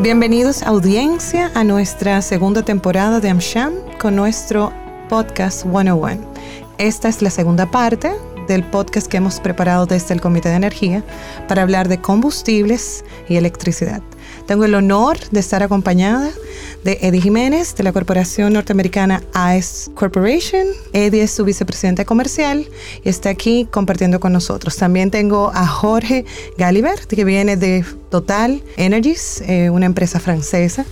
Bienvenidos 0.00 0.62
audiencia 0.62 1.50
a 1.56 1.64
nuestra 1.64 2.22
segunda 2.22 2.62
temporada 2.62 3.18
de 3.18 3.30
AmSham 3.30 3.72
con 3.98 4.14
nuestro 4.14 4.72
podcast 5.08 5.62
101. 5.62 6.20
Esta 6.78 7.08
es 7.08 7.20
la 7.20 7.30
segunda 7.30 7.68
parte 7.68 8.12
del 8.46 8.62
podcast 8.62 9.08
que 9.08 9.16
hemos 9.16 9.40
preparado 9.40 9.86
desde 9.86 10.14
el 10.14 10.20
Comité 10.20 10.50
de 10.50 10.54
Energía 10.54 11.02
para 11.48 11.62
hablar 11.62 11.88
de 11.88 12.00
combustibles 12.00 13.04
y 13.28 13.38
electricidad. 13.38 14.00
Tengo 14.46 14.64
el 14.64 14.74
honor 14.76 15.18
de 15.30 15.40
estar 15.40 15.64
acompañada 15.64 16.30
de 16.84 16.98
Eddie 17.02 17.20
Jiménez 17.20 17.74
de 17.74 17.82
la 17.82 17.92
corporación 17.92 18.52
norteamericana 18.52 19.22
AES 19.34 19.90
Corporation. 19.94 20.66
Eddie 20.92 21.22
es 21.22 21.32
su 21.32 21.44
vicepresidente 21.44 22.04
comercial 22.04 22.68
y 23.04 23.08
está 23.08 23.30
aquí 23.30 23.68
compartiendo 23.70 24.20
con 24.20 24.32
nosotros. 24.32 24.76
También 24.76 25.10
tengo 25.10 25.50
a 25.52 25.66
Jorge 25.66 26.24
Gallivert, 26.56 27.08
que 27.08 27.24
viene 27.24 27.56
de 27.56 27.84
Total 28.10 28.62
Energies, 28.76 29.42
eh, 29.46 29.70
una 29.70 29.86
empresa 29.86 30.18
francesa, 30.20 30.86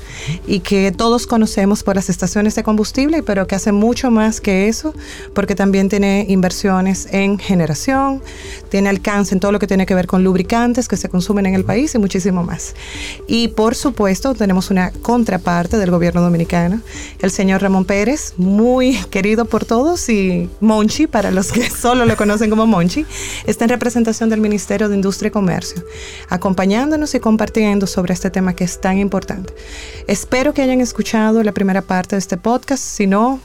y 0.47 0.61
que 0.61 0.93
todos 0.93 1.27
conocemos 1.27 1.83
por 1.83 1.97
las 1.97 2.11
estaciones 2.11 2.55
de 2.55 2.63
combustible, 2.63 3.23
pero 3.23 3.47
que 3.47 3.55
hace 3.55 3.73
mucho 3.73 4.11
más 4.11 4.41
que 4.41 4.69
eso, 4.69 4.95
porque 5.35 5.55
también 5.55 5.89
tiene 5.89 6.27
inversiones 6.29 7.09
en 7.13 7.39
generación, 7.39 8.23
tiene 8.69 8.89
alcance 8.89 9.35
en 9.35 9.41
todo 9.41 9.53
lo 9.53 9.59
que 9.59 9.67
tiene 9.67 9.87
que 9.87 9.95
ver 9.95 10.07
con 10.07 10.25
lubricantes 10.25 10.89
que 10.89 10.97
se 10.97 11.09
consumen 11.09 11.47
en 11.47 11.55
el 11.55 11.65
país 11.65 11.95
y 11.95 11.99
muchísimo 11.99 12.45
más. 12.45 12.75
Y 13.27 13.49
por 13.49 13.75
supuesto, 13.75 14.35
tenemos 14.35 14.71
una 14.71 14.91
contraparte 14.91 15.79
del 15.79 15.91
gobierno 15.91 16.21
dominicano, 16.21 16.81
el 17.21 17.31
señor 17.31 17.63
Ramón 17.63 17.85
Pérez, 17.85 18.35
muy 18.37 18.97
querido 19.11 19.45
por 19.47 19.65
todos 19.65 20.09
y 20.09 20.51
Monchi, 20.61 21.07
para 21.07 21.31
los 21.31 21.53
que 21.53 21.71
solo 21.71 22.05
lo 22.05 22.17
conocen 22.17 22.51
como 22.51 22.67
Monchi, 22.67 23.07
está 23.47 23.65
en 23.65 23.71
representación 23.71 24.29
del 24.29 24.41
Ministerio 24.41 24.89
de 24.89 24.97
Industria 24.97 25.29
y 25.29 25.31
Comercio, 25.31 25.83
acompañándonos 26.29 27.06
y 27.15 27.21
compartiendo 27.21 27.87
sobre 27.87 28.15
este 28.15 28.31
tema 28.31 28.55
que 28.55 28.65
es 28.65 28.81
tan 28.81 28.99
importante. 28.99 29.55
Espero 30.07 30.53
que 30.53 30.63
hayan 30.63 30.81
escuchado 30.81 31.43
la 31.43 31.53
primera 31.53 31.83
parte 31.83 32.17
de 32.17 32.21
este 32.21 32.37
podcast, 32.37 32.83
si 32.83 33.07
no, 33.07 33.41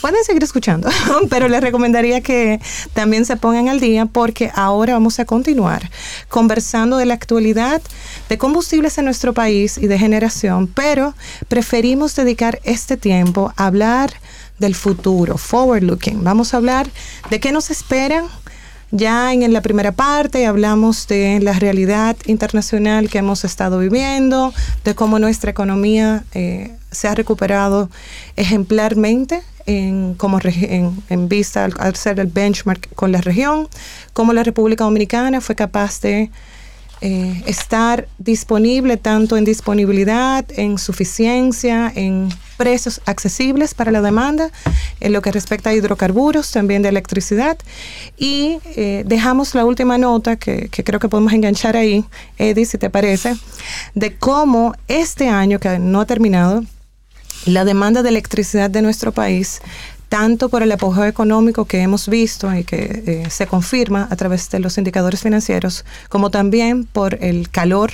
pueden 0.00 0.24
seguir 0.24 0.42
escuchando, 0.42 0.88
pero 1.30 1.48
les 1.48 1.60
recomendaría 1.60 2.20
que 2.20 2.60
también 2.94 3.24
se 3.24 3.36
pongan 3.36 3.68
al 3.68 3.80
día 3.80 4.06
porque 4.06 4.50
ahora 4.54 4.94
vamos 4.94 5.18
a 5.18 5.24
continuar 5.24 5.90
conversando 6.28 6.96
de 6.96 7.06
la 7.06 7.14
actualidad 7.14 7.82
de 8.28 8.38
combustibles 8.38 8.98
en 8.98 9.04
nuestro 9.04 9.34
país 9.34 9.78
y 9.78 9.86
de 9.86 9.98
generación, 9.98 10.66
pero 10.66 11.14
preferimos 11.48 12.14
dedicar 12.16 12.60
este 12.64 12.96
tiempo 12.96 13.52
a 13.56 13.66
hablar 13.66 14.12
del 14.58 14.74
futuro, 14.74 15.36
forward 15.36 15.82
looking. 15.82 16.24
Vamos 16.24 16.54
a 16.54 16.56
hablar 16.56 16.88
de 17.30 17.40
qué 17.40 17.52
nos 17.52 17.70
esperan 17.70 18.26
ya 18.90 19.32
en 19.32 19.52
la 19.52 19.60
primera 19.62 19.92
parte 19.92 20.46
hablamos 20.46 21.06
de 21.08 21.40
la 21.40 21.52
realidad 21.54 22.16
internacional 22.26 23.08
que 23.08 23.18
hemos 23.18 23.44
estado 23.44 23.78
viviendo, 23.78 24.52
de 24.84 24.94
cómo 24.94 25.18
nuestra 25.18 25.50
economía 25.50 26.24
eh, 26.34 26.72
se 26.90 27.08
ha 27.08 27.14
recuperado 27.14 27.90
ejemplarmente 28.36 29.42
en, 29.66 30.14
como 30.14 30.38
en, 30.42 31.28
vista 31.28 31.64
al, 31.64 31.96
ser 31.96 32.20
el 32.20 32.28
benchmark 32.28 32.94
con 32.94 33.10
la 33.10 33.20
región, 33.20 33.68
cómo 34.12 34.32
la 34.32 34.44
República 34.44 34.84
Dominicana 34.84 35.40
fue 35.40 35.56
capaz 35.56 36.00
de 36.00 36.30
eh, 37.00 37.42
estar 37.46 38.08
disponible 38.18 38.96
tanto 38.96 39.36
en 39.36 39.44
disponibilidad, 39.44 40.44
en 40.56 40.78
suficiencia, 40.78 41.92
en 41.94 42.28
precios 42.56 43.00
accesibles 43.06 43.74
para 43.74 43.90
la 43.90 44.00
demanda, 44.00 44.50
en 45.00 45.12
lo 45.12 45.22
que 45.22 45.32
respecta 45.32 45.70
a 45.70 45.74
hidrocarburos, 45.74 46.50
también 46.50 46.82
de 46.82 46.88
electricidad. 46.88 47.58
Y 48.16 48.58
eh, 48.76 49.04
dejamos 49.06 49.54
la 49.54 49.64
última 49.64 49.98
nota, 49.98 50.36
que, 50.36 50.68
que, 50.68 50.84
creo 50.84 51.00
que 51.00 51.08
podemos 51.08 51.32
enganchar 51.32 51.76
ahí, 51.76 52.04
Eddie, 52.38 52.66
si 52.66 52.78
te 52.78 52.90
parece, 52.90 53.36
de 53.94 54.16
cómo 54.16 54.74
este 54.88 55.28
año 55.28 55.58
que 55.58 55.78
no 55.78 56.00
ha 56.00 56.06
terminado, 56.06 56.64
la 57.44 57.64
demanda 57.64 58.02
de 58.02 58.08
electricidad 58.08 58.70
de 58.70 58.82
nuestro 58.82 59.12
país 59.12 59.60
tanto 60.08 60.48
por 60.48 60.62
el 60.62 60.72
apogeo 60.72 61.04
económico 61.04 61.64
que 61.64 61.80
hemos 61.80 62.08
visto 62.08 62.54
y 62.54 62.64
que 62.64 63.02
eh, 63.06 63.30
se 63.30 63.46
confirma 63.46 64.06
a 64.10 64.16
través 64.16 64.48
de 64.50 64.60
los 64.60 64.78
indicadores 64.78 65.22
financieros, 65.22 65.84
como 66.08 66.30
también 66.30 66.84
por 66.84 67.22
el 67.22 67.50
calor 67.50 67.90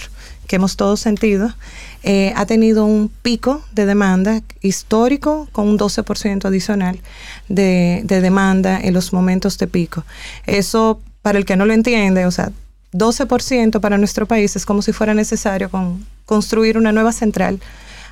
que 0.47 0.57
hemos 0.57 0.77
todos 0.77 1.01
sentido, 1.01 1.55
eh, 2.03 2.33
ha 2.37 2.47
tenido 2.47 2.85
un 2.85 3.09
pico 3.09 3.63
de 3.73 3.87
demanda 3.87 4.43
histórico 4.61 5.49
con 5.53 5.69
un 5.69 5.79
12% 5.79 6.45
adicional 6.45 7.01
de, 7.49 8.03
de 8.05 8.21
demanda 8.21 8.81
en 8.81 8.95
los 8.95 9.13
momentos 9.13 9.59
de 9.59 9.67
pico. 9.67 10.05
Eso, 10.47 11.01
para 11.23 11.39
el 11.39 11.45
que 11.45 11.57
no 11.57 11.67
lo 11.67 11.73
entiende, 11.73 12.27
o 12.27 12.31
sea, 12.31 12.51
12% 12.93 13.81
para 13.81 13.99
nuestro 13.99 14.27
país 14.27 14.55
es 14.57 14.67
como 14.67 14.83
si 14.83 14.93
fuera 14.93 15.15
necesario 15.15 15.71
con, 15.71 16.05
construir 16.27 16.77
una 16.77 16.93
nueva 16.93 17.13
central 17.13 17.61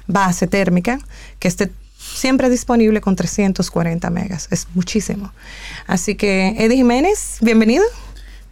base 0.06 0.46
térmica 0.46 0.98
que 1.38 1.48
esté 1.48 1.70
siempre 1.98 2.48
disponible 2.50 3.00
con 3.00 3.14
340 3.14 4.10
megas. 4.10 4.48
Es 4.50 4.66
muchísimo. 4.74 5.32
Así 5.86 6.14
que, 6.14 6.54
Eddie 6.58 6.76
Jiménez, 6.76 7.38
bienvenido. 7.40 7.84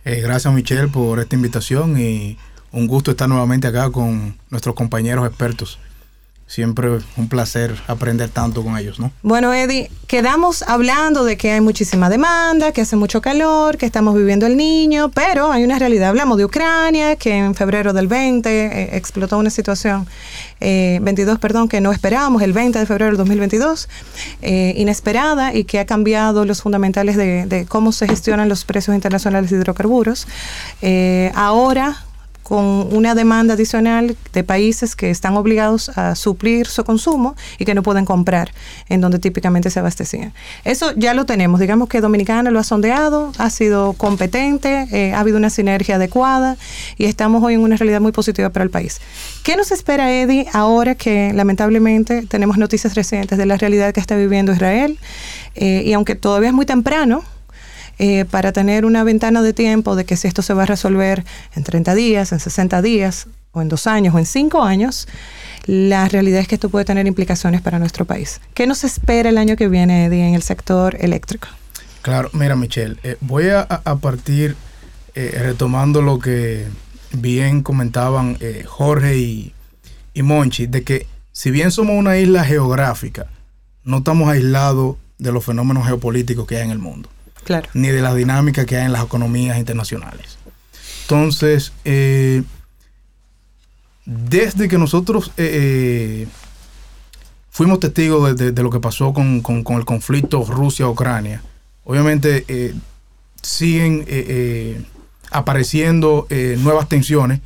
Eh, 0.04 0.20
gracias, 0.20 0.52
Michelle, 0.52 0.88
por 0.88 1.18
esta 1.18 1.34
invitación 1.34 1.98
y 1.98 2.38
un 2.72 2.86
gusto 2.86 3.10
estar 3.10 3.28
nuevamente 3.28 3.66
acá 3.66 3.90
con 3.90 4.36
nuestros 4.50 4.74
compañeros 4.74 5.26
expertos 5.26 5.78
siempre 6.48 6.88
un 7.18 7.28
placer 7.28 7.76
aprender 7.86 8.30
tanto 8.30 8.64
con 8.64 8.78
ellos, 8.78 8.98
¿no? 8.98 9.12
Bueno, 9.22 9.52
Eddie, 9.52 9.90
quedamos 10.06 10.62
hablando 10.62 11.24
de 11.24 11.36
que 11.36 11.52
hay 11.52 11.60
muchísima 11.60 12.08
demanda, 12.08 12.72
que 12.72 12.80
hace 12.80 12.96
mucho 12.96 13.20
calor, 13.20 13.76
que 13.76 13.84
estamos 13.84 14.16
viviendo 14.16 14.46
el 14.46 14.56
niño, 14.56 15.10
pero 15.10 15.52
hay 15.52 15.62
una 15.62 15.78
realidad. 15.78 16.08
Hablamos 16.08 16.38
de 16.38 16.46
Ucrania, 16.46 17.16
que 17.16 17.36
en 17.36 17.54
febrero 17.54 17.92
del 17.92 18.08
20 18.08 18.48
eh, 18.48 18.96
explotó 18.96 19.36
una 19.36 19.50
situación, 19.50 20.06
22, 20.60 21.36
eh, 21.36 21.38
perdón, 21.38 21.68
que 21.68 21.82
no 21.82 21.92
esperábamos, 21.92 22.40
el 22.40 22.54
20 22.54 22.78
de 22.78 22.86
febrero 22.86 23.10
del 23.10 23.18
2022, 23.18 23.88
eh, 24.40 24.72
inesperada 24.78 25.54
y 25.54 25.64
que 25.64 25.78
ha 25.78 25.84
cambiado 25.84 26.46
los 26.46 26.62
fundamentales 26.62 27.18
de, 27.18 27.44
de, 27.44 27.66
cómo 27.66 27.92
se 27.92 28.08
gestionan 28.08 28.48
los 28.48 28.64
precios 28.64 28.94
internacionales 28.94 29.50
de 29.50 29.58
hidrocarburos. 29.58 30.26
ahora 31.34 32.07
con 32.48 32.64
una 32.94 33.14
demanda 33.14 33.52
adicional 33.54 34.16
de 34.32 34.42
países 34.42 34.96
que 34.96 35.10
están 35.10 35.36
obligados 35.36 35.90
a 35.90 36.14
suplir 36.14 36.66
su 36.66 36.82
consumo 36.82 37.36
y 37.58 37.66
que 37.66 37.74
no 37.74 37.82
pueden 37.82 38.06
comprar 38.06 38.52
en 38.88 39.02
donde 39.02 39.18
típicamente 39.18 39.68
se 39.68 39.80
abastecían. 39.80 40.32
Eso 40.64 40.92
ya 40.96 41.12
lo 41.12 41.26
tenemos, 41.26 41.60
digamos 41.60 41.90
que 41.90 42.00
Dominicana 42.00 42.50
lo 42.50 42.58
ha 42.58 42.64
sondeado, 42.64 43.32
ha 43.36 43.50
sido 43.50 43.92
competente, 43.92 44.88
eh, 44.92 45.12
ha 45.12 45.20
habido 45.20 45.36
una 45.36 45.50
sinergia 45.50 45.96
adecuada 45.96 46.56
y 46.96 47.04
estamos 47.04 47.44
hoy 47.44 47.52
en 47.52 47.60
una 47.60 47.76
realidad 47.76 48.00
muy 48.00 48.12
positiva 48.12 48.48
para 48.48 48.64
el 48.64 48.70
país. 48.70 48.98
¿Qué 49.42 49.54
nos 49.54 49.70
espera, 49.70 50.10
Eddie, 50.10 50.46
ahora 50.54 50.94
que 50.94 51.34
lamentablemente 51.34 52.22
tenemos 52.22 52.56
noticias 52.56 52.94
recientes 52.94 53.36
de 53.36 53.44
la 53.44 53.58
realidad 53.58 53.92
que 53.92 54.00
está 54.00 54.16
viviendo 54.16 54.52
Israel? 54.52 54.98
Eh, 55.54 55.82
y 55.84 55.92
aunque 55.92 56.14
todavía 56.14 56.48
es 56.48 56.54
muy 56.54 56.64
temprano, 56.64 57.24
eh, 57.98 58.24
para 58.24 58.52
tener 58.52 58.84
una 58.84 59.02
ventana 59.02 59.42
de 59.42 59.52
tiempo 59.52 59.96
de 59.96 60.04
que 60.04 60.16
si 60.16 60.28
esto 60.28 60.40
se 60.42 60.54
va 60.54 60.62
a 60.62 60.66
resolver 60.66 61.24
en 61.56 61.64
30 61.64 61.96
días, 61.96 62.30
en 62.30 62.38
60 62.38 62.80
días, 62.80 63.26
o 63.50 63.60
en 63.60 63.68
dos 63.68 63.88
años, 63.88 64.14
o 64.14 64.18
en 64.20 64.26
cinco 64.26 64.62
años, 64.62 65.08
la 65.66 66.08
realidad 66.08 66.40
es 66.40 66.46
que 66.46 66.54
esto 66.54 66.68
puede 66.68 66.84
tener 66.84 67.08
implicaciones 67.08 67.60
para 67.60 67.80
nuestro 67.80 68.04
país. 68.04 68.40
¿Qué 68.54 68.68
nos 68.68 68.84
espera 68.84 69.30
el 69.30 69.38
año 69.38 69.56
que 69.56 69.66
viene, 69.66 70.06
Eddie, 70.06 70.28
en 70.28 70.34
el 70.34 70.42
sector 70.42 70.96
eléctrico? 71.00 71.48
Claro, 72.02 72.30
mira, 72.34 72.54
Michelle, 72.54 72.96
eh, 73.02 73.16
voy 73.20 73.48
a, 73.48 73.66
partir 74.00 74.54
eh, 75.16 75.36
retomando 75.42 76.00
lo 76.00 76.20
que 76.20 76.66
bien 77.12 77.62
comentaban 77.62 78.38
Jorge 78.66 79.18
y, 79.18 79.54
y 80.14 80.22
Monchi, 80.22 80.68
de 80.68 80.84
que 80.84 81.06
si 81.32 81.50
bien 81.50 81.72
somos 81.72 81.96
una 81.96 82.16
isla 82.16 82.44
geográfica, 82.44 83.26
no 83.82 83.98
estamos 83.98 84.28
aislados 84.28 84.96
de 85.18 85.32
los 85.32 85.44
fenómenos 85.44 85.84
geopolíticos 85.84 86.46
que 86.46 86.58
hay 86.58 86.62
en 86.62 86.70
el 86.70 86.78
mundo 86.78 87.08
ni 87.74 87.88
de 87.88 88.02
la 88.02 88.14
dinámica 88.14 88.66
que 88.66 88.76
hay 88.76 88.86
en 88.86 88.92
las 88.92 89.04
economías 89.04 89.58
internacionales. 89.58 90.38
Entonces, 91.02 91.72
eh, 91.86 92.42
desde 94.04 94.68
que 94.68 94.76
nosotros 94.76 95.32
eh, 95.38 96.24
eh, 96.24 96.28
fuimos 97.50 97.80
testigos 97.80 98.36
de, 98.36 98.52
lo 98.62 98.68
que 98.68 98.78
pasó 98.78 99.14
con, 99.14 99.42
el 99.46 99.84
conflicto 99.86 100.44
Rusia-Ucrania, 100.44 101.42
obviamente 101.84 102.74
siguen 103.42 104.86
apareciendo 105.30 106.26
nuevas 106.58 106.88
tensiones 106.90 107.40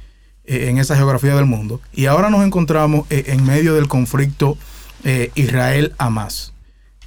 en 0.45 0.79
esa 0.79 0.97
geografía 0.97 1.37
del 1.37 1.47
mundo 1.47 1.81
y 1.93 2.07
ahora 2.07 2.31
nos 2.31 2.45
encontramos 2.45 3.07
en 3.11 3.45
medio 3.45 3.75
del 3.75 3.87
conflicto 3.87 4.59
Israel-Hamas. 5.37 6.53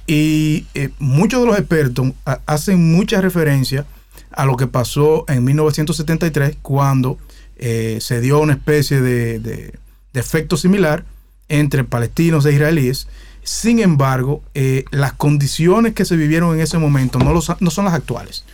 Y 0.06 0.66
eh, 0.74 0.90
muchos 0.98 1.40
de 1.40 1.46
los 1.46 1.58
expertos 1.58 2.12
hacen 2.46 2.92
mucha 2.92 3.20
referencia 3.20 3.86
a 4.30 4.44
lo 4.44 4.56
que 4.56 4.66
pasó 4.66 5.24
en 5.28 5.44
1973 5.44 6.58
cuando 6.62 7.18
eh, 7.56 7.98
se 8.00 8.20
dio 8.20 8.38
una 8.38 8.54
especie 8.54 9.00
de, 9.00 9.78
efecto 10.14 10.56
similar 10.56 11.04
entre 11.48 11.84
palestinos 11.84 12.46
e 12.46 12.52
israelíes. 12.52 13.08
Sin 13.42 13.78
embargo, 13.80 14.42
eh, 14.54 14.84
las 14.90 15.12
condiciones 15.12 15.94
que 15.94 16.04
se 16.04 16.16
vivieron 16.16 16.54
en 16.54 16.62
ese 16.62 16.78
momento 16.78 17.18
no, 17.18 17.32
no 17.32 17.70
son 17.70 17.84
las 17.84 17.94
actuales. 17.94 18.44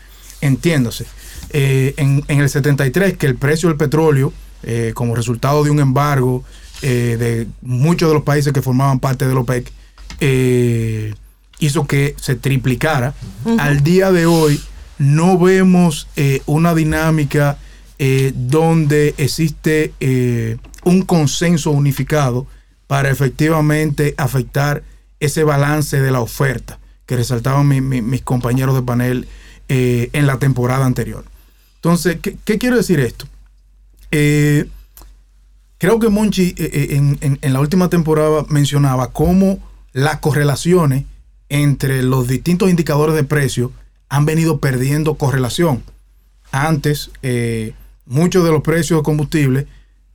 Entiéndose, 0.41 1.07
en, 1.51 2.25
en, 2.27 2.41
el 2.41 2.49
73 2.49 3.17
que 3.17 3.27
el 3.27 3.37
precio 3.37 3.69
del 3.69 3.79
petróleo, 3.79 4.33
como 4.95 5.15
resultado 5.15 5.63
de 5.63 5.71
un 5.71 5.79
embargo 5.79 6.43
de 6.81 7.47
muchos 7.61 8.09
de 8.09 8.15
los 8.15 8.25
países 8.25 8.53
que 8.53 8.61
formaban 8.61 8.99
parte 8.99 9.29
del 9.29 9.37
OPEC 9.39 9.73
eh, 10.25 11.15
hizo 11.65 11.87
que 11.87 12.15
se 12.19 12.35
triplicara. 12.35 13.15
Al 13.59 13.83
día 13.83 14.13
de 14.13 14.27
hoy 14.27 14.61
no 14.99 15.39
vemos 15.39 16.09
eh, 16.17 16.43
una 16.47 16.75
dinámica 16.75 17.59
donde 18.35 19.15
existe 19.17 19.93
un 20.83 21.03
consenso 21.03 21.71
unificado 21.71 22.49
para 22.89 23.11
efectivamente 23.11 24.15
afectar 24.17 24.83
ese 25.21 25.45
balance 25.45 26.01
de 26.01 26.11
la 26.11 26.21
oferta 26.21 26.81
que 27.07 27.15
resaltaban 27.15 27.69
mis 27.69 28.23
compañeros 28.23 28.75
de 28.75 28.83
panel 28.83 29.29
en 29.69 30.27
la 30.27 30.41
temporada 30.41 30.85
anterior. 30.85 31.25
Entonces, 31.77 32.19
¿qué, 32.21 32.37
qué 32.45 32.59
quiero 32.59 32.77
decir 32.77 32.99
esto? 32.99 33.29
Creo 35.83 35.99
que 35.99 36.11
Monchi 36.11 36.55
eh, 36.57 36.71
eh, 36.93 37.39
en, 37.43 37.53
la 37.53 37.59
última 37.59 37.91
temporada 37.91 38.47
mencionaba 38.49 39.11
cómo 39.11 39.59
las 39.93 40.21
correlaciones 40.21 41.07
entre 41.53 42.03
los 42.03 42.29
distintos 42.29 42.71
indicadores 42.71 43.15
de 43.15 43.25
precio 43.25 43.73
han 44.09 44.25
venido 44.25 44.59
perdiendo 44.59 45.17
correlación. 45.17 45.83
Antes, 46.51 47.11
eh, 47.23 47.75
muchos 48.07 48.43
de 48.43 48.51
los 48.51 48.63
precios 48.63 49.01
de 49.01 49.03
combustible 49.03 49.67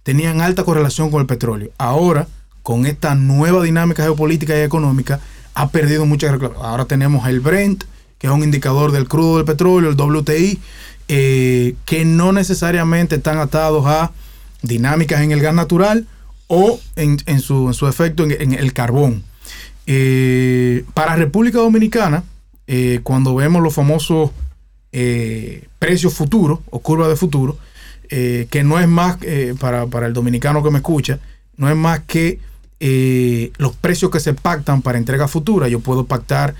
tenían 0.01 0.42
alta 0.42 0.63
correlación 0.63 1.12
con 1.12 1.22
el 1.22 1.28
petróleo. 1.28 1.69
Ahora, 1.78 2.28
con 2.63 2.88
esta 2.88 3.13
nueva 3.13 3.62
dinámica 3.62 4.01
geopolítica 4.01 4.57
y 4.57 4.63
económica, 4.63 5.19
ha 5.54 5.69
perdido 5.69 6.07
mucha 6.07 6.28
Ahora 6.60 6.86
tenemos 6.86 7.28
el 7.28 7.39
Brent, 7.39 7.84
que 8.18 8.25
es 8.25 8.34
un 8.34 8.44
indicador 8.44 8.92
del 8.92 9.07
crudo 9.07 9.38
del 9.38 9.45
petróleo, 9.45 9.92
el 9.92 9.95
WTI, 9.95 10.60
que 11.07 12.04
no 12.04 12.31
necesariamente 12.31 13.16
están 13.16 13.38
atados 13.38 13.86
a 13.86 14.12
dinámicas 14.63 15.22
en 15.22 15.31
el 15.31 15.42
gas 15.42 15.54
natural 15.54 16.07
o 16.48 16.80
en, 16.95 17.42
su, 17.42 17.88
efecto 17.88 18.24
en, 18.24 18.54
el 18.54 18.74
carbón. 18.74 19.24
Eh, 19.89 20.84
para 20.94 21.16
República 21.16 21.60
Dominicana, 21.60 22.24
eh, 22.68 23.00
cuando 23.04 23.34
vemos 23.34 23.63
los 23.63 23.74
famosos 23.74 24.31
eh, 24.92 25.66
precios 25.80 26.13
futuros 26.13 26.60
o 26.69 26.80
curva 26.80 27.07
de 27.07 27.16
futuro, 27.16 27.57
que 28.10 28.63
no 28.63 28.80
es 28.80 28.88
más, 28.88 29.18
para, 29.60 29.86
para, 29.88 30.07
el 30.07 30.13
dominicano 30.13 30.63
que 30.63 30.72
me 30.72 30.78
escucha, 30.78 31.19
no 31.57 31.69
es 31.69 31.75
más 31.75 32.00
que 32.07 32.39
los 33.57 33.75
precios 33.75 34.10
que 34.12 34.22
se 34.22 34.34
pactan 34.34 34.81
para 34.81 34.98
entrega 34.98 35.28
futura. 35.28 35.68
Yo 35.68 35.81
puedo 35.81 36.06
pactar 36.06 36.56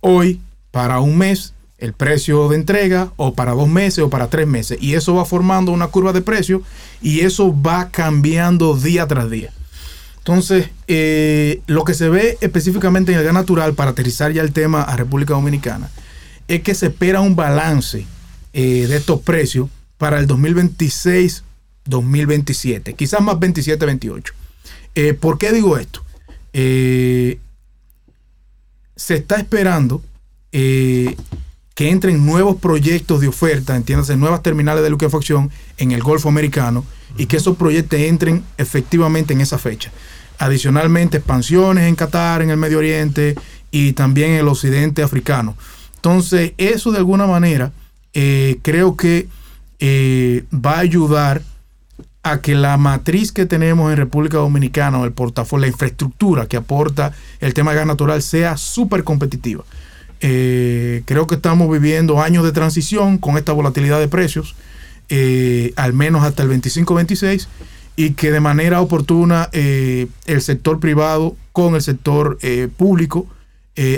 hoy 0.00 0.40
para 0.72 0.98
un 0.98 1.16
mes 1.16 1.54
el 1.78 1.92
precio 1.92 2.48
de 2.48 2.56
entrega 2.56 3.12
o 3.16 3.34
para 3.34 3.52
dos 3.52 3.68
meses 3.68 4.00
o 4.00 4.10
para 4.10 4.26
tres 4.26 4.48
meses. 4.48 4.78
Y 4.80 4.94
eso 4.94 5.14
va 5.14 5.24
formando 5.24 5.70
una 5.70 5.86
curva 5.86 6.12
de 6.12 6.20
precio 6.20 6.62
y 7.00 7.20
eso 7.20 7.54
va 7.62 7.90
cambiando 7.90 8.76
día 8.76 9.06
tras 9.06 9.30
día. 9.30 9.52
Entonces, 10.28 10.68
eh, 10.88 11.62
lo 11.66 11.84
que 11.84 11.94
se 11.94 12.10
ve 12.10 12.36
específicamente 12.42 13.12
en 13.12 13.18
el 13.18 13.24
gas 13.24 13.32
natural, 13.32 13.72
para 13.72 13.92
aterrizar 13.92 14.30
ya 14.30 14.42
el 14.42 14.52
tema 14.52 14.82
a 14.82 14.94
República 14.94 15.32
Dominicana, 15.32 15.88
es 16.48 16.60
que 16.60 16.74
se 16.74 16.88
espera 16.88 17.22
un 17.22 17.34
balance 17.34 18.04
eh, 18.52 18.86
de 18.86 18.94
estos 18.94 19.22
precios 19.22 19.70
para 19.96 20.18
el 20.18 20.28
2026-2027, 20.28 22.94
quizás 22.94 23.22
más 23.22 23.36
27-28. 23.36 24.32
Eh, 24.96 25.14
¿Por 25.14 25.38
qué 25.38 25.50
digo 25.50 25.78
esto? 25.78 26.04
se 26.52 27.38
está 28.96 29.36
esperando 29.36 30.02
que 30.50 31.16
entren 31.78 32.26
nuevos 32.26 32.56
proyectos 32.56 33.20
de 33.20 33.28
oferta, 33.28 33.76
entiéndase, 33.76 34.16
nuevas 34.16 34.42
terminales 34.42 34.82
de 34.82 34.90
liquefacción 34.90 35.52
en 35.76 35.92
el 35.92 36.02
Golfo 36.02 36.28
Americano 36.28 36.84
y 37.16 37.26
que 37.26 37.36
esos 37.36 37.56
proyectos 37.56 38.00
entren 38.00 38.42
efectivamente 38.58 39.32
en 39.32 39.40
esa 39.40 39.56
fecha. 39.56 39.92
Adicionalmente, 40.38 41.18
expansiones 41.18 41.84
en 41.84 41.96
Qatar, 41.96 42.42
en 42.42 42.50
el 42.50 42.56
Medio 42.56 42.78
Oriente 42.78 43.34
y 43.70 43.92
también 43.92 44.30
en 44.30 44.40
el 44.40 44.48
occidente 44.48 45.02
africano. 45.02 45.56
Entonces, 45.96 46.52
eso 46.58 46.92
de 46.92 46.98
alguna 46.98 47.26
manera 47.26 47.72
eh, 48.14 48.58
creo 48.62 48.96
que 48.96 49.28
eh, 49.80 50.44
va 50.54 50.76
a 50.76 50.78
ayudar 50.80 51.42
a 52.22 52.40
que 52.40 52.54
la 52.54 52.76
matriz 52.76 53.32
que 53.32 53.46
tenemos 53.46 53.90
en 53.90 53.96
República 53.96 54.38
Dominicana, 54.38 55.02
el 55.02 55.12
portafolio, 55.12 55.62
la 55.62 55.72
infraestructura 55.72 56.46
que 56.46 56.56
aporta 56.56 57.12
el 57.40 57.52
tema 57.52 57.72
de 57.72 57.78
gas 57.78 57.86
natural 57.86 58.22
sea 58.22 58.56
súper 58.56 59.02
competitiva. 59.04 59.64
Eh, 60.20 61.02
creo 61.04 61.26
que 61.26 61.36
estamos 61.36 61.70
viviendo 61.70 62.20
años 62.20 62.44
de 62.44 62.52
transición 62.52 63.18
con 63.18 63.36
esta 63.36 63.52
volatilidad 63.52 64.00
de 64.00 64.08
precios, 64.08 64.54
al 65.76 65.92
menos 65.94 66.22
hasta 66.22 66.42
el 66.42 66.50
25-26, 66.50 67.46
y 67.98 68.12
que 68.12 68.30
de 68.30 68.40
manera 68.40 68.80
oportuna 68.80 69.48
eh, 69.52 70.06
el 70.26 70.40
sector 70.40 70.78
privado 70.78 71.36
con 71.52 71.74
el 71.74 71.82
sector 71.82 72.38
público 72.76 73.26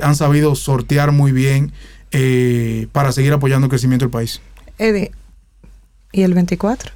han 0.02 0.14
sabido 0.14 0.54
sortear 0.54 1.12
muy 1.12 1.32
bien 1.32 1.72
para 2.92 3.12
seguir 3.12 3.32
apoyando 3.32 3.66
el 3.66 3.70
crecimiento 3.70 4.04
del 4.06 4.10
país. 4.10 4.40
Eddie, 4.78 5.10
¿y 6.12 6.22
el 6.22 6.32
24? 6.32 6.92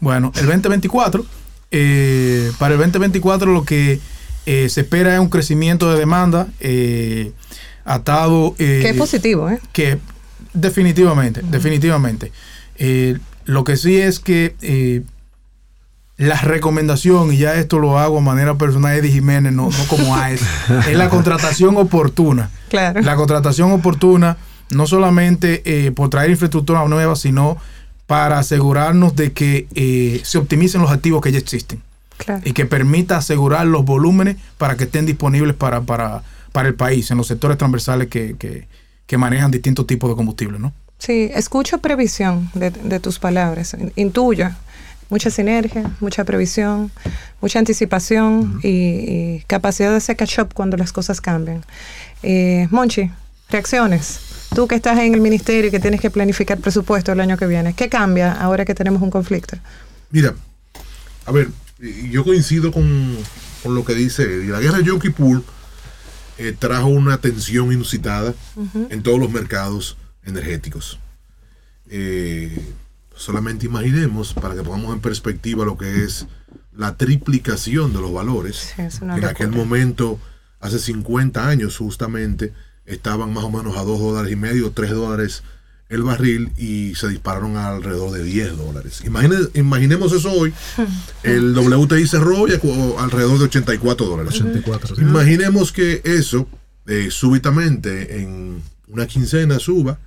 Bueno, 0.00 0.32
el 0.36 0.46
2024, 0.46 1.24
para 2.58 2.74
el 2.74 2.78
2024 2.78 3.52
lo 3.52 3.64
que 3.64 4.00
se 4.44 4.80
espera 4.80 5.14
es 5.14 5.20
un 5.20 5.28
crecimiento 5.28 5.90
de 5.90 5.98
demanda 5.98 6.48
atado... 7.88 8.54
Eh, 8.58 8.80
que 8.82 8.90
es 8.90 8.96
positivo, 8.96 9.48
¿eh? 9.48 9.58
Que 9.72 9.98
definitivamente, 10.52 11.40
definitivamente. 11.42 12.32
Eh, 12.76 13.18
lo 13.44 13.64
que 13.64 13.76
sí 13.76 13.96
es 13.96 14.20
que 14.20 14.54
eh, 14.60 15.02
la 16.18 16.40
recomendación, 16.40 17.32
y 17.32 17.38
ya 17.38 17.54
esto 17.54 17.78
lo 17.78 17.98
hago 17.98 18.18
a 18.18 18.20
manera 18.20 18.56
personal, 18.56 18.94
Eddie 18.94 19.12
Jiménez, 19.12 19.52
no, 19.52 19.70
no 19.70 19.84
como 19.88 20.14
AES, 20.14 20.42
es 20.88 20.96
la 20.96 21.08
contratación 21.08 21.76
oportuna. 21.76 22.50
Claro. 22.68 23.00
La 23.00 23.16
contratación 23.16 23.72
oportuna, 23.72 24.36
no 24.70 24.86
solamente 24.86 25.62
eh, 25.64 25.90
por 25.92 26.10
traer 26.10 26.30
infraestructura 26.30 26.86
nueva, 26.86 27.16
sino 27.16 27.56
para 28.06 28.38
asegurarnos 28.38 29.16
de 29.16 29.32
que 29.32 30.20
se 30.24 30.38
optimicen 30.38 30.82
los 30.82 30.90
activos 30.90 31.22
que 31.22 31.32
ya 31.32 31.38
existen. 31.38 31.82
Claro. 32.18 32.42
Y 32.44 32.52
que 32.52 32.66
permita 32.66 33.16
asegurar 33.16 33.66
los 33.66 33.84
volúmenes 33.84 34.36
para 34.58 34.76
que 34.76 34.84
estén 34.84 35.06
disponibles 35.06 35.54
para, 35.54 35.82
para 35.82 36.22
para 36.52 36.68
el 36.68 36.74
país, 36.74 37.10
en 37.10 37.18
los 37.18 37.26
sectores 37.26 37.58
transversales 37.58 38.08
que, 38.08 38.66
manejan 39.16 39.50
distintos 39.50 39.86
tipos 39.86 40.10
de 40.10 40.16
combustible, 40.16 40.58
¿no? 40.58 40.72
Sí, 40.98 41.30
escucho 41.32 41.78
previsión 41.78 42.50
de, 42.54 43.00
tus 43.00 43.18
palabras, 43.18 43.76
intuyo 43.94 44.50
mucha 45.08 45.30
sinergia, 45.30 45.90
mucha 46.00 46.24
previsión, 46.24 46.90
mucha 47.40 47.58
anticipación 47.58 48.60
y, 48.62 49.40
capacidad 49.46 49.90
de 49.90 49.96
hacer 49.96 50.16
catch 50.16 50.38
up 50.40 50.54
cuando 50.54 50.76
las 50.76 50.92
cosas 50.92 51.20
cambian. 51.20 51.64
Eh, 52.22 52.68
Monchi, 52.70 53.10
reacciones. 53.50 54.20
Tú 54.54 54.66
que 54.66 54.74
estás 54.74 54.98
en 54.98 55.14
el 55.14 55.20
ministerio 55.20 55.68
y 55.68 55.70
que 55.70 55.80
tienes 55.80 56.00
que 56.00 56.10
planificar 56.10 56.58
presupuesto 56.58 57.12
el 57.12 57.20
año 57.20 57.36
que 57.36 57.46
viene, 57.46 57.74
¿qué 57.74 57.88
cambia 57.88 58.32
ahora 58.32 58.64
que 58.64 58.74
tenemos 58.74 59.02
un 59.02 59.10
conflicto? 59.10 59.56
Mira, 60.10 60.34
a 61.26 61.32
ver, 61.32 61.48
yo 62.10 62.24
coincido 62.24 62.72
con, 62.72 63.16
lo 63.64 63.84
que 63.84 63.94
dice 63.94 64.26
La 64.46 64.60
guerra 64.60 64.78
de 64.78 64.84
Yom 64.84 64.98
Kippur 64.98 65.42
eh, 66.38 66.54
trajo 66.58 66.86
una 66.86 67.20
tensión 67.20 67.72
inusitada 67.72 68.34
en 68.90 69.02
todos 69.02 69.18
los 69.18 69.30
mercados 69.30 69.96
energéticos. 70.24 70.98
Eh, 71.90 72.58
solamente 73.18 73.66
imaginemos, 73.66 74.32
para 74.32 74.54
que 74.54 74.62
pongamos 74.62 74.94
en 74.94 75.00
perspectiva 75.00 75.64
lo 75.64 75.76
que 75.76 76.04
es 76.04 76.26
la 76.74 76.96
triplicación 76.96 77.92
de 77.92 78.00
los 78.00 78.12
valores. 78.12 78.74
en 78.78 79.24
aquel 79.24 79.50
momento, 79.50 80.18
hace 80.60 80.78
50 80.78 81.46
años 81.46 81.76
justamente, 81.76 82.54
estaban 82.86 83.34
más 83.34 83.44
o 83.44 83.50
menos 83.50 83.76
a 83.76 83.82
2 83.82 84.00
dólares 84.00 84.32
y 84.32 84.36
medio, 84.36 84.70
3 84.70 84.90
dólares 84.92 85.42
el 85.88 86.02
barril 86.02 86.52
y 86.58 86.94
se 86.96 87.08
dispararon 87.08 87.56
a 87.56 87.68
alrededor 87.68 88.12
de 88.12 88.22
10 88.22 88.58
dólares. 88.58 89.02
imaginemos 89.54 90.12
eso 90.12 90.30
hoy. 90.30 90.52
El 91.22 91.56
WTI 91.56 92.06
cerró 92.06 92.44
alrededor 92.98 93.38
de 93.38 93.44
84 93.44 94.06
dólares. 94.06 94.42
Imaginemos 94.98 95.72
que 95.72 96.02
eso 96.04 96.46
eh, 96.86 97.08
súbitamente 97.10 98.20
en 98.20 98.62
una 98.86 99.06
quincena 99.06 99.58
suba 99.58 99.98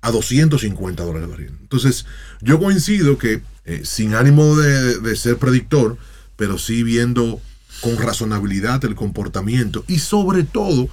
a 0.00 0.10
250 0.10 1.02
dólares 1.02 1.24
el 1.24 1.30
barril. 1.30 1.58
Entonces, 1.60 2.06
yo 2.40 2.58
coincido 2.58 3.18
que 3.18 3.42
eh, 3.64 3.82
sin 3.84 4.14
ánimo 4.14 4.56
de, 4.56 5.16
ser 5.16 5.36
predictor, 5.36 5.98
pero 6.36 6.58
sí 6.58 6.82
viendo 6.82 7.40
con 7.82 7.96
razonabilidad 7.98 8.84
el 8.84 8.94
comportamiento 8.94 9.84
y 9.86 9.98
sobre 9.98 10.42
todo 10.44 10.88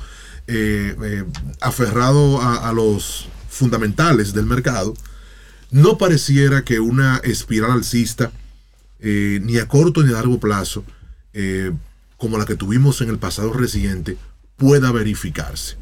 eh, 0.48 1.24
aferrado 1.62 2.42
a 2.42 2.72
los 2.74 3.28
fundamentales 3.50 4.34
del 4.34 4.46
mercado, 4.46 4.94
no 5.72 5.98
pareciera 5.98 6.64
que 6.64 6.80
una 6.80 7.18
espiral 7.18 7.72
alcista, 7.72 8.32
eh, 9.00 9.40
ni 9.44 9.58
a 9.58 9.68
corto 9.68 10.04
ni 10.04 10.10
a 10.10 10.14
largo 10.14 10.40
plazo, 10.40 10.84
eh, 11.34 11.72
como 12.18 12.38
la 12.38 12.46
que 12.46 12.56
tuvimos 12.56 13.02
en 13.02 13.10
el 13.10 13.18
pasado 13.18 13.54
reciente, 13.54 14.18
pueda 14.56 14.92
verificarse. 14.92 15.78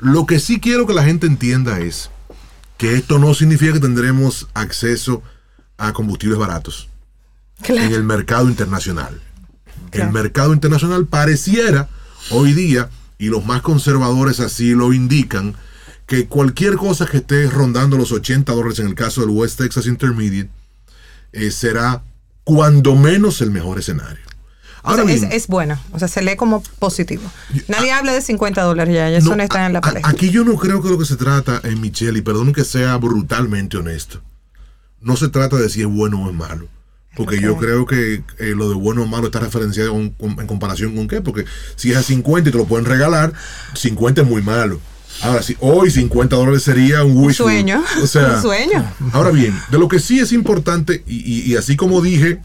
Lo 0.00 0.26
que 0.26 0.38
sí 0.38 0.60
quiero 0.60 0.86
que 0.86 0.94
la 0.94 1.04
gente 1.04 1.26
entienda 1.26 1.80
es 1.80 2.10
que 2.82 2.96
esto 2.96 3.20
no 3.20 3.32
significa 3.32 3.74
que 3.74 3.78
tendremos 3.78 4.48
acceso 4.54 5.22
a 5.78 5.92
combustibles 5.92 6.36
baratos 6.36 6.88
en 7.62 7.92
el 7.92 8.02
mercado 8.02 8.48
internacional. 8.48 9.20
El 9.92 10.10
mercado 10.10 10.52
internacional 10.52 11.06
pareciera 11.06 11.88
hoy 12.30 12.54
día, 12.54 12.90
y 13.18 13.28
los 13.28 13.44
más 13.44 13.62
conservadores 13.62 14.40
así 14.40 14.72
lo 14.72 14.92
indican, 14.92 15.54
que 16.06 16.26
cualquier 16.26 16.74
cosa 16.74 17.06
que 17.06 17.18
esté 17.18 17.48
rondando 17.48 17.96
los 17.96 18.10
80 18.10 18.52
dólares 18.52 18.80
en 18.80 18.88
el 18.88 18.96
caso 18.96 19.20
del 19.20 19.30
West 19.30 19.58
Texas 19.58 19.86
Intermediate 19.86 20.50
eh, 21.30 21.52
será 21.52 22.02
cuando 22.42 22.96
menos 22.96 23.40
el 23.42 23.52
mejor 23.52 23.78
escenario. 23.78 24.24
Ahora 24.82 25.04
es, 25.04 25.46
bueno, 25.46 25.78
o 25.92 25.98
sea, 25.98 26.08
se 26.08 26.22
lee 26.22 26.36
como 26.36 26.62
positivo. 26.78 27.22
Nadie 27.68 27.92
habla 27.92 28.12
de 28.12 28.20
50 28.20 28.62
dólares 28.62 28.94
ya, 28.94 29.08
eso 29.10 29.36
no, 29.36 29.42
está 29.42 29.66
en 29.66 29.72
la 29.72 29.80
palestra. 29.80 30.10
Aquí 30.10 30.30
yo 30.30 30.44
no 30.44 30.56
creo 30.56 30.82
que 30.82 30.88
lo 30.88 30.98
que 30.98 31.04
se 31.04 31.16
trata, 31.16 31.60
en 31.62 31.80
Michelle, 31.80 32.18
y 32.18 32.22
perdón 32.22 32.52
que 32.52 32.64
sea 32.64 32.96
brutalmente 32.96 33.76
honesto, 33.76 34.22
no 35.00 35.16
se 35.16 35.28
trata 35.28 35.56
de 35.56 35.68
si 35.68 35.82
es 35.82 35.86
bueno 35.86 36.24
o 36.24 36.28
es 36.28 36.34
malo. 36.34 36.68
Porque 37.14 37.40
yo 37.40 37.58
creo 37.58 37.84
que 37.84 38.24
eh, 38.38 38.54
lo 38.56 38.70
de 38.70 38.74
bueno 38.74 39.02
o 39.02 39.06
malo 39.06 39.26
está 39.26 39.38
referenciado 39.38 39.94
en 39.96 40.10
comparación 40.46 40.96
con 40.96 41.08
qué. 41.08 41.20
Porque 41.20 41.44
si 41.76 41.90
es 41.90 41.96
a 41.98 42.02
50 42.02 42.48
y 42.48 42.52
te 42.52 42.58
lo 42.58 42.64
pueden 42.64 42.86
regalar, 42.86 43.34
50 43.74 44.22
es 44.22 44.26
muy 44.26 44.40
malo. 44.40 44.80
Ahora, 45.20 45.42
sí, 45.42 45.56
hoy 45.60 45.90
50 45.90 46.34
dólares 46.34 46.62
sería 46.62 47.04
un 47.04 47.16
Un 47.16 47.34
sueño. 47.34 47.82
O 48.02 48.06
sea, 48.06 48.28
un 48.36 48.42
sueño. 48.42 48.92
Ahora 49.12 49.30
bien, 49.30 49.54
de 49.70 49.78
lo 49.78 49.88
que 49.88 49.98
sí 49.98 50.20
es 50.20 50.32
importante, 50.32 51.04
y, 51.06 51.54
así 51.56 51.76
como 51.76 52.00
dije, 52.00 52.40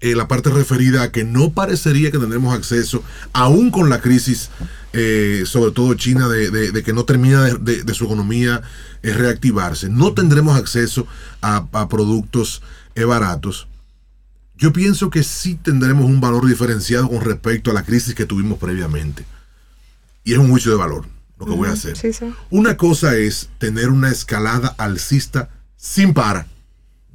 eh, 0.00 0.14
la 0.14 0.28
parte 0.28 0.50
referida 0.50 1.02
a 1.02 1.12
que 1.12 1.24
no 1.24 1.52
parecería 1.52 2.10
que 2.10 2.18
tendremos 2.18 2.54
acceso, 2.54 3.02
aún 3.32 3.70
con 3.70 3.88
la 3.88 4.00
crisis, 4.00 4.50
eh, 4.92 5.44
sobre 5.46 5.72
todo 5.72 5.94
China, 5.94 6.28
de, 6.28 6.82
que 6.82 6.92
no 6.92 7.04
termina 7.04 7.44
de, 7.44 7.94
su 7.94 8.04
economía 8.04 8.62
reactivarse, 9.02 9.88
no 9.88 10.14
tendremos 10.14 10.56
acceso 10.56 11.06
a, 11.40 11.66
a 11.72 11.88
productos 11.88 12.62
baratos. 12.94 13.68
Yo 14.56 14.72
pienso 14.72 15.10
que 15.10 15.22
sí 15.22 15.54
tendremos 15.54 16.06
un 16.06 16.20
valor 16.20 16.46
diferenciado 16.46 17.08
con 17.08 17.20
respecto 17.20 17.70
a 17.70 17.74
la 17.74 17.84
crisis 17.84 18.14
que 18.14 18.24
tuvimos 18.24 18.58
previamente. 18.58 19.24
Y 20.24 20.32
es 20.32 20.38
un 20.38 20.50
juicio 20.50 20.72
de 20.72 20.78
valor 20.78 21.04
lo 21.38 21.46
que 21.46 21.52
voy 21.52 21.68
a 21.68 21.72
hacer. 21.72 21.96
Una 22.50 22.76
cosa 22.76 23.16
es 23.16 23.50
tener 23.58 23.90
una 23.90 24.10
escalada 24.10 24.74
alcista 24.78 25.50
sin 25.76 26.14
para 26.14 26.46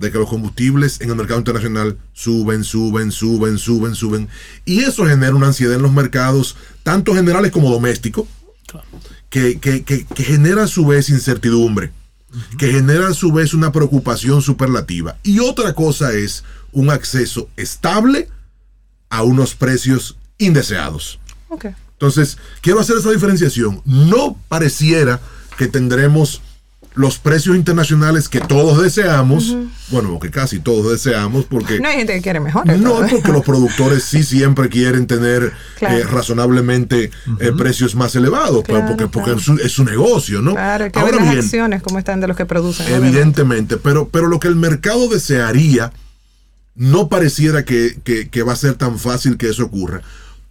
de 0.02 0.12
que 0.12 0.18
los 0.18 0.28
combustibles 0.28 1.00
en 1.00 1.10
el 1.10 1.16
mercado 1.16 1.40
internacional 1.40 1.98
suben, 2.12 2.64
suben, 2.64 3.12
suben, 3.12 3.58
suben, 3.58 3.96
suben. 3.96 4.30
Y 4.66 4.80
eso 4.80 5.06
genera 5.06 5.36
una 5.36 5.48
ansiedad 5.48 5.76
en 5.76 5.84
los 5.84 5.94
mercados, 5.94 6.58
tanto 6.84 7.14
generales 7.14 7.52
como 7.52 7.72
domésticos, 7.72 8.28
que, 9.30 10.06
genera 10.16 10.64
a 10.64 10.68
su 10.68 10.86
vez 10.86 11.10
incertidumbre, 11.10 11.92
que 12.58 12.72
genera 12.72 13.10
a 13.10 13.14
su 13.14 13.32
vez 13.32 13.54
una 13.54 13.72
preocupación 13.72 14.42
superlativa. 14.42 15.18
Y 15.24 15.40
otra 15.40 15.74
cosa 15.74 16.14
es 16.14 16.44
un 16.72 16.90
acceso 16.90 17.48
estable 17.56 18.28
a 19.10 19.24
unos 19.24 19.56
precios 19.56 20.18
indeseados. 20.40 21.20
Okay. 21.50 21.76
Entonces, 21.94 22.40
quiero 22.62 22.80
hacer 22.80 22.98
esa 22.98 23.12
diferenciación. 23.12 23.82
No 23.86 24.36
pareciera 24.48 25.22
que 25.58 25.68
tendremos 25.68 26.42
los 26.94 27.20
precios 27.20 27.56
internacionales 27.56 28.28
que 28.28 28.42
todos 28.42 28.82
deseamos, 28.82 29.56
bueno, 29.90 30.20
que 30.20 30.30
casi 30.30 30.60
todos 30.60 30.92
deseamos, 30.92 31.46
porque... 31.46 31.80
No 31.80 31.88
hay 31.88 31.98
gente 31.98 32.14
que 32.14 32.22
quiere 32.22 32.40
mejor. 32.40 32.68
No, 32.78 33.06
porque 33.10 33.32
los 33.32 33.44
productores 33.46 34.04
sí 34.04 34.24
siempre 34.24 34.70
quieren 34.70 35.08
tener 35.08 35.54
eh, 35.80 36.04
razonablemente 36.04 37.12
eh, 37.40 37.52
precios 37.58 37.96
más 37.96 38.16
elevados, 38.16 38.64
porque, 38.68 39.08
porque 39.08 39.36
es, 39.64 39.72
su, 39.72 39.84
negocio, 39.84 40.42
¿no? 40.42 40.52
Claro, 40.52 40.92
que 40.92 41.00
Ahora 41.00 41.18
las 41.18 41.38
acciones 41.38 41.82
como 41.82 41.98
están 41.98 42.20
de 42.20 42.28
los 42.28 42.36
que 42.36 42.46
producen. 42.46 42.94
Evidentemente, 42.94 43.78
pero, 43.78 44.10
pero 44.10 44.28
lo 44.28 44.40
que 44.40 44.48
el 44.48 44.56
mercado 44.56 45.08
desearía 45.08 45.94
no 46.76 47.10
pareciera 47.10 47.64
que, 47.64 48.00
que 48.04 48.44
va 48.44 48.54
a 48.54 48.58
ser 48.58 48.76
tan 48.76 49.00
fácil 49.00 49.38
que 49.38 49.50
eso 49.50 49.64
ocurra 49.64 50.02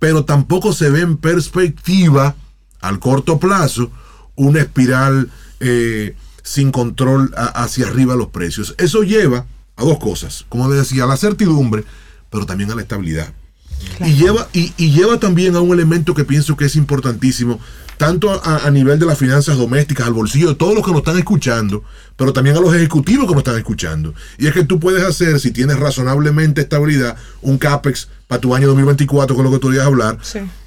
pero 0.00 0.24
tampoco 0.24 0.72
se 0.72 0.90
ve 0.90 1.02
en 1.02 1.18
perspectiva 1.18 2.34
al 2.80 2.98
corto 2.98 3.38
plazo 3.38 3.92
una 4.34 4.60
espiral 4.60 5.30
eh, 5.60 6.16
sin 6.42 6.70
control 6.72 7.32
hacia 7.36 7.86
arriba 7.86 8.16
los 8.16 8.28
precios. 8.28 8.74
Eso 8.78 9.02
lleva 9.02 9.46
a 9.76 9.84
dos 9.84 9.98
cosas, 9.98 10.44
como 10.48 10.70
decía, 10.70 11.04
a 11.04 11.06
la 11.06 11.16
certidumbre, 11.16 11.84
pero 12.30 12.46
también 12.46 12.70
a 12.70 12.74
la 12.74 12.82
estabilidad. 12.82 13.32
Y, 14.04 14.14
lleva, 14.14 14.48
y, 14.52 14.72
lleva 14.90 15.18
también 15.18 15.56
a 15.56 15.60
un 15.60 15.72
elemento 15.72 16.14
que 16.14 16.24
pienso 16.24 16.56
que 16.56 16.66
es 16.66 16.76
importantísimo, 16.76 17.60
tanto 17.96 18.30
a, 18.44 18.70
nivel 18.70 18.98
de 18.98 19.06
las 19.06 19.18
finanzas 19.18 19.58
domésticas, 19.58 20.06
al 20.06 20.14
bolsillo 20.14 20.48
de 20.48 20.54
todos 20.54 20.74
los 20.74 20.84
que 20.84 20.90
nos 20.90 21.00
están 21.00 21.18
escuchando, 21.18 21.84
pero 22.16 22.32
también 22.32 22.56
a 22.56 22.60
los 22.60 22.74
ejecutivos 22.74 23.26
que 23.26 23.32
nos 23.32 23.40
están 23.40 23.58
escuchando. 23.58 24.14
Y 24.38 24.46
es 24.46 24.54
que 24.54 24.64
tú 24.64 24.80
puedes 24.80 25.04
hacer, 25.04 25.38
si 25.38 25.50
tienes 25.50 25.78
razonablemente 25.78 26.62
estabilidad, 26.62 27.16
un 27.42 27.58
CAPEX 27.58 28.08
para 28.26 28.40
tu 28.40 28.54
año 28.54 28.68
2024, 28.68 29.36
con 29.36 29.44
lo 29.44 29.50
que 29.50 29.58
tú 29.58 29.72
ibas 29.72 29.84
a 29.84 29.88
hablar, 29.88 30.18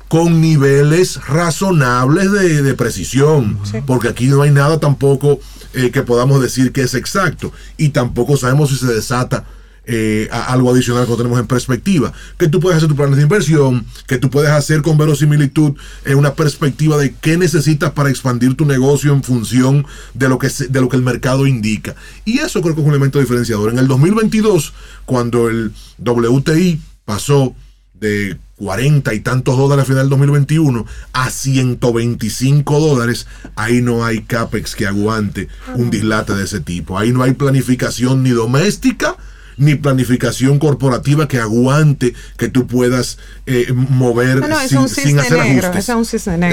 con 0.08 0.42
niveles 0.42 1.20
razonables 1.28 2.32
de, 2.32 2.74
precisión, 2.76 3.60
porque 3.86 4.10
aquí 4.10 4.28
no 4.28 4.42
hay 4.42 4.52
nada 4.52 4.80
tampoco 4.80 5.40
eh, 5.74 5.92
que 5.92 6.04
podamos 6.04 6.42
decir 6.42 6.72
que 6.72 6.82
es 6.82 6.94
exacto, 6.94 7.52
y 7.78 7.90
tampoco 7.90 8.38
sabemos 8.38 8.70
si 8.70 8.78
se 8.78 8.88
desata 8.88 9.46
eh, 9.86 10.30
algo 10.32 10.72
adicional 10.72 11.06
que 11.06 11.16
tenemos 11.16 11.38
en 11.40 11.48
perspectiva. 11.48 12.14
Que 12.38 12.48
tú 12.48 12.62
puedes 12.62 12.78
hacer 12.78 12.88
tu 12.88 12.96
plan 12.96 13.12
de 13.14 13.22
inversión, 13.22 13.86
que 14.08 14.18
tú 14.18 14.30
puedes 14.30 14.50
hacer 14.50 14.82
con 14.82 14.98
verosimilitud 14.98 15.74
en 16.06 16.18
una 16.18 16.36
perspectiva 16.36 16.98
de 16.98 17.14
qué 17.16 17.38
necesitas 17.38 17.92
para 17.92 18.10
expandir 18.10 18.56
tu 18.56 18.66
negocio 18.66 19.12
en 19.12 19.24
función 19.24 19.86
de 20.14 20.30
lo 20.30 20.40
que, 20.40 20.48
de 20.48 20.82
lo 20.82 20.88
que 20.88 20.96
el 20.96 21.04
mercado 21.04 21.48
indica. 21.48 21.96
Y 22.24 22.40
eso 22.40 22.62
creo 22.62 22.76
que 22.76 22.82
es 22.82 22.88
un 22.88 22.94
elemento 22.94 23.20
diferenciador. 23.20 23.72
En 23.72 23.80
el 23.80 23.88
2022, 23.90 24.74
cuando 25.06 25.50
el 25.50 25.74
WTI 25.98 26.80
pasó 27.04 27.54
de 27.94 28.38
40 28.64 29.14
y 29.14 29.20
tantos 29.20 29.58
dólares 29.58 29.84
a 29.84 29.86
final 29.86 30.04
del 30.04 30.10
2021 30.12 30.86
a 31.12 31.30
125 31.30 32.80
dólares, 32.80 33.28
ahí 33.56 33.82
no 33.82 34.06
hay 34.06 34.22
CAPEX 34.22 34.76
que 34.76 34.88
aguante 34.88 35.50
un 35.76 35.90
dislate 35.90 36.34
de 36.34 36.46
ese 36.46 36.62
tipo. 36.62 36.98
Ahí 36.98 37.12
no 37.12 37.24
hay 37.24 37.34
planificación 37.34 38.24
ni 38.24 38.30
doméstica 38.30 39.18
ni 39.58 39.76
planificación 39.76 40.58
corporativa 40.58 41.28
que 41.28 41.38
aguante 41.40 42.16
que 42.38 42.48
tú 42.48 42.66
puedas 42.66 43.20
eh, 43.46 43.72
mover 43.72 44.42
sin, 44.88 45.20
hacer 45.20 45.40
ajustes. 45.40 45.90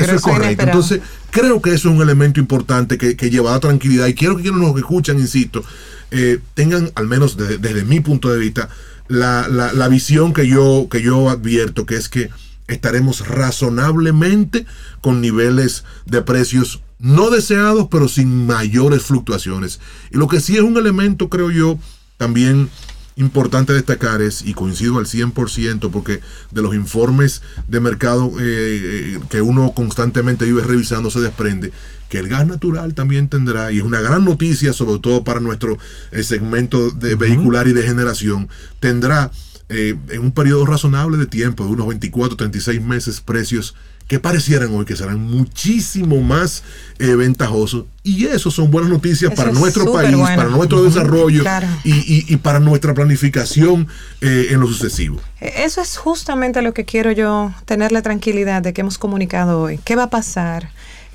Eso 0.03 0.17
es 0.17 0.23
correcto. 0.23 0.65
Entonces, 0.65 1.01
creo 1.31 1.63
que 1.63 1.71
eso 1.71 1.89
es 1.89 1.95
un 1.95 2.03
elemento 2.03 2.41
importante 2.41 2.99
que, 2.99 3.17
que 3.17 3.31
lleva 3.31 3.55
a 3.55 3.61
tranquilidad. 3.61 4.07
Y 4.09 4.15
quiero 4.15 4.37
que 4.37 4.43
quienes 4.43 4.61
nos 4.61 4.77
escuchan, 4.77 5.19
insisto, 5.19 5.65
eh, 6.11 6.41
tengan, 6.55 6.91
al 6.97 7.07
menos 7.07 7.37
desde, 7.37 7.85
mi 7.85 8.01
punto 8.01 8.31
de 8.31 8.39
vista, 8.39 8.69
la, 9.11 9.49
la, 9.49 9.89
visión 9.89 10.33
que 10.33 10.47
yo, 10.47 10.87
que 10.91 11.03
yo 11.03 11.31
advierto, 11.31 11.85
que 11.85 11.97
es 11.97 12.09
que 12.09 12.31
estaremos 12.69 13.27
razonablemente 13.27 14.67
con 15.01 15.21
niveles 15.21 15.85
de 16.07 16.23
precios 16.23 16.81
no 17.01 17.31
deseados, 17.31 17.89
pero 17.91 18.09
sin 18.09 18.47
mayores 18.47 19.03
fluctuaciones. 19.03 19.81
Y 20.11 20.19
lo 20.19 20.29
que 20.29 20.41
sí 20.41 20.57
es 20.57 20.63
un 20.63 20.77
elemento, 20.77 21.29
creo 21.29 21.51
yo, 21.51 21.79
también 22.19 22.69
importante 23.21 23.73
destacar 23.73 24.23
es, 24.23 24.43
y 24.43 24.55
coincido 24.55 24.99
al 24.99 25.07
100%, 25.07 25.91
porque 25.91 26.21
de 26.51 26.63
los 26.63 26.75
informes 26.75 27.43
de 27.69 27.81
mercado 27.81 28.33
eh, 28.41 28.43
eh, 28.43 29.21
que 29.29 29.41
uno 29.41 29.73
constantemente 29.73 30.45
vive 30.45 30.63
revisando 30.63 31.11
se 31.11 31.21
desprende, 31.21 31.73
que 32.09 32.19
el 32.19 32.29
gas 32.29 32.47
natural 32.47 32.95
también 32.95 33.29
tendrá, 33.29 33.71
y 33.71 33.79
es 33.79 33.85
una 33.85 34.01
gran 34.01 34.25
noticia, 34.25 34.73
sobre 34.73 34.99
todo 35.01 35.23
para 35.23 35.41
nuestro 35.41 35.79
eh, 36.11 36.23
segmento 36.23 36.91
de 36.91 37.15
vehicular 37.15 37.69
y 37.69 37.73
de 37.73 37.83
generación, 37.83 38.49
tendrá 38.81 39.31
en 39.73 40.21
un 40.21 40.33
periodo 40.33 40.67
razonable 40.67 41.17
de 41.17 41.27
tiempo, 41.27 41.65
de 41.65 41.71
unos 41.71 41.87
24, 41.87 42.37
36 42.37 42.83
meses, 42.83 43.21
precios 43.21 43.77
que 44.11 44.19
parecieran 44.19 44.75
hoy 44.75 44.85
que 44.85 44.97
serán 44.97 45.21
muchísimo 45.21 46.21
más 46.21 46.65
eh, 46.99 47.15
ventajosos. 47.15 47.85
Y 48.03 48.27
eso 48.27 48.51
son 48.51 48.69
buenas 48.69 48.91
noticias 48.91 49.33
para 49.33 49.53
nuestro 49.53 49.93
país, 49.93 50.17
para 50.17 50.49
nuestro 50.49 50.83
desarrollo 50.83 51.45
y, 51.85 52.37
para 52.39 52.59
nuestra 52.59 52.93
planificación 52.93 53.87
eh, 54.21 54.49
en 54.51 54.59
lo 54.59 54.67
sucesivo. 54.67 55.21
E, 55.41 55.63
eso 55.63 55.81
es 55.81 55.97
justamente 55.97 56.61
lo 56.61 56.75
que 56.75 56.85
quiero 56.85 57.13
yo, 57.13 57.55
tener 57.67 57.93
la 57.93 58.03
tranquilidad 58.03 58.63
de 58.63 58.73
que 58.73 58.81
hemos 58.81 58.99
comunicado 58.99 59.61
hoy. 59.61 59.79
¿Qué 59.85 59.95
va 59.95 60.05
a 60.05 60.11
pasar? 60.11 60.71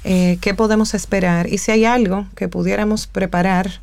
Eh, 0.05 0.37
¿Qué 0.39 0.53
podemos 0.53 0.93
esperar? 0.93 1.51
Y 1.51 1.57
si 1.57 1.71
hay 1.71 1.83
algo 1.83 2.27
que 2.37 2.47
pudiéramos 2.47 3.07
preparar 3.07 3.81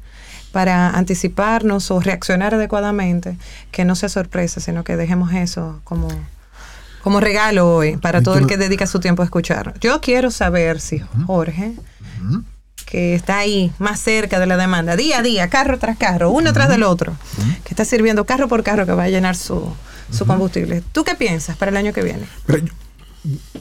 para 0.52 0.88
anticiparnos 0.88 1.90
o 1.90 2.00
reaccionar 2.00 2.54
adecuadamente, 2.54 3.36
que 3.72 3.84
no 3.84 3.94
sea 3.94 4.08
sorpresa, 4.08 4.58
sino 4.60 4.84
que 4.84 4.96
dejemos 4.96 5.34
eso 5.34 5.82
como 5.84 6.08
como 7.02 7.20
regalo 7.20 7.74
hoy 7.74 7.96
para 7.96 8.22
todo 8.22 8.38
el 8.38 8.46
que 8.46 8.56
dedica 8.56 8.86
su 8.86 9.00
tiempo 9.00 9.22
a 9.22 9.24
escuchar. 9.24 9.74
Yo 9.80 10.00
quiero 10.00 10.30
saber 10.30 10.80
si 10.80 11.02
Jorge, 11.26 11.74
que 12.86 13.14
está 13.14 13.38
ahí 13.38 13.72
más 13.78 14.00
cerca 14.00 14.38
de 14.38 14.46
la 14.46 14.56
demanda, 14.56 14.96
día 14.96 15.18
a 15.18 15.22
día, 15.22 15.48
carro 15.48 15.78
tras 15.78 15.98
carro, 15.98 16.30
uno 16.30 16.52
tras 16.52 16.68
del 16.68 16.84
otro, 16.84 17.16
que 17.64 17.70
está 17.70 17.84
sirviendo 17.84 18.24
carro 18.24 18.48
por 18.48 18.62
carro 18.62 18.86
que 18.86 18.92
va 18.92 19.04
a 19.04 19.08
llenar 19.08 19.36
su, 19.36 19.74
combustible. 20.26 20.82
¿Tú 20.92 21.04
qué 21.04 21.14
piensas 21.14 21.56
para 21.56 21.70
el 21.70 21.76
año 21.76 21.92
que 21.92 22.02
viene? 22.02 22.26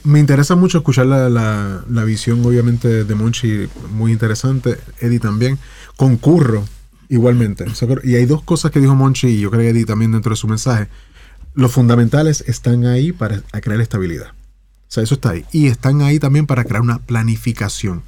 me 0.04 0.20
interesa 0.20 0.56
mucho 0.56 0.80
escuchar 0.80 1.06
la, 1.06 1.30
la, 1.30 2.04
visión, 2.04 2.44
obviamente, 2.44 3.04
de 3.04 3.16
Monchi, 3.16 3.70
muy 3.92 4.12
interesante. 4.12 4.80
Eddie 5.00 5.20
también. 5.20 5.60
Concurro 5.96 6.66
igualmente. 7.10 7.66
y 8.04 8.16
hay 8.16 8.26
dos 8.26 8.42
cosas 8.42 8.72
que 8.72 8.80
dijo 8.80 8.96
Monchi, 8.96 9.28
y 9.28 9.40
yo 9.40 9.52
creo 9.52 9.62
que 9.62 9.70
Eddie 9.70 9.86
también 9.86 10.12
dentro 10.12 10.32
de 10.32 10.36
su 10.36 10.48
mensaje 10.48 10.88
los 11.54 11.72
fundamentales 11.72 12.44
están 12.48 12.86
ahí 12.86 13.12
para 13.12 13.42
crear 13.62 13.82
estabilidad. 13.82 14.30
O 14.30 14.94
sea, 14.94 15.04
eso 15.04 15.16
está 15.16 15.32
ahí. 15.32 15.46
Y 15.52 15.68
están 15.68 16.02
ahí 16.02 16.20
también 16.20 16.48
para 16.48 16.64
crear 16.64 16.82
una 16.82 17.00
planificación. 17.00 18.04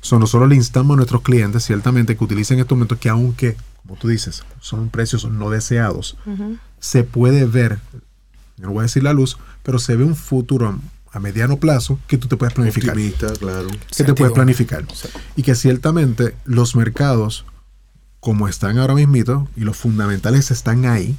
So, 0.00 0.18
nosotros 0.18 0.48
le 0.48 0.56
instamos 0.56 0.94
a 0.94 0.96
nuestros 0.96 1.22
clientes, 1.22 1.64
ciertamente, 1.64 2.16
que 2.16 2.24
utilicen 2.24 2.58
estos 2.58 2.76
momentos 2.76 2.98
que 2.98 3.08
aunque, 3.08 3.56
como 3.82 3.96
tú 3.96 4.08
dices, 4.08 4.42
son 4.60 4.90
precios 4.90 5.24
no 5.24 5.48
deseados, 5.50 6.16
se 6.78 7.04
puede 7.04 7.46
ver, 7.46 7.78
no 8.58 8.70
voy 8.70 8.80
a 8.80 8.82
decir 8.82 9.02
la 9.02 9.12
luz, 9.12 9.38
pero 9.62 9.78
se 9.78 9.96
ve 9.96 10.04
un 10.04 10.16
futuro 10.16 10.78
a 11.12 11.20
mediano 11.20 11.56
plazo 11.58 11.98
que 12.06 12.18
tú 12.18 12.28
te 12.28 12.36
puedes 12.36 12.52
planificar. 12.52 12.90
Optimista, 12.90 13.32
claro. 13.34 13.68
Que 13.96 14.04
te 14.04 14.14
puedes 14.14 14.34
planificar. 14.34 14.84
Y 15.36 15.42
que 15.42 15.54
ciertamente 15.54 16.34
los 16.44 16.76
mercados, 16.76 17.46
como 18.20 18.48
están 18.48 18.78
ahora 18.78 18.94
mismito, 18.94 19.48
y 19.56 19.60
los 19.60 19.76
fundamentales 19.76 20.50
están 20.50 20.84
ahí 20.84 21.16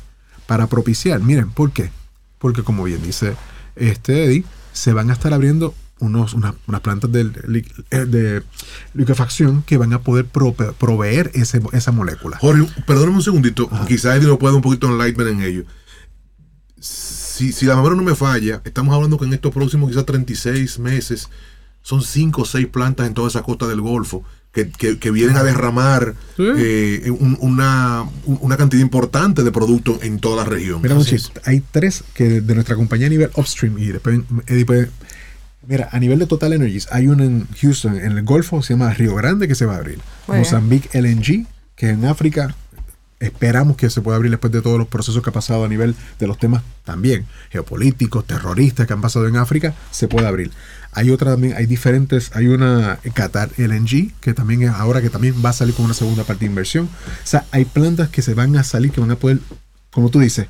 para 0.48 0.68
propiciar. 0.68 1.22
Miren, 1.22 1.50
¿por 1.50 1.72
qué? 1.72 1.92
Porque 2.40 2.64
como 2.64 2.84
bien 2.84 3.02
dice 3.02 3.36
este 3.76 4.26
Eddie, 4.26 4.46
se 4.74 4.94
van 4.94 5.10
a 5.10 5.14
estar 5.14 5.34
abriendo 5.34 5.74
unos, 6.00 6.34
unas 6.34 6.82
plantas 6.82 7.12
de, 7.12 7.32
eh, 7.92 8.06
de, 8.06 8.44
liquefacción 8.94 9.64
que 9.64 9.78
van 9.78 9.94
a 9.94 10.02
poder 10.02 10.26
proveer 10.26 11.32
ese, 11.34 11.62
esa 11.72 11.92
molécula. 11.92 12.38
Jorge, 12.38 12.68
perdóname 12.86 13.18
un 13.18 13.24
segundito, 13.24 13.70
quizás 13.88 14.18
Eddie 14.18 14.28
lo 14.28 14.38
pueda 14.38 14.56
un 14.56 14.62
poquito 14.62 14.88
enlightenment 14.88 15.40
en 15.40 15.46
ello. 15.46 15.66
Si, 16.80 17.52
si 17.52 17.66
la 17.66 17.76
memoria 17.76 17.98
no 17.98 18.04
me 18.04 18.16
falla, 18.16 18.62
estamos 18.66 18.94
hablando 18.94 19.18
que 19.18 19.26
en 19.26 19.34
estos 19.34 19.54
próximos 19.54 19.90
quizás 19.90 20.06
36 20.06 20.80
meses 20.80 21.30
son 21.82 22.02
5 22.02 22.42
o 22.42 22.46
6 22.46 22.68
plantas 22.68 23.08
en 23.08 23.14
toda 23.14 23.28
esa 23.30 23.44
costa 23.44 23.68
del 23.68 23.82
Golfo 23.82 24.24
que, 24.56 25.12
vienen 25.12 25.36
a 25.36 25.44
derramar 25.44 26.16
eh, 26.38 27.12
una, 27.40 28.06
una, 28.26 28.58
cantidad 28.58 28.82
importante 28.82 29.44
de 29.44 29.52
productos 29.52 30.02
en 30.02 30.20
toda 30.20 30.44
la 30.44 30.50
región. 30.50 30.82
Mira, 30.82 30.96
hay 31.44 31.62
tres 31.72 32.04
que 32.14 32.42
de 32.42 32.56
nuestra 32.56 32.76
compañía 32.76 33.08
a 33.08 33.10
nivel 33.10 33.30
upstream 33.36 33.78
y 33.78 33.88
después 33.88 34.22
Mira, 35.68 35.90
a 35.92 36.00
nivel 36.00 36.20
de 36.20 36.28
Total 36.28 36.54
Energies, 36.54 36.88
hay 36.92 37.08
uno 37.08 37.24
en 37.24 37.48
Houston, 37.60 37.98
en 37.98 38.12
el 38.12 38.24
Golfo, 38.24 38.62
se 38.62 38.74
llama 38.74 38.94
Río 38.94 39.16
Grande, 39.16 39.48
que 39.48 39.56
se 39.56 39.66
va 39.66 39.74
a 39.74 39.78
abrir. 39.78 40.00
Mozambique 40.28 40.90
LNG, 40.94 41.48
que 41.76 41.90
en 41.90 42.06
África 42.06 42.56
esperamos 43.20 43.78
que 43.78 43.90
se 43.90 44.02
pueda 44.02 44.18
abrir 44.18 44.30
después 44.30 44.54
de 44.54 44.62
todos 44.62 44.78
los 44.78 44.88
procesos 44.88 45.24
que 45.24 45.30
ha 45.30 45.34
pasado 45.34 45.64
a 45.64 45.68
nivel 45.68 45.96
de 46.20 46.28
los 46.28 46.38
temas 46.38 46.62
también 46.84 47.26
geopolíticos, 47.50 48.26
terroristas 48.26 48.86
que 48.86 48.94
han 48.94 49.02
pasado 49.02 49.28
en 49.28 49.38
África, 49.38 49.74
se 49.90 50.08
puede 50.08 50.28
abrir. 50.28 50.52
Hay 50.96 51.12
otra 51.12 51.32
también, 51.32 51.56
hay 51.58 51.66
diferentes, 51.66 52.32
hay 52.34 52.48
una 52.48 53.00
Qatar 53.14 53.52
LNG 53.58 54.14
que 54.22 54.34
también 54.34 54.64
es 54.64 54.70
ahora 54.70 55.02
que 55.02 55.10
también 55.10 55.36
va 55.46 55.50
a 55.50 55.54
salir 55.54 55.76
con 55.76 55.86
una 55.86 55.94
segunda 55.94 56.24
parte 56.24 56.46
de 56.46 56.46
inversión. 56.48 56.86
O 56.86 57.28
sea, 57.28 57.46
hay 57.52 57.66
plantas 57.66 58.10
que 58.10 58.22
se 58.22 58.34
van 58.34 58.56
a 58.56 58.64
salir 58.64 58.92
que 58.92 59.02
van 59.02 59.12
a 59.12 59.18
poder, 59.18 59.40
como 59.92 60.10
tú 60.10 60.20
dices, 60.20 60.48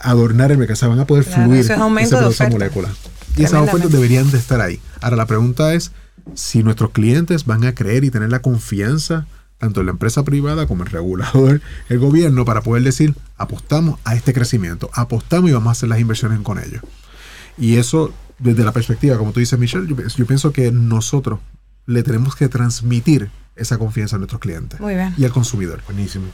adornar 0.00 0.52
el 0.52 0.58
mercado, 0.58 0.74
o 0.74 0.76
sea, 0.76 0.88
van 0.88 1.00
a 1.00 1.06
poder 1.06 1.24
fluir 1.24 1.60
esa 1.60 2.48
molécula. 2.48 2.88
Y 3.36 3.42
esas 3.42 3.60
ofertas 3.60 3.90
deberían 3.90 4.30
de 4.30 4.38
estar 4.38 4.60
ahí. 4.60 4.80
Ahora 5.00 5.16
la 5.16 5.26
pregunta 5.26 5.74
es 5.74 5.90
si 6.34 6.62
nuestros 6.62 6.90
clientes 6.90 7.44
van 7.44 7.64
a 7.64 7.74
creer 7.74 8.04
y 8.04 8.10
tener 8.10 8.30
la 8.30 8.40
confianza 8.40 9.26
tanto 9.58 9.80
en 9.80 9.86
la 9.86 9.92
empresa 9.92 10.24
privada 10.24 10.66
como 10.66 10.84
el 10.84 10.90
regulador, 10.90 11.60
el 11.88 11.98
gobierno, 11.98 12.44
para 12.44 12.62
poder 12.62 12.82
decir, 12.84 13.14
apostamos 13.36 13.98
a 14.04 14.14
este 14.14 14.32
crecimiento, 14.32 14.90
apostamos 14.92 15.50
y 15.50 15.52
vamos 15.52 15.68
a 15.68 15.72
hacer 15.72 15.88
las 15.88 16.00
inversiones 16.00 16.40
con 16.40 16.58
ellos. 16.58 16.82
Y 17.58 17.76
eso 17.76 18.12
desde 18.42 18.64
la 18.64 18.72
perspectiva, 18.72 19.16
como 19.16 19.32
tú 19.32 19.40
dices, 19.40 19.58
Michelle, 19.58 19.86
yo, 19.86 20.26
pienso 20.26 20.52
que 20.52 20.72
nosotros 20.72 21.40
le 21.86 22.02
tenemos 22.02 22.34
que 22.34 22.48
transmitir 22.48 23.30
esa 23.54 23.78
confianza 23.78 24.16
a 24.16 24.18
nuestros 24.18 24.40
clientes 24.40 24.80
y 25.16 25.24
al 25.24 25.32
consumidor. 25.32 25.82
Buenísimo. 25.86 26.26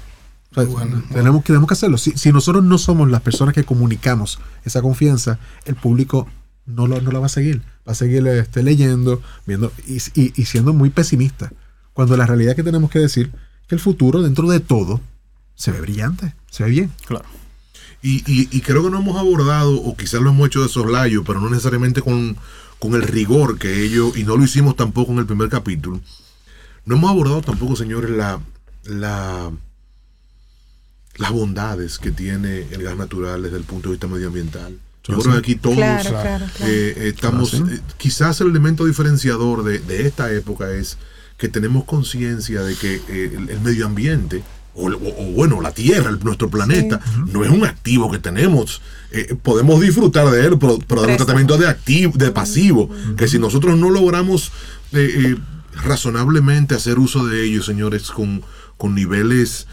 tenemos, 1.13 1.43
que, 1.43 1.49
tenemos 1.49 1.69
que 1.69 1.75
hacerlo. 1.75 1.99
Si, 1.99 2.33
nosotros 2.33 2.65
no 2.65 2.79
somos 2.79 3.11
las 3.11 3.21
personas 3.21 3.55
que 3.55 3.65
comunicamos 3.65 4.39
esa 4.65 4.81
confianza, 4.81 5.39
el 5.67 5.75
público 5.75 6.27
no, 6.65 6.87
lo, 6.87 7.01
no 7.01 7.11
la 7.11 7.19
va 7.19 7.27
a 7.27 7.31
seguir. 7.31 7.63
Va 7.87 7.93
a 7.93 7.95
seguir 7.95 8.27
este, 8.27 8.63
leyendo, 8.63 9.21
viendo 9.47 9.73
y, 9.87 10.01
y, 10.15 10.45
siendo 10.47 10.73
muy 10.73 10.91
pesimista. 10.91 11.53
Cuando 11.93 12.17
la 12.17 12.27
realidad 12.27 12.57
que 12.57 12.63
tenemos 12.63 12.91
que 12.91 13.01
decir 13.01 13.33
que 13.67 13.75
el 13.75 13.81
futuro, 13.81 14.23
dentro 14.23 14.49
de 14.49 14.61
todo, 14.61 15.01
se 15.55 15.73
ve 15.73 15.81
brillante, 15.81 16.35
se 16.51 16.65
ve 16.65 16.71
bien. 16.71 16.93
Claro. 17.07 17.27
Y, 18.01 18.61
creo 18.61 18.85
que 18.85 18.91
no 18.91 19.01
hemos 19.01 19.17
abordado, 19.17 19.75
o 19.75 19.97
quizás 19.97 20.21
lo 20.21 20.31
hemos 20.31 20.47
hecho 20.47 20.63
de 20.63 20.69
soslayo, 20.69 21.25
pero 21.25 21.41
no 21.41 21.51
necesariamente 21.51 22.01
con, 22.01 22.37
el 22.81 23.03
rigor 23.03 23.59
que 23.59 23.83
ellos, 23.85 24.17
y 24.17 24.25
no 24.25 24.37
lo 24.37 24.45
hicimos 24.45 24.77
tampoco 24.77 25.13
en 25.13 25.19
el 25.19 25.27
primer 25.27 25.49
capítulo. 25.49 26.01
No 26.85 26.97
hemos 26.97 27.11
abordado 27.11 27.43
tampoco, 27.43 27.75
señores, 27.75 28.11
la, 28.11 28.41
la, 28.85 29.51
las 31.17 31.31
bondades 31.33 31.99
que 31.99 32.13
tiene 32.13 32.67
el 32.71 32.83
gas 32.83 32.97
natural 32.97 33.43
desde 33.43 33.57
el 33.57 33.65
punto 33.65 33.89
de 33.89 33.95
vista 33.95 34.07
medioambiental. 34.07 34.79
Yo 35.05 35.19
creo 35.19 35.33
que 35.33 35.39
aquí 35.39 35.55
todos 35.55 35.79
eh, 36.61 36.95
estamos, 37.09 37.55
eh, 37.55 37.81
quizás 37.97 38.41
el 38.43 38.49
elemento 38.49 38.85
diferenciador 38.85 39.65
de, 39.65 40.07
esta 40.07 40.31
época 40.33 40.71
es 40.71 40.99
que 41.39 41.49
tenemos 41.49 41.85
conciencia 41.85 42.63
de 42.63 42.75
que 42.75 43.01
eh, 43.09 43.47
el 43.49 43.61
medio 43.61 43.87
ambiente 43.87 44.43
o, 44.79 45.33
bueno, 45.35 45.61
la 45.61 45.73
Tierra, 45.73 46.11
nuestro 46.23 46.49
planeta, 46.49 47.01
no 47.33 47.45
es 47.45 47.51
un 47.51 47.65
activo 47.65 48.11
que 48.11 48.19
tenemos. 48.19 48.81
Eh, 49.11 49.35
podemos 49.43 49.81
disfrutar 49.81 50.31
de 50.31 50.47
él, 50.47 50.59
pero, 50.59 50.79
pero 50.87 51.03
de 51.03 51.13
un 51.13 51.17
tratamiento 51.17 51.57
de 51.57 51.67
activo, 51.67 52.13
de 52.15 52.31
pasivo, 52.31 52.91
que 53.17 53.27
si 53.27 53.39
nosotros 53.39 53.77
no 53.79 53.91
logramos 53.91 54.53
eh, 54.93 55.11
eh, 55.17 55.37
razonablemente 55.83 56.75
hacer 56.75 56.99
uso 56.99 57.27
de 57.27 57.45
ellos, 57.45 57.67
señores, 57.67 58.11
con, 58.11 58.43
con 58.77 58.95
niveles 58.95 59.67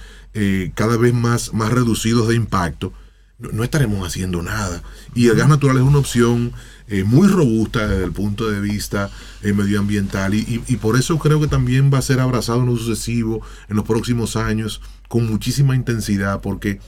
cada 0.73 0.97
vez 0.97 1.13
más, 1.13 1.53
más 1.53 1.71
reducidos 1.71 2.27
de 2.27 2.35
impacto, 2.35 2.91
no, 3.39 3.63
estaremos 3.63 4.05
haciendo 4.05 4.41
nada. 4.41 4.83
Y 5.13 5.27
el 5.27 5.35
gas 5.37 5.47
natural 5.47 5.77
es 5.77 5.83
una 5.83 5.99
opción 5.99 6.51
muy 7.05 7.29
robusta 7.29 7.87
desde 7.87 8.03
el 8.03 8.11
punto 8.11 8.49
de 8.49 8.59
vista 8.59 9.09
medioambiental 9.41 10.33
y, 10.33 10.61
y, 10.67 10.75
por 10.75 10.97
eso 10.97 11.17
creo 11.19 11.39
que 11.39 11.47
también 11.47 11.89
va 11.91 11.99
a 11.99 12.01
ser 12.01 12.19
abrazado 12.19 12.59
en 12.59 12.65
lo 12.65 12.75
sucesivo 12.75 13.41
en 13.69 13.77
los 13.77 13.85
próximos 13.85 14.35
años 14.35 14.81
con 15.07 15.27
muchísima 15.27 15.75
intensidad 15.75 16.41
porque 16.41 16.79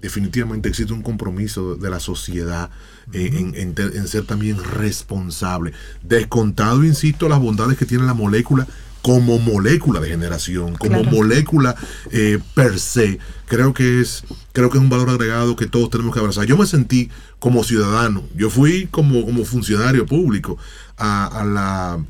definitivamente 0.00 0.68
existe 0.68 0.92
un 0.92 1.02
compromiso 1.02 1.74
de 1.76 1.90
la 1.90 2.00
sociedad 2.00 2.70
eh, 3.12 3.52
en, 3.54 4.08
ser 4.08 4.24
también 4.24 4.62
responsable. 4.62 5.72
Descontado, 6.02 6.84
insisto, 6.84 7.28
las 7.28 7.40
bondades 7.40 7.78
que 7.78 7.86
tiene 7.86 8.04
la 8.04 8.14
molécula 8.14 8.66
como 9.02 9.38
molécula 9.38 10.00
de 10.00 10.08
generación, 10.08 10.74
como 10.74 11.04
molécula 11.04 11.76
eh, 12.10 12.40
per 12.54 12.78
se, 12.80 13.18
creo 13.46 13.72
que 13.72 14.00
es 14.00 14.24
creo 14.52 14.70
que 14.70 14.78
es 14.78 14.82
un 14.82 14.90
valor 14.90 15.08
agregado 15.10 15.56
que 15.56 15.66
todos 15.66 15.90
tenemos 15.90 16.12
que 16.12 16.20
abrazar. 16.20 16.46
Yo 16.46 16.56
me 16.56 16.66
sentí 16.66 17.08
como 17.38 17.62
ciudadano, 17.64 18.24
yo 18.34 18.50
fui 18.50 18.88
como, 18.90 19.24
como 19.24 19.44
funcionario 19.44 20.04
público 20.04 20.58
a 20.96 21.44
la 21.46 22.04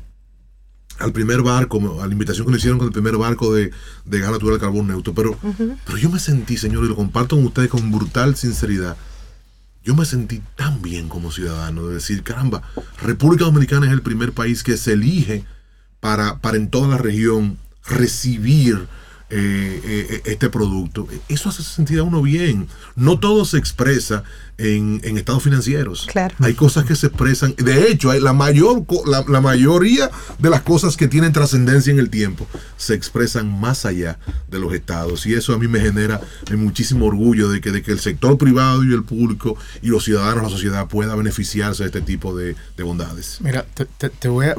al 0.99 1.11
primer 1.11 1.41
barco, 1.41 2.01
a 2.01 2.07
la 2.07 2.13
invitación 2.13 2.45
que 2.45 2.51
le 2.51 2.57
hicieron 2.57 2.77
con 2.77 2.87
el 2.87 2.93
primer 2.93 3.17
barco 3.17 3.53
de, 3.53 3.71
de 4.05 4.19
gas 4.19 4.31
natural 4.31 4.59
carbón 4.59 4.87
neutro. 4.87 5.13
Pero, 5.13 5.37
pero 5.85 5.97
yo 5.97 6.09
me 6.09 6.19
sentí, 6.19 6.57
señor, 6.57 6.83
y 6.85 6.87
lo 6.87 6.95
comparto 6.95 7.35
con 7.35 7.45
ustedes 7.45 7.69
con 7.69 7.91
brutal 7.91 8.35
sinceridad. 8.35 8.97
Yo 9.83 9.95
me 9.95 10.05
sentí 10.05 10.41
tan 10.55 10.81
bien 10.81 11.07
como 11.07 11.31
ciudadano 11.31 11.87
de 11.87 11.95
decir, 11.95 12.21
caramba, 12.23 12.61
República 13.01 13.45
Dominicana 13.45 13.87
es 13.87 13.93
el 13.93 14.01
primer 14.01 14.33
país 14.33 14.61
que 14.61 14.77
se 14.77 14.93
elige 14.93 15.45
para, 15.99 16.39
para 16.39 16.57
en 16.57 16.69
toda 16.69 16.87
la 16.89 16.97
región 16.97 17.57
recibir 17.85 18.87
eh, 19.31 19.81
eh, 19.83 20.21
este 20.25 20.49
producto. 20.49 21.07
Eso 21.27 21.49
hace 21.49 21.61
sentir 21.61 21.99
a 21.99 22.03
uno 22.03 22.21
bien. 22.21 22.67
No 22.95 23.19
todo 23.19 23.45
se 23.45 23.59
expresa 23.59 24.23
en, 24.57 25.01
estados 25.17 25.43
financieros. 25.43 26.07
Hay 26.39 26.55
cosas 26.55 26.85
que 26.85 26.95
se 26.95 27.07
expresan. 27.07 27.53
De 27.57 27.91
hecho, 27.91 28.09
hay 28.09 28.19
la, 28.19 28.33
mayor, 28.33 28.83
la, 29.05 29.41
mayoría 29.41 30.09
de 30.39 30.49
las 30.49 30.61
cosas 30.61 30.97
que 30.97 31.07
tienen 31.07 31.31
trascendencia 31.31 31.91
en 31.91 31.99
el 31.99 32.09
tiempo 32.09 32.47
se 32.77 32.95
expresan 32.95 33.47
más 33.59 33.85
allá 33.85 34.17
de 34.49 34.59
los 34.59 34.73
estados. 34.73 35.27
Y 35.27 35.33
eso 35.33 35.53
a 35.53 35.59
mí 35.59 35.67
me 35.67 35.79
genera 35.79 36.19
muchísimo 36.57 37.05
orgullo 37.05 37.49
de 37.49 37.61
que, 37.61 37.71
de 37.71 37.83
que 37.83 37.91
el 37.91 37.99
sector 37.99 38.37
privado 38.37 38.83
y 38.83 38.93
el 38.93 39.03
público 39.03 39.55
y 39.83 39.89
los 39.89 40.05
ciudadanos, 40.05 40.43
la 40.43 40.49
sociedad 40.49 40.87
pueda 40.87 41.15
beneficiarse 41.15 41.83
de 41.83 41.87
este 41.87 42.01
tipo 42.01 42.35
de, 42.35 42.55
bondades. 42.79 43.37
Mira, 43.41 43.65
te 43.97 44.27
voy 44.27 44.47
a 44.47 44.55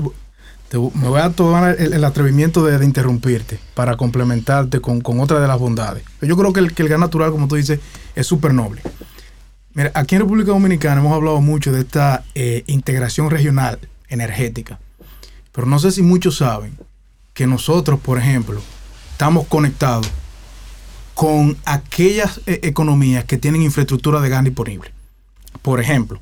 me 0.72 1.08
voy 1.08 1.20
a 1.20 1.30
tomar 1.30 1.76
el, 1.80 2.04
atrevimiento 2.04 2.64
de, 2.64 2.84
interrumpirte 2.84 3.58
para 3.74 3.96
complementarte 3.96 4.80
con, 4.80 5.02
otra 5.20 5.40
de 5.40 5.48
las 5.48 5.58
bondades. 5.58 6.04
Yo 6.22 6.36
creo 6.36 6.52
que 6.52 6.60
el, 6.60 6.74
que 6.74 6.82
el 6.82 6.88
gas 6.88 7.00
natural, 7.00 7.32
como 7.32 7.48
tú 7.48 7.56
dices, 7.56 7.80
es 8.14 8.26
súper 8.26 8.54
noble. 8.54 8.80
Mira, 9.74 9.90
aquí 9.94 10.14
en 10.14 10.22
República 10.22 10.52
Dominicana 10.52 11.00
hemos 11.00 11.12
hablado 11.12 11.40
mucho 11.40 11.72
de 11.72 11.80
esta 11.80 12.24
eh, 12.34 12.62
integración 12.66 13.30
regional 13.30 13.80
energética. 14.08 14.78
Pero 15.52 15.66
no 15.66 15.78
sé 15.80 15.90
si 15.90 16.02
muchos 16.02 16.36
saben 16.36 16.76
que 17.34 17.46
nosotros, 17.46 17.98
por 17.98 18.18
ejemplo, 18.18 18.60
estamos 19.12 19.46
conectados 19.48 20.08
con 21.14 21.56
aquellas 21.64 22.40
eh, 22.46 22.60
economías 22.62 23.24
que 23.24 23.38
tienen 23.38 23.62
infraestructura 23.62 24.20
de 24.20 24.28
gas 24.28 24.44
disponible. 24.44 24.92
Por 25.62 25.80
ejemplo, 25.80 26.20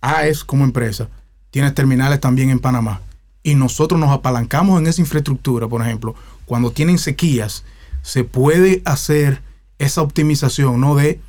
AES 0.00 0.44
como 0.44 0.64
empresa 0.64 1.08
tiene 1.50 1.72
terminales 1.72 2.20
también 2.20 2.50
en 2.50 2.60
Panamá 2.60 3.00
y 3.42 3.54
nosotros 3.54 4.00
nos 4.00 4.10
apalancamos 4.10 4.80
en 4.80 4.86
esa 4.86 5.00
infraestructura, 5.00 5.68
por 5.68 5.82
ejemplo, 5.82 6.14
cuando 6.46 6.70
tienen 6.70 6.98
sequías, 6.98 7.64
se 8.02 8.24
puede 8.24 8.82
hacer 8.84 9.42
esa 9.78 10.02
optimización, 10.02 10.80
¿no? 10.80 10.94
De 10.94 11.20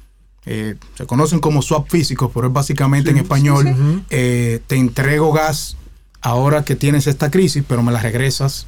eh, 0.46 0.76
se 0.96 1.06
conocen 1.06 1.40
como 1.40 1.62
swap 1.62 1.90
físicos, 1.90 2.30
pero 2.34 2.48
es 2.48 2.54
básicamente 2.54 3.12
en 3.12 3.18
español, 3.18 4.04
eh, 4.10 4.60
te 4.68 4.76
entrego 4.76 5.32
gas 5.32 5.78
ahora 6.22 6.66
que 6.66 6.76
tienes 6.76 7.08
esta 7.08 7.32
crisis, 7.32 7.64
pero 7.68 7.82
me 7.82 7.92
la 7.92 8.02
regresas 8.02 8.68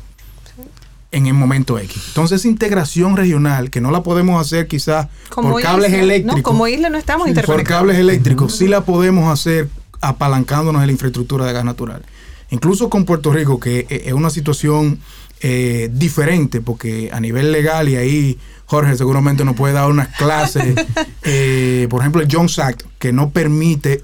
en 1.11 1.27
el 1.27 1.33
momento 1.33 1.77
X. 1.77 2.03
Entonces, 2.09 2.41
esa 2.41 2.47
integración 2.47 3.17
regional, 3.17 3.69
que 3.69 3.81
no 3.81 3.91
la 3.91 4.03
podemos 4.03 4.39
hacer 4.39 4.67
quizás 4.67 5.07
por 5.33 5.61
cables 5.61 5.89
isla, 5.91 6.03
eléctricos. 6.03 6.37
No, 6.37 6.43
como 6.43 6.67
isla 6.67 6.89
no 6.89 6.97
estamos 6.97 7.29
Por 7.45 7.63
cables 7.63 7.97
eléctricos, 7.97 8.55
sí 8.55 8.67
la 8.67 8.81
podemos 8.81 9.31
hacer 9.31 9.69
apalancándonos 10.01 10.81
en 10.81 10.87
la 10.87 10.91
infraestructura 10.91 11.45
de 11.45 11.53
gas 11.53 11.65
natural. 11.65 12.03
Incluso 12.51 12.89
con 12.89 13.05
Puerto 13.05 13.31
Rico, 13.31 13.59
que 13.59 13.87
es 13.89 14.13
una 14.13 14.29
situación 14.29 14.99
eh, 15.41 15.89
diferente, 15.91 16.61
porque 16.61 17.09
a 17.11 17.19
nivel 17.19 17.51
legal, 17.51 17.89
y 17.89 17.95
ahí 17.95 18.39
Jorge 18.65 18.95
seguramente 18.95 19.45
nos 19.45 19.55
puede 19.55 19.73
dar 19.73 19.89
unas 19.89 20.07
clases, 20.09 20.75
eh, 21.23 21.87
por 21.89 22.01
ejemplo, 22.01 22.21
el 22.21 22.27
Jones 22.31 22.57
Act, 22.59 22.83
que 22.99 23.11
no 23.11 23.29
permite 23.31 24.01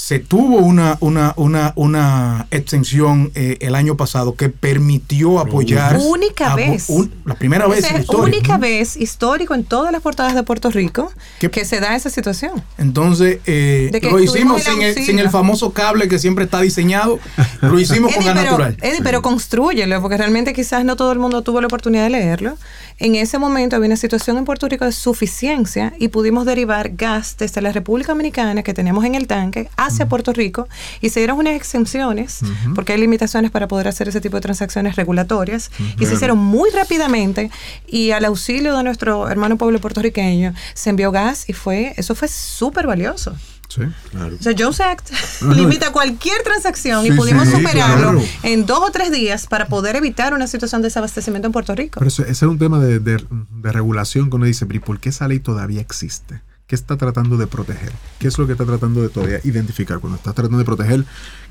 se 0.00 0.18
tuvo 0.18 0.56
una, 0.56 0.96
una, 1.00 1.34
una, 1.36 1.74
una 1.76 2.46
extensión 2.50 3.30
eh, 3.34 3.58
el 3.60 3.74
año 3.74 3.98
pasado 3.98 4.34
que 4.34 4.48
permitió 4.48 5.38
apoyar. 5.38 5.98
Única 6.00 6.56
vez. 6.56 6.88
la 7.26 7.34
primera 7.34 7.68
vez. 7.68 7.86
única 8.08 8.56
vez 8.56 8.96
histórico 8.96 9.54
en 9.54 9.62
todas 9.62 9.92
las 9.92 10.00
portadas 10.00 10.34
de 10.34 10.42
Puerto 10.42 10.70
Rico 10.70 11.12
que 11.38 11.64
se 11.66 11.80
da 11.80 11.94
esa 11.94 12.08
situación. 12.08 12.62
Entonces, 12.78 13.40
eh, 13.44 13.90
lo 14.10 14.18
hicimos 14.18 14.62
sin 14.62 14.80
el, 14.80 14.94
sin 14.94 15.18
el, 15.18 15.28
famoso 15.28 15.72
cable 15.72 16.08
que 16.08 16.18
siempre 16.18 16.46
está 16.46 16.62
diseñado. 16.62 17.20
Lo 17.60 17.78
hicimos 17.78 18.14
con 18.14 18.24
gas 18.24 18.34
natural. 18.34 18.78
Eddie, 18.80 19.02
pero 19.02 19.20
construyelo, 19.20 20.00
porque 20.00 20.16
realmente 20.16 20.54
quizás 20.54 20.82
no 20.82 20.96
todo 20.96 21.12
el 21.12 21.18
mundo 21.18 21.42
tuvo 21.42 21.60
la 21.60 21.66
oportunidad 21.66 22.04
de 22.04 22.10
leerlo. 22.10 22.56
En 23.00 23.14
ese 23.14 23.38
momento 23.38 23.76
había 23.76 23.86
una 23.86 23.96
situación 23.96 24.36
en 24.36 24.44
Puerto 24.44 24.68
Rico 24.68 24.84
de 24.84 24.92
suficiencia 24.92 25.94
y 25.98 26.08
pudimos 26.08 26.44
derivar 26.44 26.90
gas 26.90 27.34
desde 27.38 27.62
la 27.62 27.72
República 27.72 28.12
Dominicana 28.12 28.62
que 28.62 28.74
tenemos 28.74 29.06
en 29.06 29.14
el 29.14 29.26
tanque 29.26 29.70
hacia 29.78 30.06
Puerto 30.06 30.34
Rico 30.34 30.68
y 31.00 31.08
se 31.08 31.20
dieron 31.20 31.38
unas 31.38 31.54
exenciones 31.54 32.40
porque 32.74 32.92
hay 32.92 33.00
limitaciones 33.00 33.50
para 33.50 33.68
poder 33.68 33.88
hacer 33.88 34.10
ese 34.10 34.20
tipo 34.20 34.36
de 34.36 34.42
transacciones 34.42 34.96
regulatorias 34.96 35.70
y 35.98 36.04
se 36.04 36.12
hicieron 36.12 36.36
muy 36.36 36.68
rápidamente 36.68 37.50
y 37.88 38.10
al 38.10 38.26
auxilio 38.26 38.76
de 38.76 38.84
nuestro 38.84 39.30
hermano 39.30 39.56
pueblo 39.56 39.80
puertorriqueño 39.80 40.52
se 40.74 40.90
envió 40.90 41.10
gas 41.10 41.48
y 41.48 41.54
fue 41.54 41.94
eso 41.96 42.14
fue 42.14 42.28
súper 42.28 42.86
valioso. 42.86 43.34
Sí, 43.70 43.82
claro. 44.10 44.36
O 44.38 44.42
sea, 44.42 44.52
Jones 44.58 44.80
Act 44.80 45.10
limita 45.54 45.92
cualquier 45.92 46.42
transacción 46.42 47.06
y 47.06 47.12
pudimos 47.12 47.48
superarlo 47.48 48.20
en 48.42 48.66
dos 48.66 48.80
o 48.80 48.90
tres 48.90 49.12
días 49.12 49.46
para 49.46 49.68
poder 49.68 49.94
evitar 49.94 50.34
una 50.34 50.48
situación 50.48 50.82
de 50.82 50.88
desabastecimiento 50.88 51.46
en 51.46 51.52
Puerto 51.52 51.74
Rico. 51.76 52.00
Pero 52.00 52.08
ese 52.08 52.28
es 52.28 52.42
un 52.42 52.58
tema 52.58 52.80
de, 52.80 52.98
de, 52.98 53.24
regulación 53.62 54.28
que 54.28 54.36
uno 54.36 54.46
dice, 54.46 54.66
pero 54.66 54.78
¿y 54.78 54.80
por 54.80 54.98
qué 54.98 55.10
esa 55.10 55.28
ley 55.28 55.38
todavía 55.38 55.80
existe? 55.80 56.40
¿Qué 56.66 56.74
está 56.74 56.96
tratando 56.96 57.36
de 57.36 57.46
proteger? 57.46 57.92
¿Qué 58.18 58.28
es 58.28 58.38
lo 58.38 58.46
que 58.46 58.52
está 58.52 58.64
tratando 58.64 59.02
de 59.02 59.08
todavía 59.08 59.40
identificar? 59.44 59.98
Cuando 59.98 60.16
está 60.16 60.32
tratando 60.32 60.58
de 60.58 60.64
proteger 60.64 61.04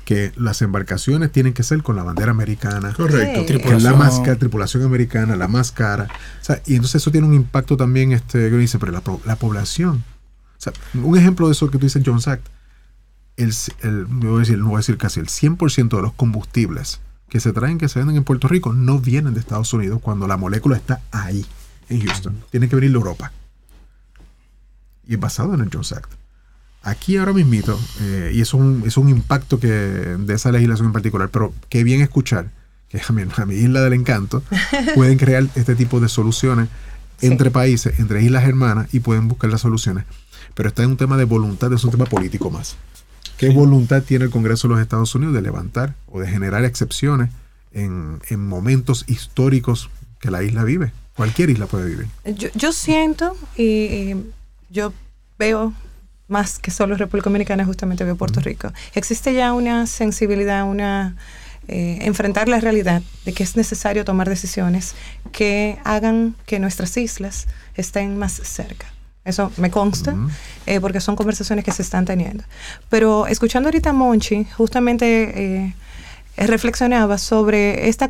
que 0.04 0.32
las 0.36 0.62
embarcaciones 0.62 1.32
tienen 1.32 1.52
que 1.52 1.62
ser 1.62 1.82
con 1.82 1.96
la 1.96 2.02
bandera 2.02 2.30
americana. 2.30 2.92
Correcto. 2.94 3.44
la 3.78 3.94
más 3.94 4.22
tripulación 4.38 4.82
americana, 4.82 5.36
la 5.36 5.48
más 5.48 5.72
cara. 5.72 6.08
O 6.40 6.44
sea, 6.44 6.62
y 6.66 6.74
entonces 6.74 7.02
eso 7.02 7.10
tiene 7.10 7.26
un 7.26 7.34
impacto 7.34 7.76
también, 7.76 8.12
este, 8.12 8.50
que 8.50 8.56
dice, 8.56 8.78
pero 8.78 8.92
la, 8.92 9.02
la 9.26 9.36
población 9.36 10.04
un 10.94 11.16
ejemplo 11.16 11.46
de 11.46 11.52
eso 11.52 11.70
que 11.70 11.78
tú 11.78 11.86
dices, 11.86 12.02
John 12.04 12.20
Sack, 12.20 12.40
el, 13.36 13.52
el, 13.82 14.04
voy 14.06 14.36
a 14.36 14.38
decir, 14.40 14.60
voy 14.62 14.74
a 14.74 14.76
decir 14.78 14.98
casi 14.98 15.20
el 15.20 15.26
100% 15.26 15.96
de 15.96 16.02
los 16.02 16.12
combustibles 16.12 17.00
que 17.28 17.40
se 17.40 17.52
traen, 17.52 17.78
que 17.78 17.88
se 17.88 17.98
venden 17.98 18.16
en 18.16 18.24
Puerto 18.24 18.48
Rico, 18.48 18.72
no 18.72 18.98
vienen 18.98 19.34
de 19.34 19.40
Estados 19.40 19.72
Unidos 19.72 20.00
cuando 20.02 20.26
la 20.26 20.36
molécula 20.36 20.76
está 20.76 21.00
ahí, 21.12 21.46
en 21.88 22.04
Houston. 22.04 22.36
Tiene 22.50 22.68
que 22.68 22.76
venir 22.76 22.90
de 22.90 22.96
Europa. 22.96 23.32
Y 25.06 25.14
es 25.14 25.20
basado 25.20 25.54
en 25.54 25.60
el 25.60 25.70
Jones 25.72 25.92
Act. 25.92 26.12
Aquí 26.82 27.16
ahora 27.16 27.32
mismito, 27.32 27.78
eh, 28.00 28.32
y 28.34 28.40
es 28.40 28.52
un, 28.52 28.82
es 28.86 28.96
un 28.96 29.08
impacto 29.08 29.60
que, 29.60 29.68
de 29.68 30.34
esa 30.34 30.50
legislación 30.50 30.86
en 30.88 30.92
particular, 30.92 31.28
pero 31.28 31.52
qué 31.68 31.84
bien 31.84 32.00
escuchar 32.00 32.50
que 32.88 33.00
a 33.06 33.12
mi, 33.12 33.22
a 33.22 33.46
mi 33.46 33.54
isla 33.54 33.82
del 33.82 33.92
encanto 33.92 34.42
pueden 34.94 35.18
crear 35.18 35.46
este 35.54 35.76
tipo 35.76 36.00
de 36.00 36.08
soluciones 36.08 36.68
entre 37.20 37.50
países, 37.50 38.00
entre 38.00 38.22
islas 38.22 38.44
hermanas, 38.44 38.92
y 38.92 39.00
pueden 39.00 39.28
buscar 39.28 39.50
las 39.50 39.60
soluciones 39.60 40.04
pero 40.54 40.68
está 40.68 40.82
en 40.82 40.90
un 40.90 40.96
tema 40.96 41.16
de 41.16 41.24
voluntad, 41.24 41.72
es 41.72 41.84
un 41.84 41.90
tema 41.90 42.06
político 42.06 42.50
más. 42.50 42.76
¿Qué 43.36 43.48
voluntad 43.48 44.02
tiene 44.02 44.26
el 44.26 44.30
Congreso 44.30 44.68
de 44.68 44.74
los 44.74 44.82
Estados 44.82 45.14
Unidos 45.14 45.34
de 45.34 45.40
levantar 45.40 45.94
o 46.12 46.20
de 46.20 46.28
generar 46.28 46.64
excepciones 46.64 47.30
en, 47.72 48.20
momentos 48.36 49.04
históricos 49.08 49.88
que 50.18 50.30
la 50.30 50.42
isla 50.42 50.62
vive? 50.62 50.92
Cualquier 51.16 51.48
isla 51.48 51.64
puede 51.64 51.86
vivir. 51.86 52.06
Yo, 52.54 52.72
siento 52.72 53.34
y, 53.56 54.14
yo 54.68 54.92
veo 55.38 55.72
más 56.28 56.58
que 56.58 56.70
solo 56.70 56.96
República 56.96 57.30
Dominicana, 57.30 57.64
justamente 57.64 58.04
veo 58.04 58.16
Puerto 58.16 58.40
Rico. 58.40 58.72
Existe 58.94 59.32
ya 59.32 59.54
una 59.54 59.86
sensibilidad, 59.86 60.68
una 60.68 61.16
eh, 61.66 61.98
enfrentar 62.02 62.48
la 62.48 62.60
realidad 62.60 63.00
de 63.24 63.32
que 63.32 63.42
es 63.42 63.56
necesario 63.56 64.04
tomar 64.04 64.28
decisiones 64.28 64.94
que 65.32 65.78
hagan 65.84 66.34
que 66.44 66.58
nuestras 66.58 66.96
islas 66.96 67.46
estén 67.74 68.18
más 68.18 68.32
cerca. 68.32 68.86
Eso 69.30 69.50
me 69.56 69.70
consta, 69.70 70.14
eh, 70.66 70.80
porque 70.80 71.00
son 71.00 71.16
conversaciones 71.16 71.64
que 71.64 71.72
se 71.72 71.82
están 71.82 72.04
teniendo. 72.04 72.44
Pero 72.88 73.26
escuchando 73.26 73.68
ahorita 73.68 73.90
a 73.90 73.92
Monchi, 73.92 74.44
justamente 74.56 75.64
eh, 75.64 75.74
reflexionaba 76.36 77.18
sobre 77.18 77.88
esta, 77.88 78.08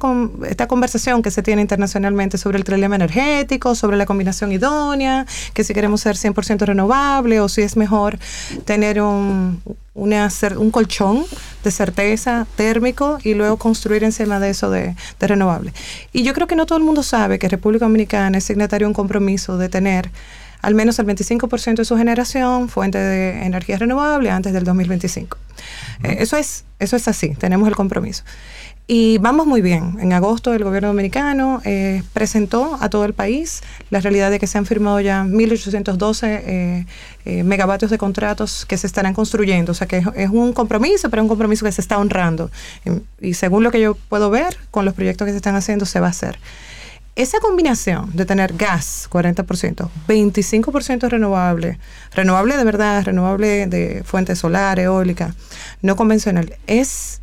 esta 0.49 0.69
conversación 0.69 1.23
que 1.23 1.31
se 1.31 1.43
tiene 1.43 1.63
internacionalmente 1.63 2.39
sobre 2.39 2.59
el 2.59 2.65
trilema 2.65 2.95
energético, 2.95 3.75
sobre 3.75 3.97
la 3.97 4.07
combinación 4.07 4.53
idónea, 4.53 5.27
que 5.53 5.65
si 5.65 5.75
queremos 5.75 6.01
ser 6.01 6.17
100% 6.17 6.65
renovable 6.65 7.41
o 7.41 7.49
si 7.49 7.63
es 7.63 7.77
mejor 7.77 8.19
tener 8.65 9.03
un, 9.03 9.61
una, 9.95 10.29
un 10.57 10.71
colchón 10.71 11.25
de 11.65 11.71
certeza 11.71 12.47
térmico 12.57 13.19
y 13.25 13.35
luego 13.35 13.57
construir 13.57 14.05
encima 14.05 14.39
de 14.39 14.51
eso 14.51 14.71
de, 14.71 14.95
de 15.19 15.27
renovable. 15.27 15.73
Y 16.13 16.23
yo 16.23 16.33
creo 16.33 16.47
que 16.47 16.57
no 16.57 16.67
todo 16.67 16.79
el 16.79 16.85
mundo 16.85 17.03
sabe 17.03 17.39
que 17.39 17.49
República 17.49 17.85
Dominicana 17.85 18.39
es 18.39 18.45
signatario 18.45 18.87
de 18.87 18.91
un 18.91 18.95
compromiso 18.95 19.59
de 19.59 19.69
tener 19.69 20.11
al 20.63 20.75
menos 20.75 20.99
el 20.99 21.07
25% 21.07 21.77
de 21.77 21.85
su 21.85 21.97
generación 21.97 22.69
fuente 22.69 22.99
de 22.99 23.45
energía 23.45 23.79
renovable 23.79 24.31
antes 24.31 24.53
del 24.53 24.65
2025. 24.65 25.39
Eh, 26.03 26.17
eso, 26.21 26.37
es, 26.37 26.65
eso 26.79 26.97
es 26.97 27.09
así, 27.09 27.35
tenemos 27.35 27.69
el 27.69 27.77
compromiso. 27.77 28.25
Y 28.93 29.19
vamos 29.19 29.47
muy 29.47 29.63
bien. 29.63 29.99
En 30.01 30.13
agosto 30.13 30.53
el 30.53 30.65
gobierno 30.65 30.89
dominicano 30.89 31.63
eh, 31.65 32.03
presentó 32.13 32.77
a 32.81 32.91
todo 32.91 33.05
el 33.05 33.15
país 33.15 33.63
la 33.91 34.01
realidad 34.01 34.33
de 34.33 34.41
que 34.41 34.49
se 34.49 34.59
han 34.59 34.67
firmado 34.67 34.99
ya 34.99 35.23
1.812 35.23 36.87
eh, 37.25 37.43
megavatios 37.45 37.93
de 37.93 37.99
contratos 37.99 38.67
que 38.67 38.77
se 38.77 38.89
estarán 38.89 39.15
construyendo. 39.15 39.71
O 39.71 39.75
sea 39.77 39.87
que 39.87 40.03
es, 40.17 40.31
un 40.31 40.53
compromiso, 40.53 41.09
pero 41.09 41.23
un 41.23 41.29
compromiso 41.29 41.65
que 41.65 41.71
se 41.71 41.81
está 41.81 41.99
honrando. 41.99 42.51
y 43.21 43.35
según 43.35 43.63
lo 43.63 43.71
que 43.71 43.81
yo 43.81 43.95
puedo 43.95 44.29
ver, 44.29 44.57
con 44.73 44.85
los 44.85 44.95
proyectos 44.95 45.25
que 45.25 45.31
se 45.31 45.37
están 45.37 45.55
haciendo, 45.55 45.87
se 45.87 46.01
va 46.01 46.09
a 46.09 46.11
hacer. 46.11 46.41
Esa 47.21 47.39
combinación 47.39 48.09
de 48.17 48.25
tener 48.25 48.55
gas, 48.55 49.07
40%, 49.11 49.91
25% 50.09 51.07
renovable, 51.11 51.79
renovable 52.15 52.57
de 52.57 52.65
verdad, 52.65 53.05
renovable 53.05 53.67
de 53.67 54.03
fuente 54.07 54.35
solar, 54.35 54.81
eólica, 54.81 55.35
no 55.83 55.97
convencional, 55.97 56.57
es 56.67 57.20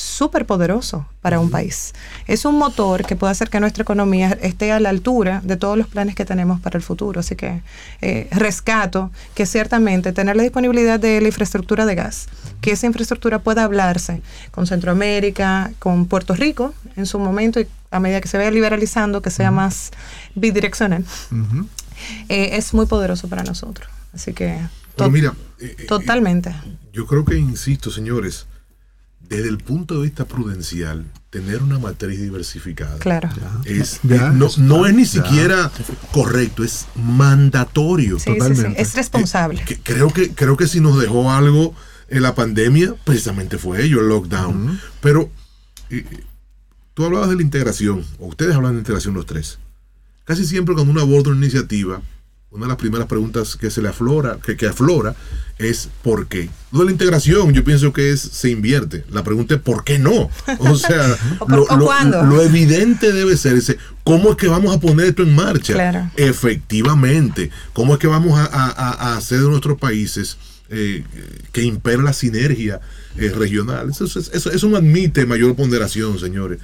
súper 0.00 0.46
poderoso 0.46 1.06
para 1.20 1.38
un 1.40 1.50
país. 1.50 1.92
Es 2.26 2.46
un 2.46 2.56
motor 2.56 3.04
que 3.04 3.16
puede 3.16 3.32
hacer 3.32 3.50
que 3.50 3.60
nuestra 3.60 3.82
economía 3.82 4.36
esté 4.40 4.72
a 4.72 4.80
la 4.80 4.88
altura 4.88 5.42
de 5.44 5.56
todos 5.56 5.76
los 5.76 5.88
planes 5.88 6.14
que 6.14 6.24
tenemos 6.24 6.58
para 6.58 6.78
el 6.78 6.82
futuro. 6.82 7.20
Así 7.20 7.36
que 7.36 7.60
eh, 8.00 8.26
rescato 8.32 9.10
que 9.34 9.44
ciertamente 9.44 10.12
tener 10.12 10.36
la 10.36 10.42
disponibilidad 10.42 10.98
de 10.98 11.20
la 11.20 11.28
infraestructura 11.28 11.84
de 11.84 11.94
gas, 11.96 12.28
que 12.62 12.72
esa 12.72 12.86
infraestructura 12.86 13.40
pueda 13.40 13.64
hablarse 13.64 14.22
con 14.50 14.66
Centroamérica, 14.66 15.70
con 15.78 16.06
Puerto 16.06 16.34
Rico 16.34 16.72
en 16.96 17.04
su 17.04 17.18
momento 17.18 17.60
y 17.60 17.68
a 17.90 18.00
medida 18.00 18.22
que 18.22 18.28
se 18.28 18.38
vaya 18.38 18.50
liberalizando, 18.50 19.20
que 19.20 19.30
sea 19.30 19.50
más 19.50 19.90
bidireccional, 20.34 21.04
eh, 22.28 22.50
es 22.52 22.72
muy 22.72 22.86
poderoso 22.86 23.28
para 23.28 23.42
nosotros. 23.42 23.88
Así 24.14 24.32
que... 24.32 24.56
mira, 25.10 25.34
eh, 25.58 25.76
totalmente. 25.86 26.54
yo 26.92 27.06
creo 27.06 27.24
que, 27.24 27.36
insisto, 27.36 27.90
señores, 27.90 28.46
desde 29.30 29.48
el 29.48 29.56
punto 29.56 29.94
de 29.94 30.02
vista 30.02 30.26
prudencial, 30.26 31.06
tener 31.30 31.62
una 31.62 31.78
matriz 31.78 32.20
diversificada 32.20 32.98
claro. 32.98 33.30
es, 33.64 34.00
no, 34.02 34.86
es 34.86 34.94
ni 34.94 35.06
siquiera 35.06 35.70
correcto, 36.12 36.64
es 36.64 36.86
mandatorio. 36.96 38.18
totalmente. 38.18 38.82
Es 38.82 38.94
responsable. 38.94 39.64
creo, 39.82 40.12
que, 40.12 40.34
creo 40.34 40.58
que 40.58 40.66
si 40.66 40.80
nos 40.80 41.00
dejó 41.00 41.30
algo 41.30 41.74
en 42.08 42.22
la 42.22 42.34
pandemia, 42.34 42.94
precisamente 43.04 43.56
fue 43.56 43.82
ello, 43.82 44.00
el 44.00 44.08
lockdown. 44.08 44.78
Pero 45.00 45.30
Tú 47.00 47.06
hablabas 47.06 47.30
de 47.30 47.36
la 47.36 47.42
integración, 47.42 48.04
o 48.18 48.26
ustedes 48.26 48.54
hablan 48.54 48.74
de 48.74 48.80
integración 48.80 49.14
los 49.14 49.24
tres. 49.24 49.58
Casi 50.24 50.44
siempre 50.44 50.74
cuando 50.74 50.92
uno 50.92 51.00
aborda 51.00 51.30
una 51.30 51.38
iniciativa, 51.38 52.02
una 52.52 52.64
de 52.64 52.68
las 52.68 52.78
primeras 52.78 53.06
preguntas 53.06 53.56
que 53.56 53.70
se 53.70 53.80
le 53.80 53.88
aflora, 53.88 54.38
que, 54.44 54.56
que 54.56 54.66
aflora, 54.66 55.14
es 55.58 55.88
¿por 56.02 56.26
qué? 56.26 56.50
Lo 56.72 56.80
de 56.80 56.86
la 56.86 56.90
integración, 56.90 57.52
yo 57.52 57.62
pienso 57.62 57.92
que 57.92 58.10
es 58.10 58.20
se 58.20 58.50
invierte. 58.50 59.04
La 59.10 59.22
pregunta 59.22 59.54
es 59.54 59.60
¿por 59.60 59.84
qué 59.84 59.98
no? 60.00 60.28
O 60.58 60.74
sea, 60.76 61.16
¿O 61.38 61.46
por- 61.46 61.56
lo, 61.56 61.62
o 61.64 61.76
lo- 62.04 62.24
lo 62.24 62.42
evidente 62.42 63.12
debe 63.12 63.36
ser 63.36 63.56
ese, 63.56 63.78
¿cómo 64.02 64.30
es 64.30 64.36
que 64.36 64.48
vamos 64.48 64.74
a 64.74 64.80
poner 64.80 65.06
esto 65.06 65.22
en 65.22 65.34
marcha? 65.34 65.74
Claro. 65.74 66.10
Efectivamente, 66.16 67.50
¿cómo 67.72 67.94
es 67.94 68.00
que 68.00 68.06
vamos 68.08 68.38
a, 68.38 68.44
a- 68.46 68.70
a- 69.12 69.16
hacer 69.16 69.40
de 69.40 69.48
nuestros 69.48 69.78
países 69.78 70.36
eh, 70.70 71.04
que 71.52 71.62
impere 71.62 72.02
la 72.02 72.12
sinergia 72.12 72.80
eh, 73.16 73.28
regional? 73.36 73.90
Eso, 73.90 74.06
eso- 74.06 74.18
eso- 74.32 74.50
eso 74.50 74.68
no 74.68 74.76
admite 74.76 75.24
mayor 75.24 75.54
ponderación, 75.54 76.18
señores. 76.18 76.58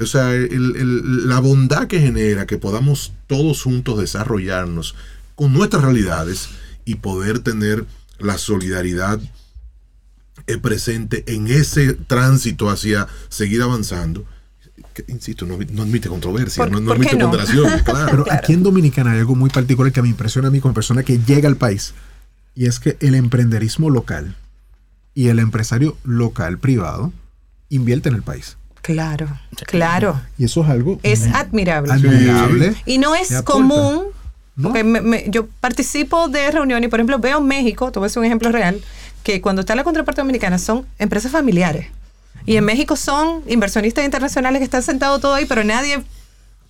O 0.00 0.06
sea, 0.06 0.34
el- 0.34 0.76
el- 0.76 1.28
la 1.28 1.38
bondad 1.40 1.86
que 1.86 2.00
genera 2.00 2.46
que 2.46 2.58
podamos 2.58 3.12
todos 3.26 3.62
juntos 3.62 3.98
desarrollarnos 3.98 4.94
con 5.34 5.52
nuestras 5.52 5.82
realidades 5.82 6.48
y 6.84 6.96
poder 6.96 7.38
tener 7.40 7.84
la 8.18 8.38
solidaridad 8.38 9.20
eh, 10.46 10.58
presente 10.58 11.24
en 11.32 11.46
ese 11.48 11.92
tránsito 11.94 12.70
hacia 12.70 13.06
seguir 13.28 13.62
avanzando. 13.62 14.24
Que, 14.94 15.04
insisto, 15.08 15.46
no, 15.46 15.56
no 15.72 15.82
admite 15.82 16.08
controversia, 16.08 16.64
¿Por- 16.64 16.80
no, 16.80 16.92
admite 16.92 17.16
no? 17.16 17.30
ponderación, 17.30 17.64
claro. 17.84 18.06
Pero 18.10 18.24
Claro. 18.24 18.38
aquí 18.40 18.52
en 18.52 18.62
Dominicana 18.62 19.12
hay 19.12 19.20
algo 19.20 19.34
muy 19.34 19.50
particular 19.50 19.92
que 19.92 20.02
me 20.02 20.08
impresiona 20.08 20.48
a 20.48 20.50
mí 20.50 20.60
como 20.60 20.74
persona 20.74 21.02
que 21.02 21.18
llega 21.18 21.48
al 21.48 21.56
país. 21.56 21.94
Y 22.54 22.66
es 22.66 22.80
que 22.80 22.96
el 23.00 23.14
emprenderismo 23.14 23.88
local 23.90 24.36
y 25.14 25.28
el 25.28 25.38
empresario 25.38 25.96
local 26.04 26.58
privado 26.58 27.12
invierte 27.70 28.08
en 28.10 28.16
el 28.16 28.22
país. 28.22 28.56
Claro, 28.82 29.28
claro. 29.66 30.20
Y 30.38 30.44
eso 30.44 30.62
es 30.64 30.68
algo 30.70 30.98
Es 31.04 31.26
admirable. 31.28 31.92
admirable. 31.92 32.74
Y 32.84 32.98
no 32.98 33.14
es 33.14 33.40
común, 33.42 34.06
No. 34.56 34.64
porque 34.68 34.84
me- 34.84 35.00
me- 35.00 35.24
yo 35.28 35.46
participo 35.60 36.28
de 36.28 36.50
reuniones 36.50 36.86
y, 36.86 36.90
por 36.90 37.00
ejemplo, 37.00 37.18
veo 37.18 37.38
en 37.38 37.46
México, 37.46 37.90
te 37.90 37.98
voy 37.98 38.10
a 38.14 38.18
un 38.18 38.24
ejemplo 38.26 38.52
real, 38.52 38.80
que 39.22 39.40
cuando 39.40 39.60
está 39.60 39.74
la 39.74 39.82
contraparte 39.84 40.20
dominicana 40.20 40.58
son 40.58 40.86
empresas 40.98 41.32
familiares. 41.32 41.86
Y 42.44 42.56
en 42.56 42.64
México 42.64 42.96
son 42.96 43.42
inversionistas 43.46 44.04
internacionales 44.04 44.58
que 44.60 44.64
están 44.64 44.82
sentados 44.82 45.20
todo 45.20 45.34
ahí, 45.34 45.46
pero 45.46 45.64
nadie, 45.64 46.02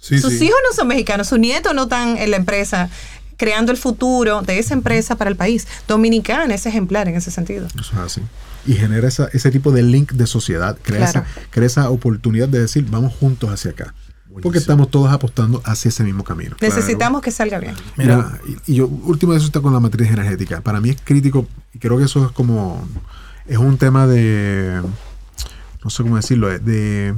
Sí, 0.00 0.18
sus 0.20 0.34
sí. 0.34 0.44
hijos 0.46 0.58
no 0.68 0.74
son 0.76 0.86
mexicanos, 0.88 1.28
sus 1.28 1.38
nietos 1.38 1.74
no 1.74 1.84
están 1.84 2.18
en 2.18 2.30
la 2.30 2.36
empresa, 2.36 2.88
creando 3.36 3.72
el 3.72 3.78
futuro 3.78 4.42
de 4.42 4.58
esa 4.58 4.74
empresa 4.74 5.16
para 5.16 5.30
el 5.30 5.36
país. 5.36 5.66
Dominicana 5.88 6.54
es 6.54 6.66
ejemplar 6.66 7.08
en 7.08 7.16
ese 7.16 7.30
sentido. 7.30 7.66
Eso 7.66 7.80
es 7.94 7.98
así. 7.98 8.20
Y 8.66 8.74
genera 8.74 9.08
esa- 9.08 9.28
ese 9.32 9.50
tipo 9.50 9.72
de 9.72 9.82
link 9.82 10.12
de 10.12 10.26
sociedad, 10.28 10.76
crea, 10.82 10.98
Claro. 11.10 11.26
esa, 11.26 11.48
crea 11.50 11.66
esa 11.66 11.90
oportunidad 11.90 12.46
de 12.48 12.60
decir, 12.60 12.84
vamos 12.88 13.12
juntos 13.18 13.50
hacia 13.50 13.72
acá. 13.72 13.94
Porque 14.40 14.58
estamos 14.58 14.90
todos 14.90 15.10
apostando 15.12 15.60
hacia 15.64 15.88
ese 15.88 16.04
mismo 16.04 16.24
camino. 16.24 16.56
Necesitamos 16.60 17.20
que 17.22 17.30
salga 17.30 17.58
bien. 17.58 17.74
Mira, 17.96 18.38
y, 18.66 18.72
y 18.72 18.74
yo, 18.76 18.86
último 18.86 19.32
de 19.32 19.38
eso 19.38 19.46
está 19.46 19.60
con 19.60 19.72
la 19.72 19.80
matriz 19.80 20.08
energética. 20.10 20.60
Para 20.60 20.80
mí 20.80 20.90
es 20.90 20.96
crítico, 21.02 21.46
y 21.74 21.78
creo 21.78 21.98
que 21.98 22.04
eso 22.04 22.24
es 22.26 22.32
como, 22.32 22.82
es 23.46 23.58
un 23.58 23.76
tema 23.78 24.06
de, 24.06 24.80
no 25.84 25.90
sé 25.90 26.02
cómo 26.02 26.16
decirlo, 26.16 26.48
de, 26.48 26.58
de- 26.60 27.14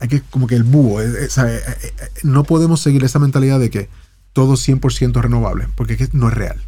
hay 0.00 0.08
que, 0.08 0.20
como 0.22 0.46
que 0.46 0.56
el 0.56 0.64
búho, 0.64 1.00
eh, 1.00 1.24
eh, 1.24 1.28
¿sabe? 1.30 1.56
Eh, 1.56 1.60
eh, 1.66 1.92
eh, 2.00 2.08
no 2.24 2.42
podemos 2.44 2.80
seguir 2.80 3.04
esa 3.04 3.18
mentalidad 3.20 3.60
de 3.60 3.70
que 3.70 3.88
todo 4.32 4.54
es 4.54 4.68
100% 4.68 5.20
renovable, 5.20 5.68
porque 5.76 5.92
es 5.94 5.98
que 5.98 6.08
no 6.16 6.28
es 6.28 6.34
real. 6.34 6.60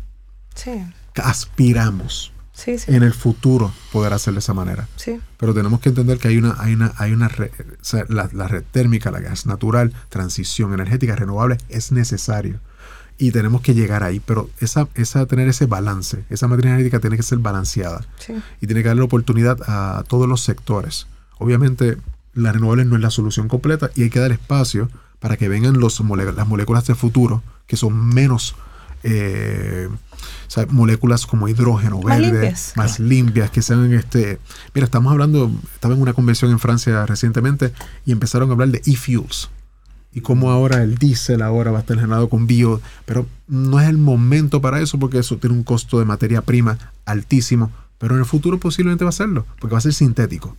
Sí, 0.54 0.70
Aspiramos 1.16 2.32
sí, 2.54 2.78
sí. 2.78 2.94
en 2.94 3.02
el 3.02 3.12
futuro 3.12 3.72
poder 3.92 4.12
hacerlo 4.14 4.36
de 4.36 4.40
esa 4.40 4.54
manera. 4.54 4.88
sí. 4.96 5.20
Pero 5.36 5.52
tenemos 5.52 5.80
que 5.80 5.90
entender 5.90 6.18
que 6.18 6.28
hay 6.28 6.38
una, 6.38 6.56
hay 6.58 6.72
una, 6.72 6.94
hay 6.96 7.12
una 7.12 7.28
red, 7.28 7.50
o 7.50 7.84
sea, 7.84 8.06
la, 8.08 8.30
la 8.32 8.48
red 8.48 8.64
térmica, 8.70 9.10
la 9.10 9.20
gas 9.20 9.44
natural, 9.44 9.92
transición 10.08 10.72
energética 10.72 11.14
renovable 11.14 11.58
es 11.68 11.92
necesario. 11.92 12.60
Y 13.18 13.30
tenemos 13.30 13.60
que 13.60 13.74
llegar 13.74 14.02
ahí. 14.02 14.20
Pero 14.20 14.50
esa, 14.58 14.88
esa 14.94 15.26
tener 15.26 15.48
ese 15.48 15.66
balance, 15.66 16.24
esa 16.30 16.48
matriz 16.48 16.66
energética 16.66 16.98
tiene 16.98 17.16
que 17.16 17.22
ser 17.22 17.38
balanceada. 17.38 18.04
Y 18.60 18.66
tiene 18.66 18.82
que 18.82 18.88
darle 18.88 19.02
oportunidad 19.02 19.58
a 19.68 20.02
todos 20.08 20.28
los 20.28 20.40
sectores. 20.40 21.06
Obviamente, 21.38 21.98
la 22.32 22.52
renovable 22.52 22.84
no 22.84 22.96
es 22.96 23.02
la 23.02 23.10
solución 23.10 23.48
completa 23.48 23.90
y 23.94 24.02
hay 24.02 24.10
que 24.10 24.18
dar 24.18 24.32
espacio 24.32 24.90
para 25.20 25.36
que 25.36 25.48
vengan 25.48 25.78
los 25.78 26.00
las 26.00 26.48
moléculas 26.48 26.86
de 26.86 26.94
futuro, 26.94 27.42
que 27.66 27.76
son 27.76 28.08
menos 28.08 28.56
eh, 29.04 29.88
o 30.46 30.50
sea, 30.50 30.66
moléculas 30.70 31.26
como 31.26 31.48
hidrógeno 31.48 32.00
Más 32.00 32.18
verde, 32.18 32.40
limpias. 32.40 32.72
más 32.76 32.98
limpias, 32.98 33.50
que 33.50 33.62
sean 33.62 33.92
este. 33.92 34.38
Mira, 34.74 34.86
estamos 34.86 35.12
hablando, 35.12 35.50
estaba 35.74 35.94
en 35.94 36.00
una 36.00 36.14
convención 36.14 36.50
en 36.50 36.58
Francia 36.58 37.04
recientemente 37.06 37.72
y 38.06 38.12
empezaron 38.12 38.48
a 38.50 38.52
hablar 38.52 38.68
de 38.68 38.82
e-fuels. 38.86 39.50
Y 40.12 40.20
cómo 40.20 40.50
ahora 40.50 40.82
el 40.82 40.96
diésel 40.96 41.42
ahora 41.42 41.72
va 41.72 41.78
a 41.78 41.80
estar 41.80 41.98
generado 41.98 42.28
con 42.28 42.46
bio, 42.46 42.80
pero 43.04 43.26
no 43.48 43.80
es 43.80 43.88
el 43.88 43.98
momento 43.98 44.60
para 44.60 44.80
eso 44.80 44.98
porque 44.98 45.18
eso 45.18 45.38
tiene 45.38 45.56
un 45.56 45.64
costo 45.64 45.98
de 45.98 46.04
materia 46.04 46.40
prima 46.40 46.78
altísimo, 47.04 47.72
pero 47.98 48.14
en 48.14 48.20
el 48.20 48.26
futuro 48.26 48.60
posiblemente 48.60 49.04
va 49.04 49.08
a 49.10 49.12
serlo, 49.12 49.44
porque 49.58 49.72
va 49.72 49.78
a 49.78 49.82
ser 49.82 49.92
sintético. 49.92 50.56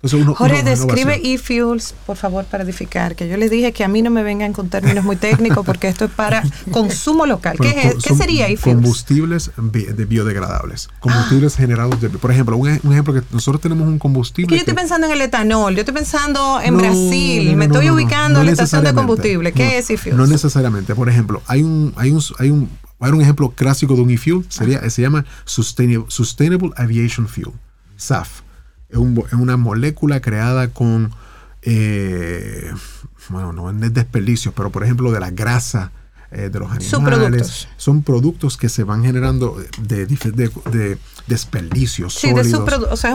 Entonces 0.00 0.20
uno, 0.22 0.32
Jorge, 0.36 0.60
uno- 0.60 0.70
describe 0.70 1.20
e-fuels, 1.24 1.92
por 2.06 2.16
favor, 2.16 2.44
para 2.44 2.62
edificar. 2.62 3.16
Que 3.16 3.28
yo 3.28 3.36
les 3.36 3.50
dije 3.50 3.72
que 3.72 3.82
a 3.82 3.88
mí 3.88 4.00
no 4.00 4.10
me 4.10 4.22
vengan 4.22 4.52
con 4.52 4.68
términos 4.68 5.04
muy 5.04 5.16
técnicos 5.16 5.66
porque 5.66 5.88
esto 5.88 6.04
es 6.04 6.12
para 6.12 6.44
consumo 6.70 7.26
local. 7.26 7.56
Bueno, 7.58 7.72
¿Qué, 7.74 7.88
es- 7.88 7.94
co- 7.94 8.00
qué 8.04 8.14
sería 8.14 8.46
e-fuels? 8.46 8.76
Combustibles 8.76 9.50
bi- 9.56 9.86
de 9.86 10.04
biodegradables. 10.04 10.88
Combustibles 11.00 11.56
generados 11.56 12.00
de. 12.00 12.10
Por 12.10 12.30
ejemplo, 12.30 12.56
un, 12.56 12.68
ej- 12.68 12.80
un 12.84 12.92
ejemplo 12.92 13.12
que 13.12 13.22
nosotros 13.32 13.60
tenemos 13.60 13.88
un 13.88 13.94
Que 13.94 13.98
combustible. 13.98 14.50
yo 14.54 14.60
estoy 14.60 14.72
que- 14.74 14.80
pensando 14.80 15.08
en 15.08 15.14
el 15.14 15.20
etanol, 15.20 15.74
yo 15.74 15.80
estoy 15.80 15.94
pensando 15.94 16.60
en 16.62 16.74
No, 16.74 16.78
Brasil, 16.80 17.46
no, 17.46 17.50
no, 17.52 17.56
me 17.58 17.64
estoy 17.64 17.90
ubicando 17.90 18.38
en 18.40 18.46
la 18.46 18.52
estación 18.52 18.84
de 18.84 18.94
combustible. 18.94 19.50
¿Qué 19.52 19.78
es 19.78 19.90
e-fuels? 19.90 20.16
No 20.16 20.28
necesariamente. 20.28 20.94
Por 20.94 21.08
ejemplo, 21.08 21.42
hay 21.48 21.64
un, 21.64 21.92
hay 21.96 22.12
un, 22.12 22.22
hay 22.38 22.50
un, 22.50 22.68
hay 23.00 23.10
un 23.10 23.20
ejemplo 23.20 23.50
clásico 23.50 23.96
de 23.96 24.02
un 24.02 24.10
e-fuel, 24.10 24.44
sería, 24.48 24.88
se 24.90 25.02
llama 25.02 25.24
Sustainable, 25.44 26.04
Sustainable 26.08 26.70
Aviation 26.76 27.26
Fuel, 27.26 27.50
SAF. 27.96 28.42
Es, 28.88 28.96
un 28.98 29.18
es 29.26 29.32
una 29.34 29.56
molécula 29.56 30.20
creada 30.20 30.68
con, 30.68 31.10
eh, 31.62 32.70
bueno, 33.28 33.52
no 33.52 33.70
es 33.70 33.94
desperdicios, 33.94 34.54
pero 34.54 34.70
por 34.70 34.84
ejemplo 34.84 35.12
de 35.12 35.20
la 35.20 35.30
grasa 35.30 35.92
eh, 36.30 36.50
de 36.50 36.58
los 36.58 36.70
animales. 36.70 37.68
Son 37.76 38.02
productos 38.02 38.56
que 38.56 38.68
se 38.68 38.84
van 38.84 39.02
generando 39.04 39.56
de, 39.80 40.06
de, 40.06 40.50
de 40.70 40.98
desperdicios 41.26 42.14
sí, 42.14 42.28
de 42.32 42.44
sólidos. 42.44 42.60
subprodu- 42.66 42.88
o 42.90 42.96
sea, 42.96 43.14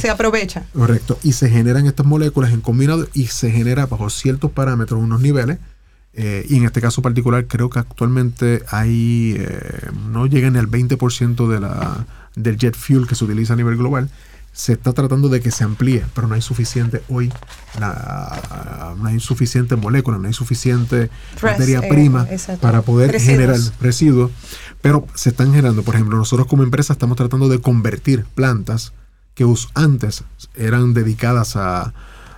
se, 0.00 0.10
aprovecha. 0.10 0.64
Correcto. 0.72 1.18
Y 1.22 1.32
se 1.32 1.48
generan 1.50 1.86
estas 1.86 2.06
moléculas 2.06 2.52
en 2.52 2.60
combinado 2.60 3.06
y 3.14 3.26
se 3.28 3.50
genera 3.50 3.86
bajo 3.86 4.10
ciertos 4.10 4.50
parámetros, 4.50 5.00
unos 5.00 5.20
niveles. 5.20 5.58
eh, 6.14 6.44
y 6.48 6.56
en 6.56 6.64
este 6.64 6.80
caso 6.80 7.00
particular, 7.02 7.46
creo 7.46 7.70
que 7.70 7.78
actualmente 7.78 8.62
hay, 8.70 9.34
eh, 9.38 9.90
no 10.10 10.26
llegan 10.26 10.56
al 10.56 10.68
20% 10.68 11.48
de 11.48 11.60
la, 11.60 12.04
del 12.36 12.56
jet 12.58 12.76
fuel 12.76 13.06
que 13.06 13.14
se 13.14 13.24
utiliza 13.24 13.54
a 13.54 13.56
nivel 13.56 13.76
global. 13.76 14.10
Se 14.54 14.74
está 14.74 14.92
tratando 14.92 15.28
de 15.30 15.40
que 15.40 15.50
se 15.50 15.64
amplíe, 15.64 16.04
pero 16.14 16.28
no 16.28 16.34
hay 16.34 16.42
suficiente 16.42 17.02
hoy, 17.08 17.32
la- 17.80 18.94
no 18.98 19.08
hay 19.08 19.18
suficiente 19.20 19.76
molécula, 19.76 20.18
no 20.18 20.26
hay 20.28 20.34
suficiente 20.34 21.10
materia 21.42 21.78
eh, 21.80 21.88
prima 21.88 22.26
para 22.60 22.82
poder 22.82 23.12
Residuos. 23.12 23.32
generar 23.38 23.60
residuos, 23.80 24.30
pero 24.82 25.06
se 25.14 25.30
están 25.30 25.52
generando. 25.52 25.82
Por 25.82 25.94
ejemplo, 25.94 26.16
nosotros 26.18 26.46
como 26.48 26.62
empresa 26.62 26.92
estamos 26.92 27.16
tratando 27.16 27.48
de 27.48 27.60
convertir 27.60 28.24
plantas 28.34 28.92
que 29.34 29.46
antes 29.74 30.24
eran 30.54 30.92
dedicadas 30.92 31.56
a, 31.56 31.94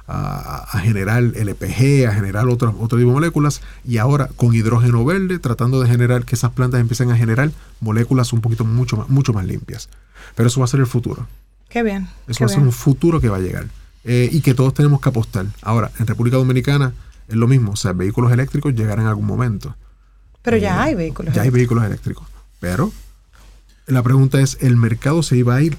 a- 0.07 0.69
a 0.71 0.79
generar 0.79 1.23
LPG, 1.35 2.07
a 2.09 2.13
generar 2.15 2.47
otro, 2.49 2.71
otro 2.79 2.97
tipo 2.99 3.11
de 3.11 3.15
moléculas, 3.15 3.61
y 3.85 3.99
ahora 3.99 4.29
con 4.37 4.55
hidrógeno 4.55 5.05
verde, 5.05 5.41
tratando 5.41 5.81
de 5.81 5.89
generar 5.89 6.25
que 6.25 6.37
esas 6.37 6.53
plantas 6.53 6.81
empiecen 6.81 7.11
a 7.11 7.17
generar 7.17 7.51
moléculas 7.81 8.33
un 8.33 8.41
poquito 8.41 8.65
mucho 8.65 8.97
más, 8.97 9.09
mucho 9.09 9.33
más 9.33 9.45
limpias. 9.47 9.89
Pero 10.37 10.47
eso 10.49 10.61
va 10.61 10.65
a 10.65 10.69
ser 10.69 10.79
el 10.81 10.87
futuro. 10.87 11.27
Qué 11.75 11.83
bien. 11.83 12.07
Eso 12.29 12.39
qué 12.39 12.45
va 12.45 12.47
a 12.47 12.49
ser 12.51 12.59
bien. 12.59 12.69
un 12.69 12.73
futuro 12.73 13.21
que 13.21 13.29
va 13.29 13.39
a 13.39 13.41
llegar. 13.41 13.67
Eh, 14.05 14.29
y 14.31 14.43
que 14.43 14.55
todos 14.55 14.73
tenemos 14.75 15.01
que 15.01 15.09
apostar. 15.09 15.47
Ahora, 15.61 15.91
en 15.99 16.07
República 16.07 16.37
Dominicana 16.37 16.93
es 17.27 17.35
lo 17.35 17.49
mismo. 17.49 17.73
O 17.73 17.77
sea, 17.77 17.93
vehículos 17.93 18.31
eléctricos 18.31 18.73
llegarán 18.77 19.07
en 19.07 19.09
algún 19.09 19.27
momento. 19.27 19.75
Pero 20.43 20.57
ya 20.57 20.81
hay 20.81 20.95
vehículos. 20.95 21.35
Ya 21.35 21.43
hay 21.43 21.51
vehículos 21.51 21.85
eléctricos. 21.85 22.29
Pero 22.61 22.93
la 23.89 24.05
pregunta 24.05 24.41
es, 24.41 24.57
¿el 24.61 24.77
mercado 24.77 25.25
se 25.25 25.37
iba 25.37 25.57
a 25.57 25.63
ir, 25.63 25.77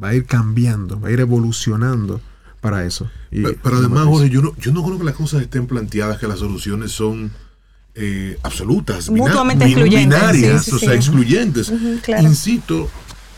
va 0.00 0.08
a 0.08 0.14
ir 0.14 0.26
cambiando, 0.26 1.00
va 1.00 1.08
a 1.08 1.10
ir 1.12 1.20
evolucionando 1.20 2.20
para 2.60 2.84
eso? 2.84 3.10
Y- 3.30 3.44
Pero, 3.44 3.56
pero 3.62 3.76
además, 3.78 4.04
Jorge, 4.04 4.28
yo 4.28 4.42
no, 4.42 4.54
yo 4.58 4.72
no 4.72 4.84
creo 4.84 4.98
que 4.98 5.04
las 5.04 5.14
cosas 5.14 5.40
estén 5.40 5.66
planteadas, 5.66 6.18
que 6.18 6.28
las 6.28 6.40
soluciones 6.40 6.92
son 6.92 7.30
eh, 7.94 8.38
absolutas, 8.42 9.10
Mutuamente 9.10 9.64
excluyentes, 9.66 10.18
binarias, 10.18 10.64
sí, 10.64 10.70
sí, 10.70 10.76
o 10.76 10.78
sea, 10.80 10.94
excluyentes. 10.94 11.68
Ujú, 11.68 11.98
claro. 12.02 12.22
Insisto 12.26 12.88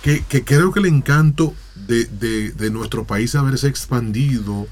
que, 0.05 0.23
que 0.29 0.45
creo 0.45 0.71
que 0.71 0.81
el 0.81 0.87
encanto 0.87 1.55
de, 1.88 2.05
de- 2.05 2.53
de 2.53 2.71
nuestro 2.71 3.05
país 3.05 3.35
haberse 3.35 3.69
expandido 3.69 4.69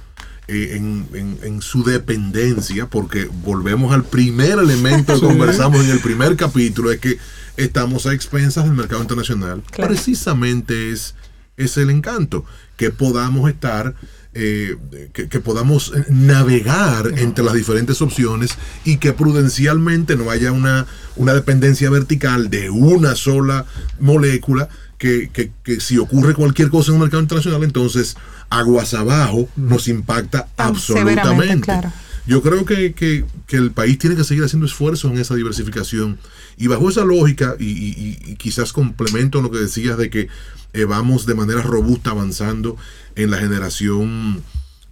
eh, 0.47 0.75
en, 0.77 1.07
en- 1.15 1.39
en 1.43 1.63
su 1.63 1.83
dependencia, 1.85 2.87
porque 2.89 3.29
volvemos 3.43 3.93
al 3.95 4.05
primer 4.05 4.59
elemento 4.59 5.15
que 5.19 5.27
conversamos 5.27 5.85
en 5.85 5.91
el 5.91 6.01
primer 6.01 6.37
capítulo, 6.37 6.93
es 6.93 7.01
que 7.01 7.17
estamos 7.57 8.05
a 8.07 8.13
expensas 8.13 8.65
del 8.65 8.75
mercado 8.75 9.01
internacional. 9.01 9.63
Claro. 9.71 9.89
Precisamente 9.91 10.93
es 10.93 11.15
es 11.59 11.77
el 11.77 11.91
encanto, 11.91 12.45
que 12.79 12.91
podamos 12.91 13.49
estar 13.51 13.95
eh, 14.35 14.77
que, 15.13 15.29
que, 15.29 15.39
podamos 15.41 15.93
navegar 16.09 17.13
entre 17.19 17.45
las 17.45 17.53
diferentes 17.53 18.01
opciones 18.01 18.53
y 18.87 18.97
que 18.97 19.13
prudencialmente 19.13 20.17
no 20.17 20.31
haya 20.31 20.51
una, 20.51 20.87
una 21.15 21.35
dependencia 21.35 21.91
vertical 21.91 22.49
de 22.49 22.71
una 22.71 23.15
sola 23.17 23.67
molécula 24.01 24.71
que, 25.03 25.31
que, 25.31 25.51
que, 25.65 25.81
si 25.81 25.99
ocurre 25.99 26.33
cualquier 26.33 26.71
cosa 26.71 26.93
en 26.93 26.95
el 26.95 27.01
mercado 27.01 27.21
internacional, 27.21 27.65
entonces 27.65 28.17
aguas 28.51 28.95
abajo 28.95 29.49
nos 29.57 29.89
impacta 29.89 30.47
absolutamente. 30.57 31.65
Claro. 31.67 31.93
Yo 32.25 32.41
creo 32.41 32.65
que, 32.65 32.93
que, 32.95 33.25
el 33.49 33.73
país 33.73 33.99
tiene 33.99 34.15
que 34.15 34.23
seguir 34.23 34.45
haciendo 34.45 34.65
esfuerzos 34.65 35.11
en 35.11 35.19
esa 35.19 35.35
diversificación. 35.35 36.21
Y 36.57 36.69
bajo 36.69 36.89
esa 36.89 37.05
lógica, 37.05 37.57
y, 37.59 37.65
y, 37.65 38.19
y 38.25 38.37
quizás 38.37 38.73
complemento 38.73 39.43
lo 39.43 39.51
que 39.51 39.59
decías 39.59 39.99
de 39.99 40.09
que 40.09 40.29
eh, 40.73 40.85
vamos 40.85 41.27
de 41.27 41.35
manera 41.35 41.63
robusta 41.63 42.11
avanzando 42.11 42.77
en 43.17 43.33
la 43.33 43.39
generación 43.39 44.41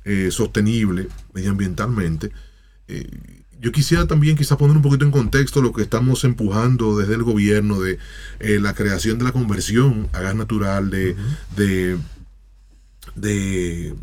eh, 0.05 0.31
sostenible 0.33 1.07
medioambientalmente. 1.35 2.33
Eh, 2.89 3.40
yo 3.61 3.73
quisiera 3.73 4.07
también 4.07 4.37
quizás 4.37 4.57
poner 4.57 4.77
un 4.77 4.83
poquito 4.83 5.05
en 5.05 5.11
contexto 5.11 5.61
lo 5.61 5.73
que 5.73 5.83
estamos 5.83 6.25
empujando 6.25 6.97
desde 6.97 7.15
el 7.15 7.23
gobierno 7.23 7.81
de 7.81 7.99
eh, 8.39 8.59
la 8.61 8.75
creación 8.75 9.19
de 9.19 9.25
la 9.25 9.33
conversión 9.33 10.09
a 10.13 10.21
gas 10.21 10.35
natural, 10.35 10.91
de, 10.91 11.15
de, 11.57 11.99
de, 13.15 13.95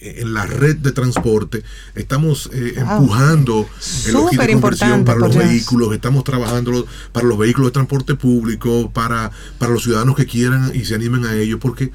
en 0.00 0.34
la 0.34 0.46
red 0.46 0.76
de 0.76 0.92
transporte. 0.92 1.62
Estamos 1.94 2.50
empujando 2.52 3.66
el 4.06 4.12
de 4.38 4.52
conversión 4.52 5.04
para 5.04 5.18
los 5.18 5.34
vehículos, 5.34 5.94
estamos 5.94 6.24
trabajando 6.24 6.86
para 7.12 7.26
los 7.26 7.38
vehículos 7.38 7.68
de 7.68 7.72
transporte 7.72 8.14
público, 8.14 8.90
para, 8.92 9.30
para 9.58 9.72
los 9.72 9.84
ciudadanos 9.84 10.16
que 10.16 10.26
quieran 10.26 10.72
y 10.74 10.84
se 10.84 10.94
animen 10.94 11.24
a 11.24 11.34
ello, 11.34 11.58
porque 11.58 11.92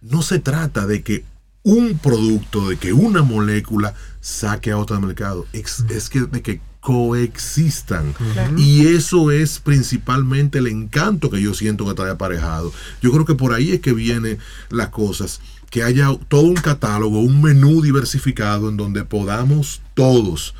no 0.00 0.22
se 0.22 0.38
trata 0.38 0.86
de 0.86 1.02
que 1.02 1.24
un 1.62 1.98
producto, 1.98 2.68
de 2.68 2.76
que 2.76 2.92
una 2.92 3.22
molécula 3.22 3.94
saque 4.20 4.70
a 4.70 4.78
otro 4.78 5.00
mercado. 5.00 5.46
Es, 5.52 6.08
que 6.08 6.20
de 6.20 6.42
que 6.42 6.60
coexistan. 6.80 8.14
Y 8.56 8.86
eso 8.86 9.30
es 9.30 9.58
principalmente 9.58 10.58
el 10.58 10.66
encanto 10.66 11.30
que 11.30 11.42
yo 11.42 11.54
siento 11.54 11.86
que 11.86 11.94
trae 11.94 12.10
aparejado. 12.10 12.72
Yo 13.02 13.12
creo 13.12 13.24
que 13.24 13.34
por 13.34 13.52
ahí 13.52 13.72
es 13.72 13.80
que 13.80 13.92
vienen 13.92 14.38
las 14.70 14.88
cosas. 14.88 15.40
Que 15.70 15.82
haya 15.82 16.08
todo 16.28 16.42
un 16.42 16.54
catálogo, 16.54 17.20
un 17.20 17.42
menú 17.42 17.82
diversificado 17.82 18.70
en 18.70 18.78
donde 18.78 19.04
podamos 19.04 19.82
todos, 19.92 20.54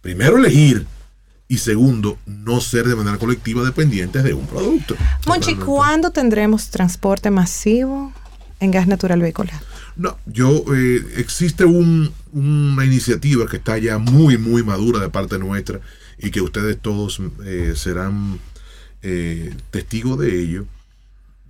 primero 0.00 0.38
elegir, 0.38 0.86
y 1.48 1.58
segundo, 1.58 2.18
no 2.26 2.60
ser 2.60 2.86
de 2.86 2.94
manera 2.94 3.18
colectiva 3.18 3.64
dependientes 3.64 4.22
de 4.22 4.32
un 4.32 4.46
producto. 4.46 4.96
Monchi, 5.26 5.56
¿cuándo 5.56 6.10
tendremos 6.10 6.70
transporte 6.70 7.30
masivo 7.30 8.12
en 8.60 8.70
gas 8.70 8.86
natural 8.86 9.20
vehicular? 9.20 9.60
No, 9.96 10.18
yo, 10.26 10.64
eh, 10.74 11.04
existe 11.18 11.64
una 11.64 12.84
iniciativa 12.84 13.46
que 13.46 13.58
está 13.58 13.78
ya 13.78 13.98
muy, 13.98 14.38
muy 14.38 14.64
madura 14.64 14.98
de 14.98 15.08
parte 15.08 15.38
nuestra 15.38 15.80
y 16.18 16.30
que 16.30 16.40
ustedes 16.40 16.80
todos 16.80 17.20
eh, 17.44 17.74
serán 17.76 18.40
eh, 19.02 19.54
testigos 19.70 20.18
de 20.18 20.40
ello, 20.40 20.66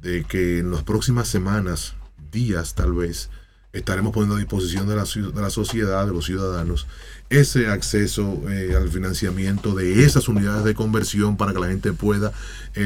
de 0.02 0.24
que 0.24 0.58
en 0.58 0.70
las 0.70 0.82
próximas 0.82 1.28
semanas, 1.28 1.94
días 2.32 2.74
tal 2.74 2.92
vez, 2.92 3.30
estaremos 3.72 4.12
poniendo 4.12 4.36
a 4.36 4.38
disposición 4.38 4.86
de 4.86 4.96
la, 4.96 5.04
de 5.04 5.40
la 5.40 5.50
sociedad, 5.50 6.06
de 6.06 6.12
los 6.12 6.26
ciudadanos, 6.26 6.86
ese 7.30 7.68
acceso 7.68 8.42
al 8.76 8.88
financiamiento 8.90 9.74
de 9.74 10.04
esas 10.04 10.28
unidades 10.28 10.64
de 10.64 10.74
conversión 10.74 11.36
para 11.36 11.52
que 11.52 11.58
la 11.58 11.68
gente 11.68 11.92
pueda 11.92 12.32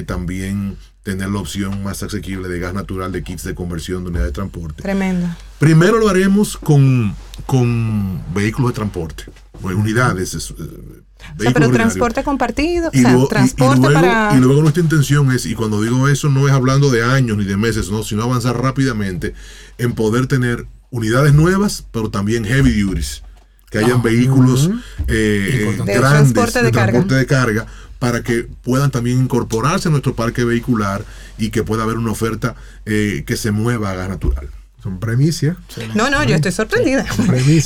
también 0.07 0.79
tener 1.09 1.31
la 1.31 1.39
opción 1.39 1.83
más 1.83 2.03
asequible 2.03 2.49
de 2.49 2.59
gas 2.59 2.75
natural 2.75 3.11
de 3.11 3.23
kits 3.23 3.43
de 3.43 3.55
conversión 3.55 4.05
de 4.05 4.11
unidades 4.11 4.29
de 4.29 4.35
transporte. 4.35 4.83
Tremendo. 4.83 5.27
Primero 5.59 5.99
lo 5.99 6.07
haremos 6.11 6.59
con, 6.59 7.15
con 7.47 8.21
vehículos 8.35 8.73
de 8.73 8.75
transporte, 8.75 9.25
unidades. 9.63 10.35
Eh, 10.35 11.51
pero 11.55 11.71
transporte 11.71 12.23
compartido, 12.23 12.91
y 12.93 13.01
luego, 13.01 13.27
transporte 13.27 13.81
para... 13.81 14.37
Y 14.37 14.41
luego 14.41 14.61
nuestra 14.61 14.83
intención 14.83 15.33
es, 15.33 15.47
y 15.47 15.55
cuando 15.55 15.81
digo 15.81 16.09
eso 16.09 16.29
no 16.29 16.47
es 16.47 16.53
hablando 16.53 16.91
de 16.91 17.03
años 17.03 17.39
ni 17.39 17.45
de 17.45 17.57
meses, 17.57 17.91
no, 17.91 18.03
sino 18.03 18.25
avanzar 18.25 18.61
rápidamente 18.61 19.33
en 19.79 19.95
poder 19.95 20.27
tener 20.27 20.67
unidades 20.91 21.33
nuevas, 21.33 21.87
pero 21.91 22.11
también 22.11 22.45
heavy 22.45 22.83
duties, 22.83 23.23
que 23.71 23.79
hayan 23.79 24.01
ah, 24.01 24.03
vehículos 24.05 24.71
eh, 25.07 25.75
grandes 25.87 26.35
de, 26.35 26.71
transporte 26.71 27.15
de 27.15 27.27
carga 27.27 27.67
para 27.99 28.23
que 28.23 28.49
puedan 28.63 28.91
también 28.91 29.19
incorporarse 29.19 29.89
a 29.89 29.91
nuestro 29.91 30.15
parque 30.15 30.45
vehicular 30.45 31.05
y 31.37 31.51
que 31.51 31.65
pueda 31.65 31.83
haber 31.83 31.97
una 31.97 32.13
oferta 32.13 32.55
eh, 32.87 33.25
que 33.27 33.37
se 33.37 33.51
mueva 33.51 33.91
a 33.91 33.95
gas 33.95 34.09
natural. 34.09 34.49
Son 34.81 35.01
premisas. 35.01 35.57
No, 35.95 36.09
no, 36.09 36.23
yo 36.23 36.37
estoy 36.37 36.53
sorprendida. 36.53 37.05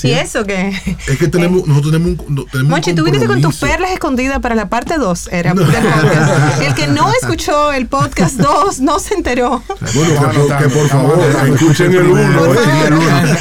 ¿Y 0.03 0.13
eso 0.13 0.45
qué? 0.45 0.69
Es 1.07 1.19
que 1.19 1.29
tenemos, 1.29 1.67
nosotros 1.69 1.93
tenemos 1.93 2.27
un. 2.27 2.47
Tenemos 2.47 2.71
Monchi, 2.71 2.95
tú 2.95 3.05
viniste 3.05 3.27
con 3.27 3.43
tus 3.43 3.57
perlas 3.57 3.91
escondidas 3.91 4.41
para 4.41 4.55
la 4.55 4.71
parte 4.71 4.97
2. 4.97 5.29
Era 5.31 5.53
El 6.63 6.75
que 6.75 6.87
no 6.87 7.13
escuchó 7.21 7.71
el 7.73 7.87
podcast 7.87 8.37
2 8.37 8.81
no 8.81 8.99
se 8.99 9.15
enteró. 9.15 9.63
Bueno, 9.95 10.59
que, 10.59 10.69
por 10.71 10.89
favor, 10.89 11.19
escuchen 11.53 11.93
el 11.93 12.07
1. 12.07 12.53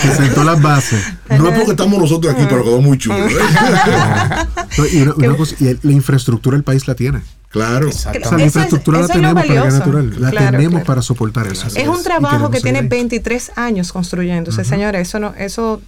Que 0.02 0.16
sentó 0.16 0.44
las 0.44 0.62
bases. 0.62 1.02
No 1.30 1.48
es 1.48 1.56
porque 1.56 1.72
estamos 1.72 1.98
nosotros 1.98 2.34
aquí, 2.34 2.46
pero 2.50 2.64
quedó 2.66 2.82
muy 2.82 2.98
chulo. 2.98 3.26
¿eh? 3.26 3.32
y, 4.92 5.02
una, 5.02 5.38
cosa, 5.38 5.56
y 5.60 5.78
la 5.82 5.92
infraestructura 5.94 6.58
del 6.58 6.66
país 6.66 6.88
la 6.90 6.96
tiene. 6.96 7.22
Claro. 7.52 7.90
la 8.32 8.44
infraestructura 8.44 9.02
la 9.02 9.08
tenemos 9.08 9.46
para 9.46 9.64
gas 9.64 9.74
natural. 9.74 10.22
La 10.22 10.32
tenemos 10.32 10.84
para 10.84 11.02
soportar 11.02 11.48
eso. 11.48 11.68
Es 11.68 11.88
un 11.88 12.02
trabajo 12.02 12.50
que 12.50 12.62
tiene 12.62 12.82
23 12.82 13.52
años 13.58 13.92
construyéndose, 13.92 14.64
señores. 14.64 15.08
Eso 15.08 15.20
no, 15.20 15.34
eso, 15.38 15.82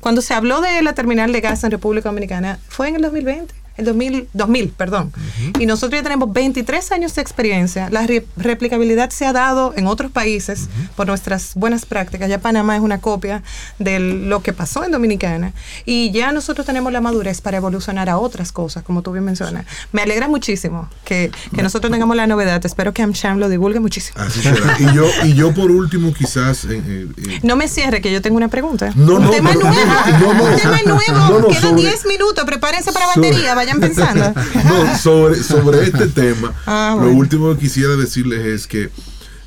cuando 0.00 0.22
se 0.22 0.34
habló 0.34 0.60
de 0.60 0.82
la 0.82 0.94
terminal 0.94 1.32
de 1.32 1.40
gas 1.40 1.62
en 1.64 1.70
República 1.70 2.08
Dominicana, 2.08 2.58
fue 2.68 2.88
en 2.88 2.96
el 2.96 3.02
2020 3.02 3.54
el 3.78 3.84
2000, 3.84 4.28
2000 4.32 4.68
perdón. 4.70 5.12
Y 5.58 5.66
nosotros 5.66 5.98
ya 5.98 6.02
tenemos 6.02 6.32
23 6.32 6.92
años 6.92 7.14
de 7.14 7.22
experiencia. 7.22 7.88
La 7.90 8.06
replicabilidad 8.36 9.10
se 9.10 9.24
ha 9.24 9.32
dado 9.32 9.72
en 9.76 9.86
otros 9.86 10.10
países 10.10 10.68
por 10.96 11.06
nuestras 11.06 11.54
buenas 11.54 11.86
prácticas. 11.86 12.28
Ya 12.28 12.40
Panamá 12.40 12.76
es 12.76 12.82
una 12.82 13.00
copia 13.00 13.42
de 13.78 14.00
lo 14.00 14.42
que 14.42 14.52
pasó 14.52 14.84
en 14.84 14.92
Dominicana. 14.92 15.52
Y 15.84 16.10
ya 16.10 16.32
nosotros 16.32 16.66
tenemos 16.66 16.92
la 16.92 17.00
madurez 17.00 17.40
para 17.40 17.56
evolucionar 17.56 18.08
a 18.08 18.18
otras 18.18 18.52
cosas, 18.52 18.82
como 18.82 19.02
tú 19.02 19.12
bien 19.12 19.24
mencionas. 19.24 19.64
Me 19.92 20.02
alegra 20.02 20.28
muchísimo 20.28 20.88
que, 21.04 21.30
que 21.54 21.62
nosotros 21.62 21.90
tengamos 21.90 22.16
la 22.16 22.26
novedad. 22.26 22.64
Espero 22.64 22.92
que 22.92 23.02
AmSham 23.02 23.38
lo 23.38 23.48
divulgue 23.48 23.80
muchísimo. 23.80 24.20
Así 24.20 24.42
será. 24.42 24.76
Y 24.78 24.94
yo, 24.94 25.06
y 25.24 25.34
yo 25.34 25.54
por 25.54 25.70
último, 25.70 26.12
quizás... 26.12 26.64
Eh, 26.64 26.82
eh, 27.16 27.40
no 27.42 27.56
me 27.56 27.68
cierre, 27.68 28.00
que 28.00 28.12
yo 28.12 28.20
tengo 28.20 28.36
una 28.36 28.48
pregunta. 28.48 28.92
No, 28.94 29.16
un 29.16 29.22
no, 29.24 29.30
tema 29.30 29.54
nuevo. 29.54 29.70
un 29.70 30.56
tema 30.56 30.78
nuevo. 30.84 31.48
Quedan 31.48 31.76
10 31.76 32.06
minutos. 32.06 32.44
Prepárense 32.44 32.92
para 32.92 33.06
batería. 33.06 33.54
Pensando. 33.76 34.34
sobre, 35.02 35.42
sobre 35.42 35.84
este 35.84 36.06
tema, 36.14 36.54
ah, 36.66 36.96
lo 37.00 37.10
último 37.10 37.52
que 37.54 37.60
quisiera 37.60 37.96
decirles 37.96 38.46
es 38.46 38.66
que 38.66 38.90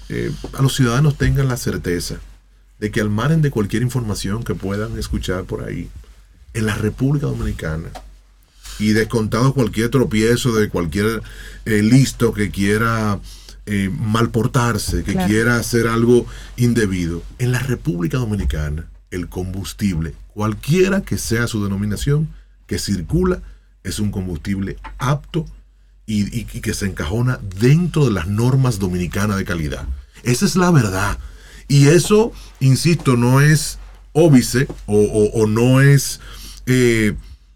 eh, 0.09 0.31
a 0.57 0.61
los 0.61 0.75
ciudadanos 0.75 1.17
tengan 1.17 1.47
la 1.47 1.57
certeza 1.57 2.15
de 2.79 2.91
que 2.91 2.99
al 2.99 3.09
margen 3.09 3.41
de 3.41 3.51
cualquier 3.51 3.83
información 3.83 4.43
que 4.43 4.55
puedan 4.55 4.97
escuchar 4.97 5.43
por 5.43 5.63
ahí, 5.63 5.89
en 6.53 6.65
la 6.65 6.75
República 6.75 7.27
Dominicana, 7.27 7.89
y 8.79 8.93
descontado 8.93 9.53
cualquier 9.53 9.89
tropiezo 9.89 10.53
de 10.53 10.69
cualquier 10.69 11.21
eh, 11.65 11.81
listo 11.83 12.33
que 12.33 12.49
quiera 12.49 13.19
eh, 13.67 13.91
malportarse, 13.93 15.03
que 15.03 15.15
quiera 15.15 15.57
hacer 15.57 15.87
algo 15.87 16.25
indebido, 16.57 17.21
en 17.37 17.51
la 17.51 17.59
República 17.59 18.17
Dominicana, 18.17 18.87
el 19.11 19.29
combustible, 19.29 20.15
cualquiera 20.33 21.01
que 21.01 21.17
sea 21.19 21.47
su 21.47 21.63
denominación, 21.63 22.29
que 22.65 22.79
circula, 22.79 23.41
es 23.83 23.99
un 23.99 24.11
combustible 24.11 24.77
apto 24.97 25.45
y, 26.05 26.43
que 26.43 26.73
se 26.73 26.87
encajona 26.87 27.39
dentro 27.59 28.05
de 28.05 28.11
las 28.11 28.27
normas 28.27 28.79
dominicanas 28.79 29.37
de 29.37 29.45
calidad. 29.45 29.85
Esa 30.23 30.45
es 30.45 30.55
la 30.55 30.69
verdad. 30.71 31.17
Y 31.67 31.87
eso, 31.87 32.33
insisto, 32.59 33.15
no 33.15 33.39
es 33.39 33.79
óbice 34.11 34.67
o, 34.87 35.47
no 35.47 35.81
es... 35.81 36.19
Eh, 36.65 37.13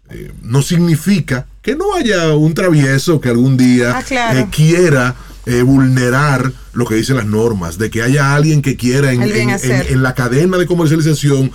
eh, 0.08 0.32
no 0.40 0.62
significa 0.62 1.46
que 1.62 1.74
no 1.74 1.94
haya 1.94 2.34
un 2.34 2.54
travieso 2.54 3.20
que 3.20 3.28
algún 3.28 3.56
día 3.56 3.98
ah, 3.98 4.38
eh, 4.38 4.46
quiera 4.50 5.16
vulnerar 5.64 6.52
lo 6.72 6.86
que 6.86 6.96
dicen 6.96 7.16
las 7.16 7.26
normas, 7.26 7.78
de 7.78 7.88
que 7.88 8.02
haya 8.02 8.34
alguien 8.34 8.62
que 8.62 8.76
quiera 8.76 9.12
en, 9.12 9.22
en 9.22 10.02
la 10.02 10.14
cadena 10.14 10.56
de 10.58 10.66
comercialización 10.66 11.52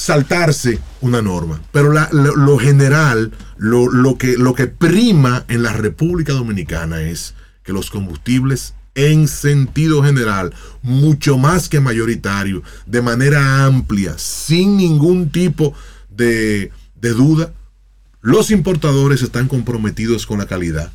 saltarse 0.00 0.78
una 1.02 1.20
norma. 1.20 1.60
Pero 1.72 1.92
lo, 1.92 2.58
general, 2.58 3.32
lo, 3.58 4.16
que, 4.16 4.38
lo 4.38 4.54
que 4.54 4.66
prima 4.66 5.44
en 5.48 5.62
la 5.62 5.74
República 5.74 6.32
Dominicana 6.32 7.02
es 7.02 7.34
que 7.62 7.74
los 7.74 7.90
combustibles 7.90 8.74
en 8.94 9.28
sentido 9.28 10.02
general, 10.02 10.54
mucho 10.82 11.36
más 11.36 11.68
que 11.68 11.80
mayoritario, 11.80 12.62
de 12.86 13.02
manera 13.02 13.66
amplia, 13.66 14.14
sin 14.18 14.78
ningún 14.78 15.30
tipo 15.30 15.74
de, 16.08 16.72
duda, 17.00 17.52
los 18.22 18.50
importadores 18.50 19.22
están 19.22 19.48
comprometidos 19.48 20.26
con 20.26 20.38
la 20.38 20.46
calidad. 20.46 20.90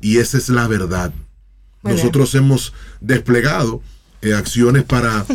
Y 0.00 0.18
esa 0.18 0.36
es 0.36 0.50
la 0.50 0.68
verdad. 0.68 1.12
Nosotros 1.82 2.34
hemos 2.34 2.72
desplegado 3.00 3.82
eh, 4.22 4.34
acciones 4.34 4.84
para, 4.84 5.26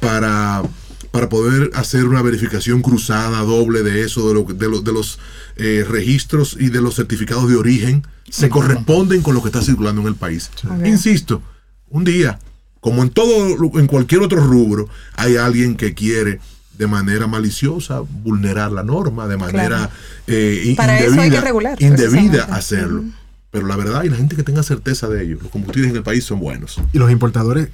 para, 0.00 0.62
para 1.10 1.28
poder 1.28 1.70
hacer 1.74 2.04
una 2.06 2.22
verificación 2.22 2.82
cruzada, 2.82 3.40
doble 3.40 3.82
de 3.82 4.02
eso, 4.04 4.28
de, 4.28 4.34
lo, 4.34 4.42
de, 4.44 4.68
lo- 4.68 4.80
de 4.80 4.92
los 4.92 5.18
eh, 5.56 5.84
registros 5.88 6.56
y 6.60 6.68
de 6.68 6.80
los 6.80 6.94
certificados 6.96 7.48
de 7.48 7.56
origen, 7.56 8.06
se 8.28 8.48
corresponden 8.50 9.22
con 9.22 9.34
lo 9.34 9.42
que 9.42 9.48
está 9.48 9.62
circulando 9.62 10.02
en 10.02 10.08
el 10.08 10.14
país. 10.14 10.50
Insisto, 10.86 11.42
un 11.88 12.04
día, 12.04 12.38
como 12.80 13.02
en 13.02 13.10
todo, 13.10 13.56
lo- 13.56 13.78
en 13.80 13.86
cualquier 13.86 14.20
otro 14.22 14.44
rubro, 14.44 14.88
hay 15.16 15.36
alguien 15.36 15.76
que 15.76 15.94
quiere 15.94 16.40
de 16.76 16.86
manera 16.86 17.26
maliciosa 17.26 18.00
vulnerar 18.00 18.70
la 18.70 18.84
norma, 18.84 19.26
de 19.26 19.36
manera 19.36 19.90
eh, 20.28 20.74
Para 20.76 20.98
eso 20.98 21.06
indebida, 21.08 21.22
hay 21.24 21.30
que 21.30 21.40
regular, 21.40 21.82
indebida 21.82 22.44
hacerlo. 22.54 23.04
Pero 23.50 23.66
la 23.66 23.76
verdad, 23.76 24.04
y 24.04 24.10
la 24.10 24.16
gente 24.16 24.36
que 24.36 24.42
tenga 24.42 24.62
certeza 24.62 25.08
de 25.08 25.24
ello, 25.24 25.38
los 25.42 25.50
combustibles 25.50 25.90
en 25.90 25.96
el 25.96 26.02
país 26.02 26.22
son 26.22 26.38
buenos. 26.38 26.80
Y 26.92 26.98
los 26.98 27.10
importadores, 27.10 27.70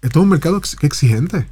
esto 0.00 0.20
es 0.20 0.22
un 0.22 0.28
mercado 0.30 0.56
ex- 0.56 0.76
exigente. 0.82 1.46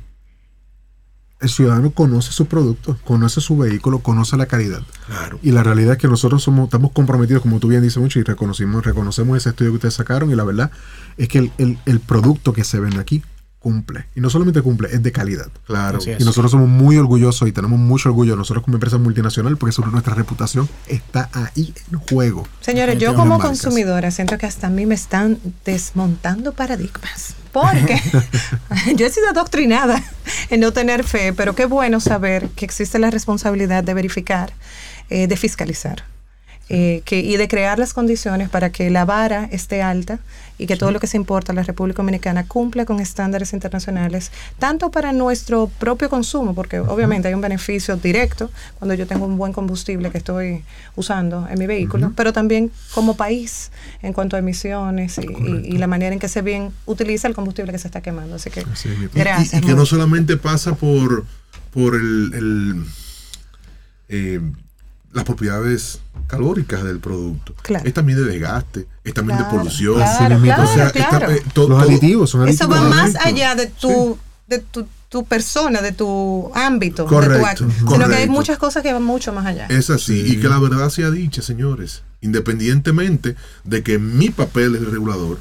El 1.41 1.49
ciudadano 1.51 1.91
conoce 1.91 2.33
su 2.33 2.47
producto, 2.47 2.97
conoce 3.05 3.41
su 3.41 3.57
vehículo, 3.59 3.99
conoce 3.99 4.37
la 4.37 4.47
calidad. 4.47 4.83
Claro. 5.07 5.39
Y 5.43 5.51
la 5.51 5.63
realidad 5.63 5.93
es 5.95 5.99
que 5.99 6.09
nosotros 6.09 6.43
somos, 6.43 6.65
estamos 6.65 6.93
comprometidos, 6.93 7.43
como 7.43 7.59
tú 7.61 7.69
bien 7.69 7.83
dices 7.83 7.99
mucho, 7.99 8.19
y 8.19 8.23
reconocimos, 8.23 8.85
reconocemos 8.85 9.37
ese 9.37 9.51
estudio 9.51 9.73
que 9.73 9.77
ustedes 9.77 9.95
sacaron, 9.95 10.31
y 10.31 10.35
la 10.37 10.45
verdad 10.45 10.71
es 11.19 11.29
que 11.29 11.39
el, 11.39 11.53
el- 11.59 11.79
el 11.87 12.01
producto 12.01 12.53
que 12.55 12.65
se 12.65 12.81
vende 12.81 12.99
aquí 13.01 13.23
cumple. 13.65 14.05
Y 14.15 14.21
no 14.21 14.29
solamente 14.29 14.61
cumple, 14.61 14.89
es 14.93 15.03
de 15.03 15.11
calidad. 15.11 15.49
Claro. 15.67 15.99
Y 16.07 16.23
nosotros 16.23 16.51
somos 16.51 16.69
muy 16.69 16.99
orgullosos 16.99 17.49
y 17.49 17.53
tenemos 17.53 17.79
mucho 17.79 18.11
orgullo 18.11 18.37
nosotros 18.37 18.63
como 18.63 18.77
empresa 18.77 18.99
multinacional 18.99 19.57
porque 19.57 19.73
sobre 19.73 19.91
nuestra 19.91 20.15
reputación 20.15 20.69
está 20.87 21.31
ahí 21.33 21.73
en 21.91 21.99
juego. 21.99 22.47
Señores, 22.61 22.99
yo 22.99 23.15
como 23.15 23.39
marcas. 23.39 23.49
consumidora 23.49 24.11
siento 24.11 24.37
que 24.37 24.45
hasta 24.45 24.67
a 24.67 24.71
mí 24.71 24.85
me 24.85 24.95
están 24.95 25.39
desmontando 25.65 26.53
paradigmas. 26.53 27.37
Porque 27.53 27.99
yo 28.97 29.07
he 29.07 29.11
sido 29.11 29.31
adoctrinada 29.31 30.03
en 30.51 30.61
no 30.61 30.73
tener 30.73 31.03
fe, 31.03 31.33
pero 31.33 31.55
qué 31.55 31.65
bueno 31.65 32.01
saber 32.01 32.51
que 32.51 32.67
existe 32.67 32.99
la 32.99 33.11
responsabilidad 33.11 33.83
de 33.83 33.95
verificar, 33.95 34.53
eh, 35.09 35.27
de 35.27 35.37
fiscalizar. 35.39 36.05
Eh, 36.71 37.03
que, 37.05 37.21
y 37.21 37.37
de 37.37 37.47
crear 37.49 37.79
las 37.79 37.93
condiciones 37.93 38.49
para 38.49 38.71
que 38.73 38.89
la 38.91 39.05
vara 39.05 39.49
esté 39.53 39.83
alta 39.83 40.19
y 40.57 40.67
que 40.67 40.77
todo 40.77 40.93
lo 40.93 41.01
que 41.01 41.07
se 41.09 41.17
importa 41.17 41.51
a 41.53 41.55
la 41.55 41.63
República 41.65 41.97
Dominicana 41.97 42.47
cumpla 42.47 42.85
con 42.87 43.01
estándares 43.01 43.53
internacionales, 43.53 44.31
tanto 44.59 44.91
para 44.93 45.13
nuestro 45.13 45.67
propio 45.81 46.09
consumo, 46.09 46.55
porque 46.55 46.79
obviamente 46.79 47.27
hay 47.29 47.35
un 47.35 47.41
beneficio 47.41 47.97
directo 47.97 48.51
cuando 48.79 48.95
yo 48.95 49.07
tengo 49.07 49.27
un 49.27 49.37
buen 49.37 49.53
combustible 49.53 50.11
que 50.13 50.19
estoy 50.19 50.63
usando 50.95 51.47
en 51.51 51.59
mi 51.59 51.67
vehículo, 51.67 52.13
pero 52.17 52.33
también 52.33 52.71
como 52.95 53.17
país 53.17 53.73
en 54.01 54.13
cuanto 54.13 54.37
a 54.37 54.39
emisiones 54.39 55.19
y, 55.19 55.23
y- 55.23 55.75
y 55.75 55.79
la 55.79 55.89
manera 55.89 56.13
en 56.15 56.21
que 56.21 56.29
se 56.29 56.41
bien 56.41 56.71
utiliza 56.87 57.27
el 57.27 57.35
combustible 57.35 57.73
que 57.73 57.79
se 57.79 57.89
está 57.89 58.01
quemando. 58.01 58.37
Así 58.37 58.49
que 58.51 58.61
Así 58.61 58.89
es, 58.89 58.97
mi- 58.99 59.05
Y- 59.07 59.09
y- 59.09 59.11
gracias. 59.19 59.63
Y, 59.63 59.67
que 59.67 59.75
no 59.75 59.85
solamente 59.85 60.37
pasa 60.37 60.75
por, 60.77 61.27
por 61.73 61.97
el, 61.97 62.31
el, 62.33 62.85
eh, 64.09 64.41
las 65.15 65.25
propiedades 65.25 66.01
calóricas 66.27 66.83
del 66.85 66.99
producto. 66.99 67.55
Claro. 67.63 67.87
Es 67.87 67.95
también 67.95 68.19
de 68.19 68.25
desgaste, 68.25 68.87
es 69.05 69.15
también 69.15 69.39
Claro, 69.39 69.53
de 69.53 69.59
polución. 69.59 69.95
claro. 69.95 70.11
O 70.13 70.19
sea, 70.19 70.39
claro, 70.41 70.63
está, 70.87 71.09
claro. 71.09 71.31
eh, 71.33 71.43
to- 71.53 71.69
Los 71.69 71.83
aditivos 71.83 72.31
son 72.31 72.43
aditivos. 72.43 72.61
Eso 72.61 72.83
va 72.83 72.89
más 72.89 73.13
Correcto. 73.13 73.29
allá 73.29 73.55
de 73.55 73.67
tu, 73.69 74.19
de 74.49 74.59
tu, 74.59 74.87
tu 75.09 75.25
persona, 75.25 75.81
de 75.81 75.93
tu 75.93 76.51
ámbito, 76.55 77.05
de 77.05 77.09
tu 77.09 77.15
Correcto, 77.15 77.47
acto, 77.47 77.65
sino 77.71 77.87
que 77.89 77.95
hay 77.95 78.01
correcto. 78.11 78.33
muchas 78.33 78.59
cosas 78.59 78.83
que 78.83 78.93
van 78.93 79.03
mucho 79.05 79.33
más 79.33 79.47
allá. 79.47 79.67
Es 79.69 79.89
así. 79.91 80.21
Y 80.27 80.41
que 80.41 80.49
la 80.49 80.59
verdad 80.59 80.91
sea 80.91 81.11
dicha, 81.11 81.41
señores. 81.43 82.03
Independientemente 82.21 83.37
de 83.65 83.83
que 83.83 83.99
mi 83.99 84.31
papel 84.31 84.75
es 84.75 84.83
el 84.83 84.91
regulador, 84.91 85.39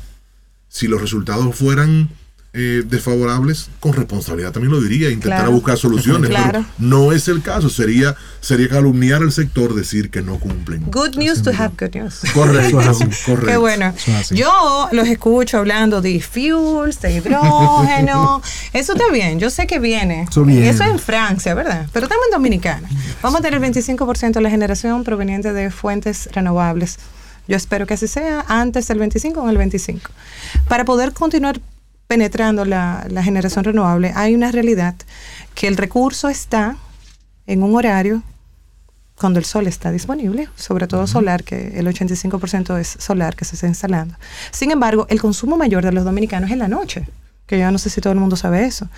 si 0.70 0.88
los 0.88 1.02
resultados 1.02 1.56
fueran 1.56 2.10
eh, 2.56 2.84
desfavorables, 2.86 3.70
con 3.80 3.94
responsabilidad 3.94 4.52
también 4.52 4.72
lo 4.72 4.80
diría, 4.80 5.10
intentar 5.10 5.40
Claro. 5.40 5.54
buscar 5.54 5.76
soluciones. 5.78 6.30
Claro. 6.30 6.64
Pero 6.64 6.66
no 6.78 7.12
es 7.12 7.28
el 7.28 7.42
caso. 7.42 7.68
Sería, 7.68 8.16
sería 8.42 8.70
calumniar 8.70 9.24
al 9.24 9.32
sector 9.32 9.74
decir 9.74 10.12
que 10.12 10.22
no 10.22 10.38
cumplen. 10.40 10.84
Good 10.92 11.16
news 11.16 11.42
to 11.42 11.50
have 11.50 11.72
good 11.80 11.96
news. 11.96 12.22
Correcto, 12.34 12.78
correcto. 13.26 13.46
Qué 13.48 13.58
bueno. 13.58 13.92
Yo 14.30 14.88
los 14.92 15.08
escucho 15.08 15.58
hablando 15.58 16.00
de 16.02 16.22
fuels, 16.22 17.02
de 17.02 17.14
hidrógeno. 17.16 18.42
Eso 18.74 18.94
está 18.94 19.10
bien, 19.12 19.40
yo 19.40 19.50
sé 19.50 19.66
que 19.66 19.80
viene. 19.80 20.28
Eso 20.30 20.44
viene. 20.46 20.70
Eso 20.70 20.84
es 20.84 20.92
en 20.92 21.00
Francia, 21.00 21.56
¿verdad? 21.56 21.88
Pero 21.92 22.06
estamos 22.06 22.24
en 22.28 22.34
Dominicana. 22.34 22.88
Vamos 23.24 23.40
a 23.40 23.44
tener 23.44 23.64
el 23.64 23.74
25% 23.74 24.32
de 24.34 24.42
la 24.42 24.50
generación 24.52 25.04
proveniente 25.04 25.54
de 25.54 25.72
fuentes 25.72 26.30
renovables. 26.32 27.00
Yo 27.48 27.58
espero 27.58 27.86
que 27.88 27.96
así 27.96 28.08
sea 28.08 28.46
antes 28.48 28.88
del 28.88 29.00
25 29.00 29.42
o 29.42 29.44
en 29.46 29.50
el 29.50 29.58
25. 29.58 30.10
Para 30.70 30.86
poder 30.86 31.12
continuar 31.14 31.60
penetrando 32.08 32.66
la, 32.66 33.06
la 33.10 33.24
generación 33.24 33.64
renovable, 33.64 34.12
hay 34.16 34.36
una 34.36 34.52
realidad 34.52 34.96
que 35.56 35.68
el 35.68 35.78
recurso 35.78 36.30
está 36.30 36.78
en 37.48 37.64
un 37.64 37.76
horario 37.76 38.24
cuando 39.16 39.40
el 39.40 39.46
sol 39.46 39.68
está 39.68 39.92
disponible, 39.92 40.50
sobre 40.56 40.88
todo 40.88 41.08
solar, 41.08 41.44
que 41.44 41.80
el 41.80 41.88
85% 41.88 42.78
es 42.80 42.88
solar 43.00 43.36
que 43.36 43.46
se 43.46 43.56
está 43.56 43.68
instalando. 43.68 44.16
Sin 44.52 44.72
embargo, 44.72 45.06
el 45.10 45.22
consumo 45.22 45.56
mayor 45.56 45.84
de 45.84 45.92
los 45.92 46.04
dominicanos 46.04 46.50
es 46.50 46.54
en 46.54 46.60
la 46.60 46.68
noche, 46.68 47.08
que 47.46 47.60
yo 47.60 47.72
no 47.72 47.78
sé 47.78 47.90
si 47.90 48.02
todo 48.02 48.14
el 48.14 48.20
mundo 48.20 48.36
sabe 48.36 48.66
eso. 48.66 48.90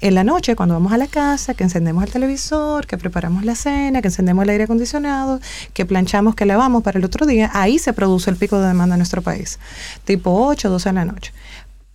En 0.00 0.14
la 0.14 0.22
noche, 0.22 0.54
cuando 0.54 0.74
vamos 0.74 0.92
a 0.92 0.98
la 0.98 1.08
casa, 1.08 1.54
que 1.54 1.64
encendemos 1.64 2.04
el 2.04 2.10
televisor, 2.10 2.86
que 2.86 2.96
preparamos 2.96 3.44
la 3.44 3.54
cena, 3.54 4.00
que 4.00 4.08
encendemos 4.08 4.44
el 4.44 4.50
aire 4.50 4.64
acondicionado, 4.64 5.40
que 5.74 5.84
planchamos, 5.84 6.34
que 6.34 6.46
lavamos 6.46 6.82
para 6.82 6.98
el 6.98 7.04
otro 7.04 7.26
día, 7.26 7.50
ahí 7.52 7.78
se 7.78 7.92
produce 7.92 8.30
el 8.30 8.36
pico 8.36 8.60
de 8.60 8.68
demanda 8.68 8.94
en 8.94 9.00
nuestro 9.00 9.22
país, 9.22 9.58
tipo 10.04 10.30
8, 10.46 10.70
12 10.70 10.88
de 10.88 10.92
la 10.94 11.04
noche. 11.04 11.32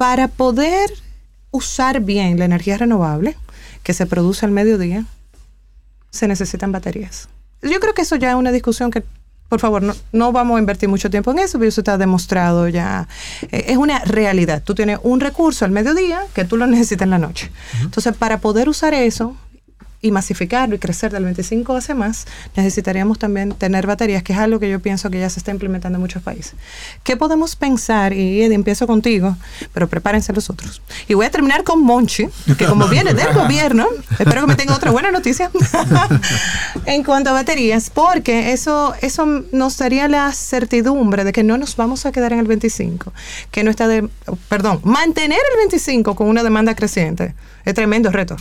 Para 0.02 0.30
poder 0.30 0.91
usar 1.52 2.02
bien 2.02 2.39
la 2.39 2.45
energía 2.45 2.76
renovable 2.76 3.38
que 3.84 3.93
se 3.93 4.08
produce 4.08 4.43
al 4.47 4.52
mediodía, 4.52 5.06
se 6.10 6.28
necesitan 6.28 6.72
baterías. 6.72 7.30
Yo 7.62 7.80
creo 7.80 7.93
que 7.93 8.02
eso 8.02 8.16
ya 8.16 8.32
es 8.32 8.36
una 8.36 8.52
discusión 8.52 8.89
que, 8.89 9.04
por 9.47 9.60
favor, 9.60 9.84
no, 9.84 9.93
no 10.12 10.32
vamos 10.32 10.58
a 10.58 10.60
invertir 10.60 10.89
mucho 10.89 11.12
tiempo 11.12 11.30
en 11.30 11.38
eso, 11.38 11.60
pero 11.60 11.70
eso 11.70 11.82
está 11.82 11.99
demostrado 11.99 12.68
ya. 12.68 13.08
Eh, 13.52 13.66
es 13.68 13.78
una 13.78 13.99
realidad. 13.99 14.64
Tú 14.66 14.74
tienes 14.74 14.97
un 15.04 15.20
recurso 15.20 15.66
al 15.66 15.72
mediodía 15.72 16.22
que 16.34 16.45
tú 16.45 16.58
lo 16.58 16.66
necesitas 16.66 17.04
en 17.04 17.12
la 17.12 17.20
noche. 17.20 17.52
Entonces, 17.84 18.18
para 18.18 18.39
poder 18.39 18.70
usar 18.70 18.95
eso 18.95 19.38
y 20.02 20.12
masificarlo 20.12 20.76
y 20.76 20.80
crecer 20.80 21.12
del 21.12 21.24
25 21.26 21.76
hacia 21.76 21.95
más, 21.95 22.26
necesitaríamos 22.56 23.20
también 23.20 23.54
tener 23.54 23.86
baterías, 23.86 24.24
que 24.24 24.34
es 24.34 24.39
algo 24.39 24.60
que 24.60 24.70
yo 24.70 24.80
pienso 24.80 25.10
que 25.10 25.20
ya 25.20 25.30
se 25.30 25.39
está 25.39 25.52
implementando 25.52 25.97
en 25.97 26.02
muchos 26.02 26.24
países. 26.24 26.56
¿Qué 27.04 27.18
podemos 27.18 27.56
pensar? 27.56 28.14
Y 28.14 28.41
Eddie, 28.41 28.56
empiezo 28.56 28.88
contigo, 28.88 29.38
pero 29.74 29.88
prepárense 29.88 30.34
los 30.34 30.49
otros. 30.49 30.82
Y 31.08 31.14
voy 31.14 31.26
a 31.26 31.32
terminar 31.32 31.64
con 31.64 31.82
Monchi, 31.84 32.28
que 32.58 32.66
como 32.66 32.88
viene 32.88 33.14
del 33.14 33.34
gobierno, 33.34 33.88
espero 34.18 34.41
que 34.41 34.47
me 34.47 34.56
tenga 34.56 34.76
otra 34.76 34.91
buena 34.91 35.12
noticia 35.12 35.52
en 36.86 37.04
cuanto 37.04 37.30
a 37.30 37.34
baterías, 37.34 37.89
porque 37.89 38.54
eso, 38.54 38.93
eso 39.02 39.26
nos 39.52 39.78
daría 39.78 40.08
la 40.08 40.32
certidumbre 40.32 41.24
de 41.24 41.32
que 41.32 41.43
no 41.43 41.58
nos 41.58 41.76
vamos 41.76 42.06
a 42.06 42.12
quedar 42.12 42.34
en 42.34 42.39
el 42.39 42.47
25, 42.47 43.14
que 43.52 43.64
no 43.64 43.70
está 43.70 43.88
de, 43.88 44.10
perdón, 44.49 44.82
mantener 44.84 45.39
el 45.52 45.58
25 45.58 46.16
con 46.16 46.28
una 46.28 46.43
demanda 46.43 46.76
creciente 46.76 47.36
es 47.66 47.74
tremendo 47.74 48.12
reto. 48.12 48.36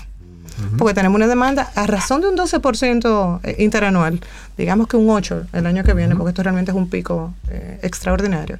Porque 0.78 0.94
tenemos 0.94 1.16
una 1.16 1.26
demanda 1.26 1.70
a 1.74 1.86
razón 1.86 2.20
de 2.20 2.28
un 2.28 2.36
12% 2.36 3.40
eh, 3.42 3.56
interanual, 3.58 4.20
digamos 4.56 4.88
que 4.88 4.96
un 4.96 5.08
8% 5.08 5.46
el 5.52 5.66
año 5.66 5.84
que 5.84 5.94
viene, 5.94 6.16
porque 6.16 6.30
esto 6.30 6.42
realmente 6.42 6.70
es 6.70 6.76
un 6.76 6.88
pico 6.88 7.34
eh, 7.48 7.78
extraordinario. 7.82 8.58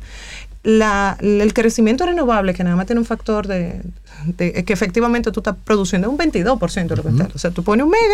La, 0.63 1.17
el 1.21 1.55
crecimiento 1.55 2.05
renovable, 2.05 2.53
que 2.53 2.63
nada 2.65 2.77
más 2.77 2.85
tiene 2.85 3.01
un 3.01 3.07
factor 3.07 3.47
de, 3.47 3.81
de- 4.27 4.63
que 4.65 4.73
efectivamente 4.75 5.33
tú 5.33 5.41
estás 5.41 5.57
produciendo, 5.65 6.07
es 6.09 6.13
un 6.13 6.19
22% 6.19 6.87
de 6.89 6.97
lo 6.97 7.03
que 7.03 7.09
está. 7.09 7.29
O 7.35 7.39
sea, 7.39 7.51
tú 7.51 7.65
pones 7.65 7.85
un 7.85 7.91
mega 7.91 8.05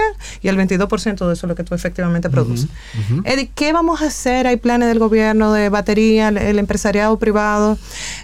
y 0.43 0.47
el 0.47 0.57
22% 0.57 1.27
de 1.27 1.33
eso 1.33 1.33
es 1.33 1.43
lo 1.43 1.57
que 1.57 1.65
tú 1.65 1.75
efectivamente 1.75 2.31
produces. 2.31 2.69
Eddie, 3.25 3.51
¿qué 3.53 3.73
vamos 3.73 4.01
a 4.01 4.07
hacer? 4.07 4.47
¿Hay 4.47 4.59
planes 4.59 4.87
del 4.87 5.01
gobierno 5.01 5.53
de 5.53 5.71
batería? 5.71 6.29
¿El, 6.29 6.39
el 6.39 6.61
empresariado 6.61 7.19
privado 7.19 7.79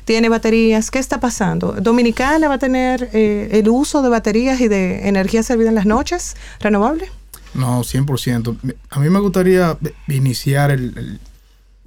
tiene 0.05 0.29
baterías? 0.29 0.93
¿Qué 0.93 1.01
está 1.01 1.19
pasando? 1.19 1.73
¿Dominicana 1.81 2.47
va 2.47 2.55
a 2.55 2.59
tener 2.59 3.11
eh, 3.13 3.49
el 3.51 3.69
uso 3.69 4.03
de 4.03 4.09
baterías 4.09 4.61
y 4.61 4.69
de 4.69 5.09
energía 5.09 5.43
servida 5.43 5.69
en 5.71 5.75
las 5.75 5.87
noches 5.87 6.37
renovable? 6.61 7.11
No, 7.55 7.81
100%. 7.83 8.57
A 8.91 9.01
mí 9.01 9.11
me 9.11 9.19
gustaría 9.19 9.77
iniciar 10.07 10.71
el- 10.71 10.97
el- 10.97 11.21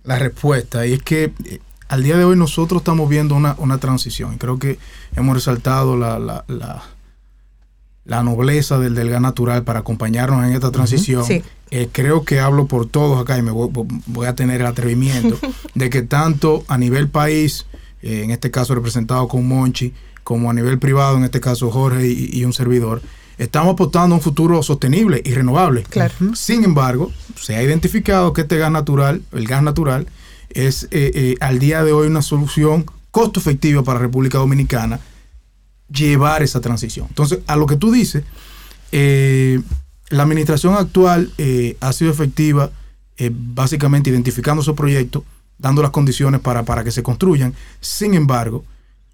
la 0.03 0.19
respuesta 0.19 0.85
y 0.85 0.91
es 0.93 1.01
que 1.01 1.31
eh, 1.45 1.59
al 1.95 2.03
día 2.03 2.17
de 2.17 2.25
hoy 2.25 2.35
nosotros 2.35 2.81
estamos 2.81 3.09
viendo 3.09 3.35
una, 3.35 3.55
una 3.57 3.77
transición 3.77 4.33
y 4.33 4.37
creo 4.37 4.59
que 4.59 4.77
hemos 5.15 5.33
resaltado 5.33 5.95
la, 5.95 6.19
la, 6.19 6.43
la, 6.49 6.83
la 8.03 8.21
nobleza 8.21 8.77
del, 8.79 8.95
del 8.95 9.09
gas 9.09 9.21
natural 9.21 9.63
para 9.63 9.79
acompañarnos 9.79 10.43
en 10.45 10.51
esta 10.51 10.71
transición. 10.71 11.23
Sí. 11.23 11.41
Eh, 11.71 11.87
creo 11.89 12.25
que 12.25 12.41
hablo 12.41 12.67
por 12.67 12.85
todos 12.85 13.19
acá 13.19 13.37
y 13.37 13.41
me 13.41 13.51
voy, 13.51 13.69
voy 14.07 14.27
a 14.27 14.35
tener 14.35 14.59
el 14.59 14.67
atrevimiento 14.67 15.39
de 15.73 15.89
que 15.89 16.01
tanto 16.01 16.65
a 16.67 16.77
nivel 16.77 17.07
país, 17.07 17.65
eh, 18.01 18.23
en 18.25 18.31
este 18.31 18.51
caso 18.51 18.75
representado 18.75 19.29
con 19.29 19.47
Monchi, 19.47 19.93
como 20.25 20.51
a 20.51 20.53
nivel 20.53 20.79
privado, 20.79 21.15
en 21.15 21.23
este 21.23 21.39
caso 21.39 21.71
Jorge 21.71 22.07
y, 22.07 22.29
y 22.33 22.43
un 22.43 22.51
servidor, 22.51 23.01
estamos 23.37 23.71
apostando 23.71 24.15
a 24.15 24.17
un 24.17 24.21
futuro 24.21 24.61
sostenible 24.63 25.21
y 25.23 25.31
renovable. 25.31 25.83
Claro. 25.83 26.13
Sin 26.33 26.65
embargo, 26.65 27.09
se 27.39 27.55
ha 27.55 27.63
identificado 27.63 28.33
que 28.33 28.41
este 28.41 28.57
gas 28.57 28.71
natural, 28.71 29.21
el 29.31 29.47
gas 29.47 29.63
natural, 29.63 30.07
es 30.49 30.83
eh, 30.91 31.11
eh, 31.15 31.35
al 31.39 31.59
día 31.59 31.83
de 31.83 31.91
hoy 31.91 32.07
una 32.07 32.21
solución 32.21 32.85
costo 33.11 33.39
efectiva 33.39 33.83
para 33.83 33.99
República 33.99 34.37
Dominicana 34.37 34.99
llevar 35.91 36.43
esa 36.43 36.61
transición. 36.61 37.07
Entonces, 37.09 37.39
a 37.47 37.55
lo 37.55 37.65
que 37.65 37.75
tú 37.77 37.91
dices, 37.91 38.23
eh, 38.91 39.61
la 40.09 40.23
administración 40.23 40.73
actual 40.75 41.31
ha 41.79 41.93
sido 41.93 42.11
efectiva 42.11 42.71
básicamente 43.31 44.09
identificando 44.09 44.61
esos 44.61 44.75
proyectos, 44.75 45.23
dando 45.57 45.81
las 45.81 45.91
condiciones 45.91 46.41
para, 46.41 46.63
para 46.63 46.83
que 46.83 46.91
se 46.91 47.01
construyan. 47.03 47.53
Sin 47.81 48.13
embargo, 48.13 48.65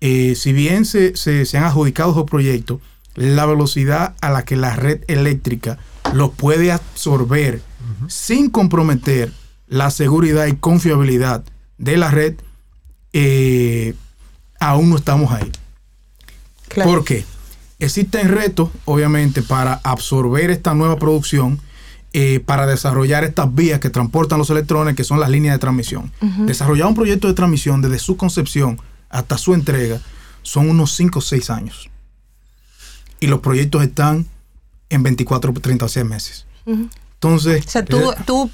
si 0.02 0.54
bien 0.54 0.86
se, 0.86 1.16
se- 1.16 1.46
se 1.46 1.58
han 1.58 1.64
adjudicado 1.66 2.12
esos 2.12 2.26
proyectos, 2.26 2.80
la 3.16 3.46
velocidad 3.46 4.16
a 4.22 4.30
la 4.32 4.44
que 4.44 4.56
la 4.56 4.76
red 4.76 5.02
eléctrica 5.08 5.78
los 6.14 6.32
puede 6.32 6.72
absorber 6.72 7.62
sin 8.08 8.50
comprometer 8.50 9.32
la 9.72 9.90
seguridad 9.90 10.48
y 10.48 10.58
confiabilidad 10.58 11.46
de 11.78 11.96
la 11.96 12.12
red, 12.12 12.36
eh, 13.14 13.96
aún 14.60 14.90
no 14.90 14.98
estamos 14.98 15.32
ahí. 15.32 15.50
Claro. 16.68 16.92
¿Por 16.92 17.06
qué? 17.06 17.24
Existen 17.80 18.28
retos, 18.28 18.70
obviamente, 18.84 19.42
para 19.42 19.80
absorber 19.86 20.52
esta 20.52 20.74
nueva 20.74 20.98
producción, 21.00 21.62
eh, 22.12 22.42
para 22.46 22.68
desarrollar 22.68 23.24
estas 23.24 23.56
vías 23.56 23.80
que 23.80 23.90
transportan 23.90 24.40
los 24.40 24.50
electrones, 24.50 24.94
que 24.98 25.06
son 25.06 25.22
las 25.22 25.30
líneas 25.30 25.56
de 25.56 25.60
transmisión. 25.60 26.12
Desarrollar 26.40 26.88
un 26.88 26.96
proyecto 26.96 27.30
de 27.30 27.34
transmisión 27.34 27.82
desde 27.82 28.00
su 28.00 28.18
concepción 28.18 28.78
hasta 29.10 29.38
su 29.38 29.54
entrega 29.54 30.02
son 30.42 30.70
unos 30.70 30.94
5 30.96 31.20
o 31.20 31.22
6 31.22 31.50
años. 31.50 31.90
Y 33.22 33.28
los 33.28 33.40
proyectos 33.40 33.84
están 33.84 34.28
en 34.90 35.02
24 35.02 35.52
o 35.52 35.54
36 35.54 36.06
meses. 36.06 36.46
Entonces, 36.66 37.66
O 37.66 37.70
sea, 37.70 37.86
tú, 37.86 38.12
eh, 38.12 38.16
tú 38.26 38.52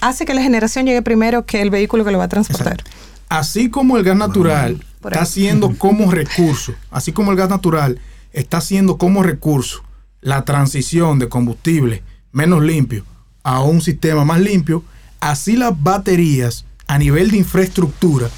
hace 0.00 0.24
que 0.24 0.34
la 0.34 0.42
generación 0.42 0.86
llegue 0.86 1.02
primero 1.02 1.44
que 1.44 1.62
el 1.62 1.70
vehículo 1.70 2.04
que 2.04 2.10
lo 2.10 2.18
va 2.18 2.24
a 2.24 2.28
transportar. 2.28 2.82
así 3.28 3.70
como 3.70 3.96
el 3.96 4.04
gas 4.04 4.16
natural 4.16 4.84
está 5.04 5.22
haciendo 5.22 5.76
como 5.76 6.10
recurso, 6.10 6.74
así 6.90 7.12
como 7.12 7.30
el 7.30 7.36
gas 7.36 7.48
natural 7.48 8.00
está 8.32 8.58
haciendo 8.58 8.98
como 8.98 9.22
recurso 9.22 9.82
la 10.20 10.44
transición 10.44 11.18
de 11.18 11.28
combustible 11.28 12.02
menos 12.30 12.62
limpio 12.62 13.04
a 13.42 13.62
un 13.62 13.80
sistema 13.80 14.24
más 14.24 14.40
limpio, 14.40 14.84
así 15.20 15.56
las 15.56 15.80
baterías 15.82 16.64
a 16.86 16.98
nivel 16.98 17.30
de 17.30 17.38
infraestructura 17.38 18.28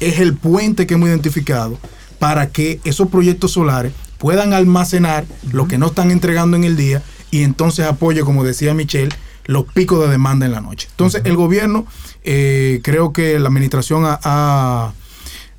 es 0.00 0.20
el 0.20 0.34
puente 0.36 0.86
que 0.86 0.94
hemos 0.94 1.08
identificado 1.08 1.78
para 2.18 2.48
que 2.50 2.80
esos 2.84 3.08
proyectos 3.08 3.52
solares 3.52 3.92
puedan 4.18 4.52
almacenar 4.52 5.24
lo 5.50 5.66
que 5.66 5.78
no 5.78 5.86
están 5.86 6.10
entregando 6.10 6.56
en 6.56 6.64
el 6.64 6.76
día 6.76 7.02
y 7.32 7.42
entonces 7.42 7.86
apoye, 7.86 8.20
como 8.20 8.44
decía 8.44 8.74
Michelle, 8.74 9.12
los 9.46 9.64
picos 9.72 10.00
de 10.04 10.08
demanda 10.10 10.46
en 10.46 10.52
la 10.52 10.60
noche. 10.60 10.88
Entonces, 10.90 11.22
el 11.24 11.36
gobierno, 11.36 11.86
eh, 12.24 12.80
creo 12.82 13.12
que 13.12 13.38
la 13.38 13.48
administración 13.48 14.04
ha, 14.04 14.18
ha- 14.22 14.92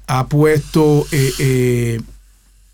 ha 0.08 0.28
puesto, 0.28 1.06
eh, 1.12 1.34
eh, 1.40 2.02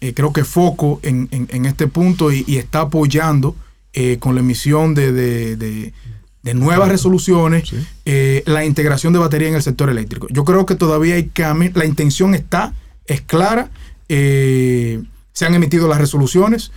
eh, 0.02 0.14
creo 0.14 0.32
que 0.34 0.44
foco 0.46 1.00
en, 1.04 1.28
en- 1.32 1.48
en 1.52 1.66
este 1.66 1.88
punto 1.88 2.32
y, 2.32 2.44
y 2.48 2.58
está 2.58 2.82
apoyando 2.82 3.56
eh, 3.94 4.18
con 4.20 4.36
la 4.36 4.42
emisión 4.42 4.94
de, 4.94 5.12
de- 5.12 5.56
de- 5.56 5.94
de 6.44 6.54
nuevas 6.54 6.88
resoluciones 6.90 7.70
eh, 8.06 8.44
la 8.46 8.64
integración 8.64 9.12
de 9.12 9.20
batería 9.20 9.50
en 9.50 9.56
el 9.56 9.62
sector 9.64 9.90
eléctrico. 9.90 10.28
Yo 10.30 10.46
creo 10.46 10.66
que 10.66 10.76
todavía 10.76 11.16
hay 11.16 11.28
camino, 11.28 11.74
la 11.76 11.86
intención 11.86 12.34
está, 12.34 12.74
es 13.08 13.22
clara, 13.22 13.70
se 15.34 15.46
han 15.46 15.54
emitido 15.54 15.88
las 15.88 15.98
resoluciones. 16.00 16.72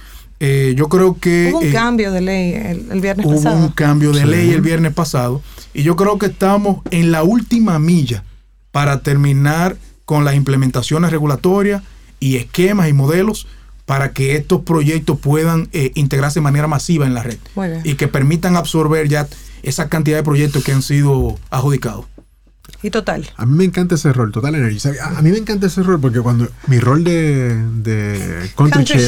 Eh, 0.44 0.74
yo 0.76 0.88
creo 0.88 1.16
que... 1.20 1.50
Hubo 1.52 1.60
un 1.60 1.66
eh, 1.68 1.72
cambio 1.72 2.10
de 2.10 2.20
ley 2.20 2.52
el, 2.54 2.86
el 2.90 3.00
viernes 3.00 3.24
Hubo 3.26 3.36
pasado. 3.36 3.56
un 3.58 3.68
cambio 3.68 4.10
de 4.12 4.22
Sí. 4.22 4.26
ley 4.26 4.50
el 4.50 4.60
viernes 4.60 4.92
pasado 4.92 5.40
y 5.72 5.84
yo 5.84 5.94
creo 5.94 6.18
que 6.18 6.26
estamos 6.26 6.78
en 6.90 7.12
la 7.12 7.22
última 7.22 7.78
milla 7.78 8.24
para 8.72 9.02
terminar 9.02 9.76
con 10.04 10.24
las 10.24 10.34
implementaciones 10.34 11.12
regulatorias 11.12 11.82
y 12.18 12.36
esquemas 12.36 12.88
y 12.88 12.92
modelos 12.92 13.46
para 13.86 14.12
que 14.12 14.34
estos 14.36 14.62
proyectos 14.62 15.18
puedan 15.20 15.68
eh, 15.72 15.92
integrarse 15.94 16.40
de 16.40 16.44
manera 16.44 16.66
masiva 16.66 17.06
en 17.06 17.14
la 17.14 17.22
red 17.22 17.38
y 17.84 17.94
que 17.94 18.08
permitan 18.08 18.56
absorber 18.56 19.08
ya 19.08 19.28
esa 19.62 19.88
cantidad 19.88 20.16
de 20.16 20.22
proyectos 20.24 20.64
que 20.64 20.72
han 20.72 20.82
sido 20.82 21.38
adjudicados. 21.50 22.06
Y 22.82 22.90
total. 22.90 23.30
A 23.36 23.46
mí 23.46 23.56
me 23.56 23.64
encanta 23.64 23.94
ese 23.94 24.12
rol, 24.12 24.32
Total 24.32 24.54
Energy. 24.56 24.88
A, 25.00 25.18
a 25.18 25.22
mí 25.22 25.30
me 25.30 25.38
encanta 25.38 25.66
ese 25.68 25.82
rol 25.82 26.00
porque 26.00 26.20
cuando 26.20 26.48
mi 26.66 26.80
rol 26.80 27.04
de, 27.04 27.56
de 27.82 28.50
country, 28.56 28.84
Country 28.84 28.98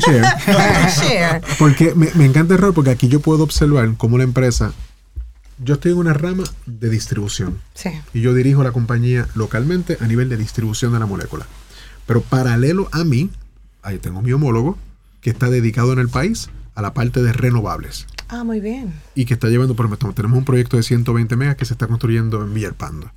Share. 0.00 1.42
porque 1.58 1.94
me, 1.94 2.08
me 2.14 2.24
encanta 2.24 2.54
el 2.54 2.60
rol 2.60 2.74
porque 2.74 2.90
aquí 2.90 3.08
yo 3.08 3.20
puedo 3.20 3.44
observar 3.44 3.94
cómo 3.96 4.18
la 4.18 4.24
empresa, 4.24 4.72
yo 5.58 5.74
estoy 5.74 5.92
en 5.92 5.98
una 5.98 6.14
rama 6.14 6.44
de 6.66 6.88
distribución 6.90 7.58
Sí. 7.74 7.90
y 8.12 8.20
yo 8.20 8.34
dirijo 8.34 8.62
la 8.64 8.72
compañía 8.72 9.28
localmente 9.34 9.96
a 10.00 10.06
nivel 10.06 10.28
de 10.28 10.36
distribución 10.36 10.92
de 10.92 10.98
la 10.98 11.06
molécula. 11.06 11.46
Pero 12.06 12.20
paralelo 12.22 12.88
a 12.92 13.04
mí, 13.04 13.30
ahí 13.82 13.98
tengo 13.98 14.22
mi 14.22 14.32
homólogo 14.32 14.76
que 15.20 15.30
está 15.30 15.48
dedicado 15.50 15.92
en 15.92 16.00
el 16.00 16.08
país 16.08 16.50
a 16.74 16.82
la 16.82 16.94
parte 16.94 17.22
de 17.22 17.32
renovables 17.32 18.06
Ah, 18.32 18.44
muy 18.44 18.60
bien. 18.60 18.92
y 19.14 19.24
que 19.26 19.34
está 19.34 19.48
llevando, 19.48 19.76
por 19.76 19.86
ejemplo, 19.86 20.12
tenemos 20.14 20.38
un 20.38 20.44
proyecto 20.44 20.76
de 20.76 20.82
120 20.82 21.36
megas 21.36 21.56
que 21.56 21.64
se 21.66 21.74
está 21.74 21.86
construyendo 21.86 22.42
en 22.42 22.52
Villalpando. 22.54 23.12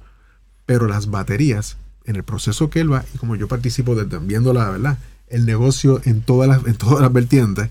Pero 0.66 0.88
las 0.88 1.10
baterías, 1.10 1.78
en 2.06 2.16
el 2.18 2.24
proceso 2.24 2.70
que 2.70 2.82
él 2.82 2.92
va, 2.92 3.04
y 3.14 3.18
como 3.18 3.36
yo 3.36 3.48
participo 3.48 3.96
desde 3.96 4.20
viendo 4.20 4.52
la 4.54 4.70
verdad, 4.70 4.98
el 5.28 5.46
negocio 5.46 6.02
en 6.06 6.22
todas 6.22 6.48
las, 6.50 6.66
en 6.68 6.76
todas 6.76 7.02
las 7.02 7.12
vertientes, 7.14 7.70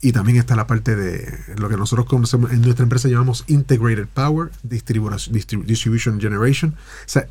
y 0.00 0.12
también 0.12 0.36
está 0.38 0.56
la 0.56 0.66
parte 0.66 0.96
de 0.96 1.38
lo 1.56 1.68
que 1.68 1.76
nosotros 1.76 2.06
conocemos, 2.06 2.50
en 2.52 2.60
nuestra 2.62 2.82
empresa 2.82 3.08
llamamos 3.08 3.44
Integrated 3.46 4.08
Power, 4.12 4.50
Distribution, 4.64 5.32
Distribu- 5.34 5.64
Distribution 5.64 6.20
Generation. 6.20 6.72
O 6.72 6.76
sea, 7.06 7.26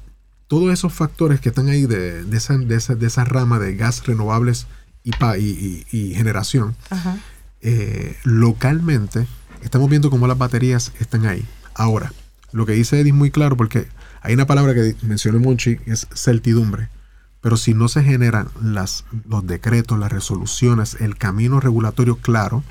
todos 0.48 0.72
esos 0.74 0.94
factores 0.94 1.40
que 1.42 1.50
están 1.50 1.68
ahí 1.70 1.86
de, 1.86 2.24
de 2.24 2.38
esa, 2.38 2.58
de, 2.58 2.76
esa, 2.76 2.96
de 2.96 3.08
esa 3.08 3.24
rama 3.26 3.60
de 3.60 3.76
gas 3.76 4.06
renovables 4.06 4.68
y- 5.04 5.12
y- 5.40 5.86
y 5.92 6.16
generación, 6.16 6.76
Ajá. 6.90 7.18
Eh, 7.62 8.18
localmente 8.24 9.28
estamos 9.62 9.90
viendo 9.90 10.10
cómo 10.10 10.28
las 10.28 10.38
baterías 10.38 10.92
están 11.00 11.26
ahí. 11.26 11.46
Ahora, 11.74 12.14
lo 12.52 12.66
que 12.66 12.74
dice 12.74 13.00
Eddie 13.00 13.12
es 13.12 13.18
muy 13.18 13.32
claro 13.32 13.56
porque 13.56 13.88
hay 14.22 14.34
una 14.34 14.48
palabra 14.48 14.74
que 14.74 14.96
mencionó 15.04 15.40
Monchi, 15.40 15.78
es 15.86 16.08
certidumbre. 16.14 16.90
Pero 17.42 17.58
si 17.58 17.74
no 17.74 17.88
se 17.88 18.04
generan 18.04 18.50
las, 18.62 19.06
los 19.28 19.46
decretos, 19.48 19.98
las 19.98 20.12
resoluciones, 20.12 20.98
el 21.00 21.18
camino 21.18 21.60
regulatorio 21.60 22.18
claro, 22.18 22.64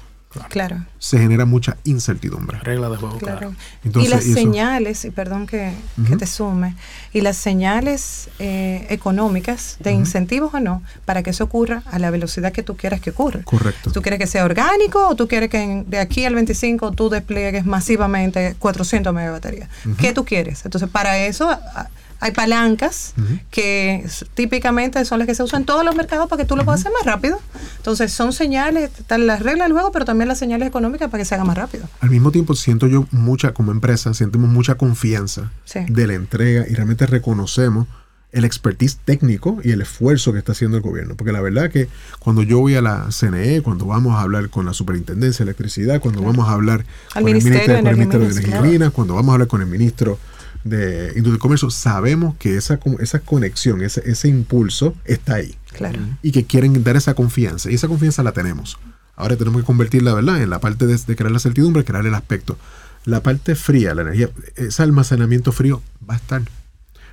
Claro. 0.49 0.85
se 1.01 1.19
genera 1.19 1.45
mucha 1.45 1.77
incertidumbre. 1.83 2.59
Regla 2.61 2.89
de 2.89 2.97
juego, 2.97 3.19
Claro. 3.19 3.39
claro. 3.39 3.55
Entonces, 3.85 4.09
y 4.11 4.15
las 4.15 4.25
eso- 4.25 4.35
señales, 4.35 5.05
y 5.05 5.11
perdón 5.11 5.47
que, 5.49 5.73
te 6.19 6.27
sume, 6.27 6.77
y 7.13 7.21
las 7.21 7.37
señales 7.37 8.29
eh, 8.39 8.87
económicas 8.91 9.77
de 9.81 9.91
incentivos 9.93 10.55
o 10.55 10.61
no, 10.61 10.83
para 11.05 11.25
que 11.25 11.31
eso 11.31 11.43
ocurra 11.45 11.83
a 11.91 11.99
la 11.99 12.11
velocidad 12.11 12.53
que 12.53 12.63
tú 12.63 12.77
quieras 12.77 13.01
que 13.01 13.11
ocurra. 13.11 13.41
Correcto. 13.43 13.91
¿Tú 13.91 14.03
quieres 14.03 14.21
que 14.21 14.29
sea 14.29 14.45
orgánico 14.45 15.09
o 15.09 15.17
tú 15.17 15.27
quieres 15.27 15.51
que 15.51 15.61
en- 15.63 15.91
de 15.91 15.99
aquí 15.99 16.25
al 16.25 16.35
25 16.37 16.93
tú 16.93 17.09
despliegues 17.11 17.67
masivamente 17.67 18.55
400 18.61 19.13
mega 19.13 19.27
de 19.27 19.33
batería? 19.33 19.69
¿Qué 19.99 20.13
tú 20.13 20.25
quieres? 20.25 20.65
Entonces, 20.65 20.89
para 20.89 21.19
eso 21.19 21.51
a- 21.51 21.89
hay 22.21 22.33
palancas 22.33 23.15
que 23.51 24.07
típicamente 24.35 25.05
son 25.05 25.19
las 25.19 25.27
que 25.27 25.35
se 25.35 25.43
usan 25.43 25.63
en 25.63 25.67
todos 25.67 25.85
los 25.85 25.95
mercados 25.97 26.29
para 26.29 26.43
que 26.43 26.47
tú 26.47 26.57
lo 26.57 26.65
puedas 26.65 26.81
hacer 26.81 26.93
más 26.93 27.05
rápido. 27.05 27.41
Entonces, 27.79 28.13
son 28.13 28.33
señales, 28.33 28.91
están 28.99 29.27
las 29.27 29.41
reglas 29.43 29.67
del 29.67 29.73
juego, 29.73 29.91
pero 29.93 30.05
también 30.05 30.29
las 30.29 30.39
señales 30.39 30.69
económicas 30.69 31.09
para 31.11 31.21
que 31.21 31.25
se 31.25 31.35
haga 31.35 31.45
más 31.45 31.57
rápido. 31.57 31.89
Al 32.01 32.11
mismo 32.11 32.31
tiempo 32.31 32.55
siento 32.55 32.87
yo 32.87 33.07
mucha, 33.11 33.53
como 33.55 33.73
empresa, 33.73 34.13
sentimos 34.15 34.51
mucha 34.51 34.75
confianza 34.77 35.51
Sí. 35.65 35.81
de 35.89 36.07
la 36.07 36.15
entrega 36.15 36.67
y 36.69 36.75
realmente 36.75 37.07
reconocemos 37.07 37.87
el 38.33 38.45
expertise 38.45 38.97
técnico 39.05 39.59
y 39.65 39.73
el 39.73 39.81
esfuerzo 39.81 40.33
que 40.33 40.39
está 40.39 40.53
haciendo 40.53 40.77
el 40.77 40.83
gobierno. 40.85 41.17
Porque 41.17 41.33
la 41.33 41.41
verdad 41.41 41.69
que 41.71 41.89
cuando 42.21 42.43
yo 42.43 42.61
voy 42.61 42.77
a 42.77 42.83
la 42.83 43.09
CNE, 43.11 43.61
cuando 43.63 43.87
vamos 43.87 44.15
a 44.15 44.21
hablar 44.21 44.51
con 44.51 44.67
la 44.67 44.73
Superintendencia 44.73 45.45
de 45.45 45.51
Electricidad, 45.51 46.01
cuando 46.01 46.23
vamos 46.23 46.49
a 46.49 46.53
hablar 46.53 46.85
Al 47.15 47.25
con 47.25 47.33
Ministerio 47.33 47.61
el 47.61 47.67
de 47.67 47.75
Ministerio, 47.75 47.83
con 47.83 47.87
el 47.89 47.97
Ministerio 47.97 48.27
de 48.29 48.33
Energía 48.33 48.61
y. 48.61 48.73
Minas, 48.73 48.93
cuando 48.93 49.15
vamos 49.15 49.31
a 49.31 49.33
hablar 49.33 49.49
con 49.49 49.63
el 49.63 49.67
Ministro 49.67 50.19
de 50.65 51.09
Industria 51.17 51.37
y 51.37 51.39
Comercio, 51.39 51.71
sabemos 51.71 52.35
que 52.37 52.57
esa, 52.57 52.79
esa 53.01 53.21
conexión, 53.21 53.83
ese, 53.83 54.03
ese 54.11 54.29
impulso 54.29 54.95
está 55.05 55.37
ahí 55.37 55.55
Claro. 55.73 55.99
y 56.23 56.33
que 56.33 56.45
quieren 56.45 56.83
dar 56.85 56.97
esa 56.97 57.15
confianza. 57.15 57.71
Y 57.71 57.75
esa 57.75 57.89
confianza 57.89 58.23
la 58.23 58.33
tenemos. 58.33 58.79
Ahora 59.17 59.37
tenemos 59.37 59.61
que 59.63 59.67
convertirla, 59.67 60.15
¿verdad?, 60.15 60.43
en 60.43 60.51
la 60.51 60.61
parte 60.61 60.87
de, 60.87 60.97
de 60.97 61.17
crear 61.17 61.31
la 61.33 61.39
certidumbre, 61.39 61.85
crear 61.85 62.05
el 62.07 62.15
aspecto. 62.15 62.59
La 63.05 63.23
parte 63.23 63.55
fría, 63.55 63.95
la 63.95 64.03
energía, 64.03 64.31
ese 64.57 64.83
almacenamiento 64.83 65.53
frío 65.53 65.83
va 66.09 66.15
a 66.15 66.17
estar. 66.19 66.43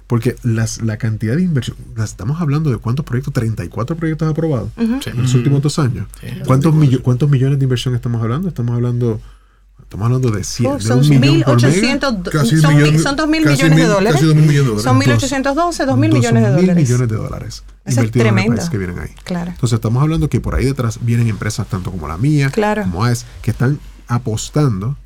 Porque 0.07 0.37
las, 0.41 0.81
la 0.81 0.95
cantidad 0.97 1.35
de 1.35 1.41
inversión, 1.41 1.75
las- 1.97 2.11
estamos 2.11 2.39
hablando 2.39 2.69
de 2.71 2.77
cuántos 2.77 3.05
proyectos, 3.05 3.33
34 3.33 3.97
proyectos 3.97 4.29
aprobados 4.29 4.69
Ujú. 4.77 4.99
Sí. 5.03 5.09
en 5.09 5.21
los 5.21 5.33
últimos 5.33 5.61
dos 5.61 5.79
años. 5.79 6.07
Sí. 6.21 6.27
¿Cuántos, 6.45 6.73
millo- 6.73 7.01
¿Cuántos 7.01 7.29
millones 7.29 7.59
de 7.59 7.65
inversión 7.65 7.93
estamos 7.93 8.21
hablando? 8.21 8.47
Estamos 8.47 8.73
hablando, 8.73 9.19
estamos 9.87 10.05
hablando 10.05 10.31
de, 10.31 10.43
cien, 10.43 10.69
Oh, 10.71 10.75
de 10.75 10.81
son 10.83 10.99
un 10.99 11.09
millón 11.09 11.43
por 11.43 11.61
mega. 11.61 11.69
1.800 11.73 12.11
do- 12.23 12.31
Casi 12.31 12.55
un 12.55 12.61
son, 12.61 12.73
millón 12.75 12.89
mi- 12.91 12.97
de- 12.97 13.03
son 13.03 13.15
2 13.15 13.27
mil 13.29 13.45
millones 13.45 13.77
de 13.77 13.85
dólares. 13.85 14.13
casi 14.13 14.25
dos 14.25 14.35
mil 14.35 14.45
millones 14.45 14.65
de 14.65 14.67
dólares. 14.69 14.83
Son 14.83 14.99
Dos- 14.99 15.07
1.812, 15.07 15.85
2 15.85 15.97
mil 15.97 16.09
Dos 16.11 16.19
millones 16.19 16.43
de 16.43 16.49
mil 16.49 16.57
dólares. 16.61 16.83
millones 16.89 17.09
de 17.09 17.15
dólares 17.15 17.53
Eso 17.55 17.63
es 17.85 17.97
en 17.97 18.03
el 18.03 18.11
tremendo. 18.11 18.55
país 18.57 18.69
que 18.69 18.77
vienen 18.77 18.99
ahí. 18.99 19.09
Claro. 19.23 19.51
Entonces 19.51 19.75
estamos 19.77 20.03
hablando 20.03 20.27
que 20.29 20.41
por 20.41 20.55
ahí 20.55 20.65
detrás 20.65 20.99
vienen 21.01 21.27
empresas 21.29 21.67
tanto 21.67 21.89
como 21.91 22.07
la 22.07 22.17
mía, 22.17 22.49
Claro. 22.49 22.81
como 22.83 23.05
AES, 23.05 23.25
que 23.41 23.51
están 23.51 23.79
apostando 24.07 24.97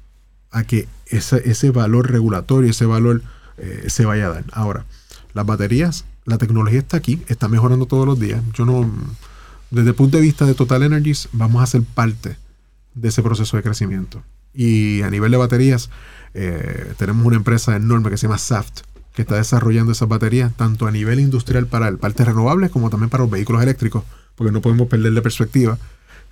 a 0.52 0.64
que 0.64 0.88
ese, 1.08 1.42
ese 1.50 1.70
valor 1.70 2.12
regulatorio, 2.12 2.70
ese 2.70 2.86
valor 2.86 3.22
eh, 3.58 3.86
se 3.88 4.06
vaya 4.06 4.26
a 4.26 4.30
dar. 4.30 4.44
Ahora, 4.52 4.86
las 5.34 5.46
baterías, 5.46 6.06
la 6.26 6.38
tecnología 6.40 6.80
está 6.80 6.98
aquí, 6.98 7.22
está 7.28 7.48
mejorando 7.48 7.86
todos 7.86 8.08
los 8.08 8.20
días. 8.20 8.42
Yo 8.54 8.66
no, 8.66 8.90
desde 9.70 9.90
el 9.90 9.96
punto 9.96 10.18
de 10.18 10.24
vista 10.24 10.46
de 10.46 10.56
Total 10.56 10.82
Energies, 10.84 11.30
vamos 11.34 11.62
a 11.62 11.68
ser 11.68 11.84
parte 11.84 12.38
de 12.96 13.10
ese 13.10 13.22
proceso 13.22 13.56
de 13.58 13.64
crecimiento. 13.64 14.24
Y 14.54 15.02
a 15.02 15.10
nivel 15.10 15.32
de 15.32 15.38
baterías, 15.38 15.90
eh, 16.34 16.94
tenemos 16.98 17.26
una 17.26 17.38
empresa 17.38 17.76
enorme 17.76 18.10
que 18.10 18.18
se 18.18 18.28
llama 18.28 18.38
Saft, 18.38 18.82
que 19.14 19.24
está 19.24 19.36
desarrollando 19.36 19.92
esas 19.92 20.08
baterías 20.08 20.52
tanto 20.56 20.88
a 20.88 20.92
nivel 20.92 21.20
industrial 21.20 21.68
para 21.68 21.88
el 21.88 21.98
parte 21.98 22.24
renovables 22.24 22.72
como 22.72 22.90
también 22.90 23.10
para 23.10 23.24
los 23.24 23.32
vehículos 23.32 23.62
eléctricos, 23.62 24.04
porque 24.36 24.52
no 24.52 24.62
podemos 24.62 24.88
perder 24.88 25.14
de 25.14 25.22
perspectiva 25.22 25.78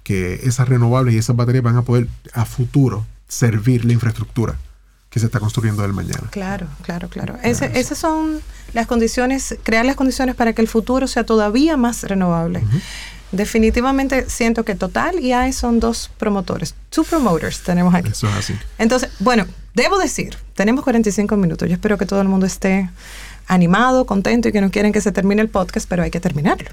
que 0.03 0.41
esas 0.43 0.69
renovables 0.69 1.13
y 1.13 1.17
esas 1.17 1.35
baterías 1.35 1.63
van 1.63 1.77
a 1.77 1.81
poder 1.83 2.07
a 2.33 2.45
futuro 2.45 3.05
servir 3.27 3.85
la 3.85 3.93
infraestructura 3.93 4.57
que 5.09 5.19
se 5.19 5.25
está 5.25 5.39
construyendo 5.39 5.81
del 5.81 5.93
mañana. 5.93 6.27
Claro, 6.29 6.67
claro, 6.83 7.09
claro. 7.09 7.37
esas 7.43 7.97
son 7.97 8.41
las 8.73 8.85
condiciones, 8.87 9.57
crear 9.63 9.85
las 9.85 9.95
condiciones 9.95 10.35
para 10.35 10.53
que 10.53 10.61
el 10.61 10.67
futuro 10.67 11.07
sea 11.07 11.25
todavía 11.25 11.77
más 11.77 12.03
renovable. 12.03 12.63
Definitivamente 13.31 14.29
siento 14.29 14.65
que 14.65 14.75
Total 14.75 15.19
y 15.19 15.33
AE 15.33 15.53
son 15.53 15.79
dos 15.79 16.09
promotores. 16.17 16.75
Two 16.89 17.03
promoters 17.03 17.61
tenemos 17.61 17.93
aquí. 17.93 18.09
Eso 18.09 18.27
es 18.27 18.35
así. 18.35 18.53
Entonces, 18.77 19.09
bueno, 19.19 19.45
debo 19.75 19.97
decir, 19.99 20.35
tenemos 20.55 20.83
45 20.83 21.37
minutos. 21.37 21.67
Yo 21.67 21.75
espero 21.75 21.97
que 21.97 22.05
todo 22.05 22.21
el 22.21 22.27
mundo 22.27 22.45
esté 22.45 22.89
animado, 23.49 24.05
contento 24.05 24.47
y 24.47 24.51
que 24.51 24.61
no 24.61 24.69
quieren 24.69 24.93
que 24.93 25.01
se 25.01 25.11
termine 25.11 25.41
el 25.41 25.49
podcast, 25.49 25.87
pero 25.89 26.03
hay 26.03 26.11
que 26.11 26.19
terminarlo. 26.19 26.69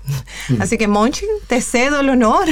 Mm. 0.49 0.61
Así 0.61 0.77
que, 0.77 0.87
Monchi, 0.89 1.25
te 1.47 1.61
cedo 1.63 2.01
el 2.01 2.09
honor 2.11 2.47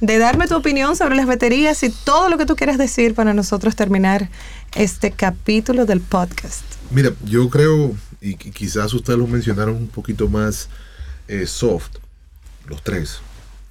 de 0.00 0.18
darme 0.18 0.46
tu 0.46 0.54
opinión 0.54 0.96
sobre 0.96 1.16
las 1.16 1.26
baterías 1.26 1.82
y 1.82 1.90
todo 1.90 2.28
lo 2.28 2.36
que 2.38 2.44
tú 2.44 2.56
quieras 2.56 2.78
decir 2.78 3.14
para 3.14 3.32
nosotros 3.32 3.74
terminar 3.74 4.28
este 4.74 5.10
capítulo 5.10 5.86
del 5.86 6.00
podcast. 6.00 6.62
Mira, 6.90 7.10
yo 7.24 7.48
creo, 7.48 7.96
y 8.20 8.36
quizás 8.36 8.92
ustedes 8.92 9.18
lo 9.18 9.26
mencionaron 9.26 9.76
un 9.76 9.88
poquito 9.88 10.28
más 10.28 10.68
eh, 11.26 11.46
soft, 11.46 11.96
los 12.66 12.82
tres. 12.82 13.20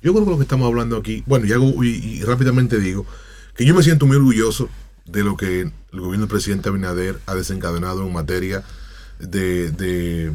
Yo 0.04 0.12
creo 0.12 0.26
que 0.26 0.32
lo 0.32 0.38
que 0.38 0.43
estamos 0.43 0.68
hablando 0.68 0.97
aquí, 0.97 1.24
bueno, 1.26 1.45
y, 1.45 1.54
hago, 1.54 1.82
y, 1.84 2.22
rápidamente 2.24 2.78
digo 2.78 3.06
que 3.56 3.66
yo 3.66 3.74
me 3.74 3.84
siento 3.84 4.06
muy 4.06 4.18
orgulloso 4.18 4.70
de 5.06 5.24
lo 5.24 5.38
que 5.38 5.62
el 5.62 5.99
gobierno 5.99 6.26
del 6.26 6.28
presidente 6.28 6.70
Abinader 6.70 7.20
ha 7.26 7.36
desencadenado 7.36 8.06
en 8.06 8.12
materia 8.12 8.64
de, 9.20 9.72
de, 9.72 10.34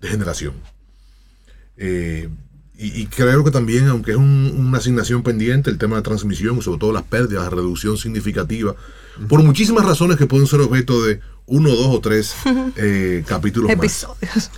generación. 0.00 0.54
Eh, 1.76 2.30
y, 2.76 3.06
creo 3.06 3.44
que 3.44 3.50
también, 3.50 3.86
aunque 3.88 4.12
es 4.12 4.16
una 4.16 4.78
asignación 4.78 5.22
pendiente, 5.22 5.70
el 5.70 5.78
tema 5.78 5.96
de 5.96 6.02
transmisión, 6.02 6.60
sobre 6.62 6.78
todo 6.78 6.92
las 6.92 7.04
pérdidas, 7.04 7.44
la 7.44 7.50
reducción 7.50 7.98
significativa, 7.98 8.74
por 9.28 9.42
muchísimas 9.42 9.84
razones 9.84 10.16
que 10.16 10.26
pueden 10.26 10.46
ser 10.46 10.60
objeto 10.60 11.02
de 11.04 11.20
uno, 11.46 11.70
dos 11.70 11.88
o 11.88 12.00
tres 12.00 12.34
eh, 12.76 13.22
capítulos 13.26 13.70
Episodios. 13.70 14.50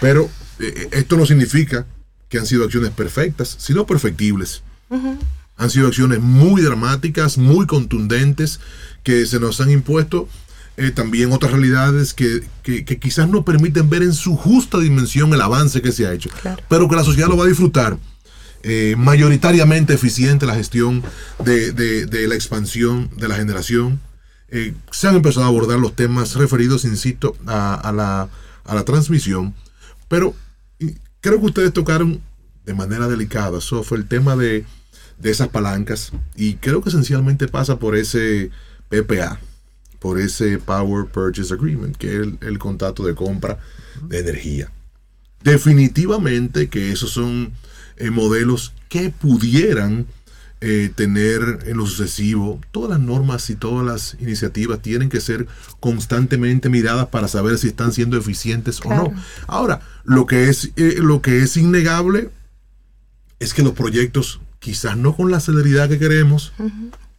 Pero 0.00 0.28
eh, 0.58 0.88
esto 0.92 1.16
no 1.16 1.26
significa 1.26 1.86
que 2.32 2.38
han 2.38 2.46
sido 2.46 2.64
acciones 2.64 2.92
perfectas, 2.92 3.56
sino 3.58 3.84
perfectibles. 3.84 4.62
Han 5.58 5.68
sido 5.68 5.86
acciones 5.86 6.18
muy 6.18 6.62
dramáticas, 6.62 7.36
muy 7.36 7.66
contundentes, 7.66 8.58
que 9.02 9.26
se 9.26 9.38
nos 9.38 9.60
han 9.60 9.70
impuesto 9.70 10.26
eh, 10.78 10.92
también 10.92 11.30
otras 11.32 11.52
realidades 11.52 12.14
que, 12.14 12.42
quizás 12.98 13.28
no 13.28 13.44
permiten 13.44 13.90
ver 13.90 14.02
en 14.02 14.14
su 14.14 14.34
justa 14.34 14.78
dimensión 14.78 15.34
el 15.34 15.42
avance 15.42 15.82
que 15.82 15.92
se 15.92 16.06
ha 16.06 16.14
hecho, 16.14 16.30
pero 16.70 16.88
que 16.88 16.96
la 16.96 17.04
sociedad 17.04 17.28
lo 17.28 17.36
va 17.36 17.44
a 17.44 17.48
disfrutar. 17.48 17.98
Eh, 18.62 18.94
mayoritariamente 18.96 19.92
eficiente 19.92 20.46
la 20.46 20.54
gestión 20.54 21.02
de, 21.44 22.26
la 22.26 22.34
expansión 22.34 23.10
de 23.14 23.28
la 23.28 23.34
generación. 23.34 24.00
Eh, 24.48 24.72
se 24.90 25.06
han 25.06 25.16
empezado 25.16 25.44
a 25.44 25.48
abordar 25.50 25.78
los 25.78 25.94
temas 25.94 26.34
referidos, 26.36 26.86
insisto, 26.86 27.36
a, 27.46 27.92
la, 27.94 28.30
a 28.64 28.74
la 28.74 28.84
transmisión, 28.84 29.54
pero 30.08 30.34
creo 31.22 31.40
que 31.40 31.46
ustedes 31.46 31.72
tocaron 31.72 32.20
de 32.66 32.74
manera 32.74 33.08
delicada, 33.08 33.60
fue 33.60 33.96
el 33.96 34.06
tema 34.06 34.36
de, 34.36 34.66
esas 35.22 35.48
palancas 35.48 36.12
y 36.34 36.54
creo 36.54 36.82
que 36.82 36.88
esencialmente 36.88 37.46
pasa 37.46 37.78
por 37.78 37.96
ese 37.96 38.50
PPA, 38.88 39.38
por 40.00 40.18
ese 40.18 40.58
Power 40.58 41.06
Purchase 41.06 41.54
Agreement, 41.54 41.96
que 41.96 42.16
es 42.16 42.28
el, 42.40 42.58
contrato 42.58 43.04
de 43.04 43.14
compra 43.14 43.58
de 44.02 44.18
energía. 44.18 44.72
Definitivamente 45.44 46.68
que 46.68 46.90
esos 46.90 47.10
son 47.10 47.52
eh, 47.98 48.10
modelos 48.10 48.72
que 48.88 49.10
pudieran 49.10 50.06
eh, 50.64 50.92
tener 50.94 51.64
en 51.66 51.76
lo 51.76 51.86
sucesivo, 51.86 52.60
todas 52.70 52.90
las 52.90 53.00
normas 53.00 53.50
y 53.50 53.56
todas 53.56 53.84
las 53.84 54.16
iniciativas 54.20 54.80
tienen 54.80 55.08
que 55.08 55.20
ser 55.20 55.48
constantemente 55.80 56.68
miradas 56.68 57.08
para 57.08 57.26
saber 57.26 57.58
si 57.58 57.66
están 57.66 57.92
siendo 57.92 58.16
eficientes 58.16 58.80
o 58.84 58.94
no. 58.94 59.12
Ahora, 59.48 59.80
lo 60.04 60.24
que 60.24 60.48
es, 60.48 60.70
eh, 60.76 60.98
lo 60.98 61.20
que 61.20 61.42
es 61.42 61.56
innegable 61.56 62.30
es 63.40 63.54
que 63.54 63.64
los 63.64 63.72
proyectos, 63.72 64.40
quizás 64.60 64.96
no 64.96 65.16
con 65.16 65.32
la 65.32 65.40
celeridad 65.40 65.88
que 65.88 65.98
queremos, 65.98 66.52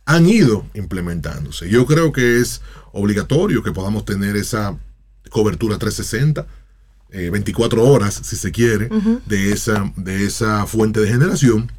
han 0.05 0.25
ido 0.25 0.65
implementándose. 0.73 1.69
Yo 1.69 1.85
creo 1.85 2.13
que 2.13 2.39
es 2.39 2.61
obligatorio 2.93 3.61
que 3.61 3.73
podamos 3.73 4.05
tener 4.05 4.37
esa 4.37 4.77
cobertura 5.29 5.77
360. 5.77 6.47
24 7.31 7.87
horas, 7.87 8.21
si 8.23 8.35
se 8.35 8.51
quiere, 8.51 8.89
de, 9.27 9.51
esa, 9.51 9.93
de 9.97 10.25
esa 10.25 10.65
fuente 10.65 10.99
de 10.99 11.09
generación 11.09 11.69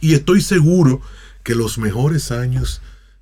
y 0.00 0.14
estoy 0.14 0.40
seguro 0.40 1.00
que 1.42 1.54
los 1.54 1.78
mejores 1.78 2.30
años 2.32 2.80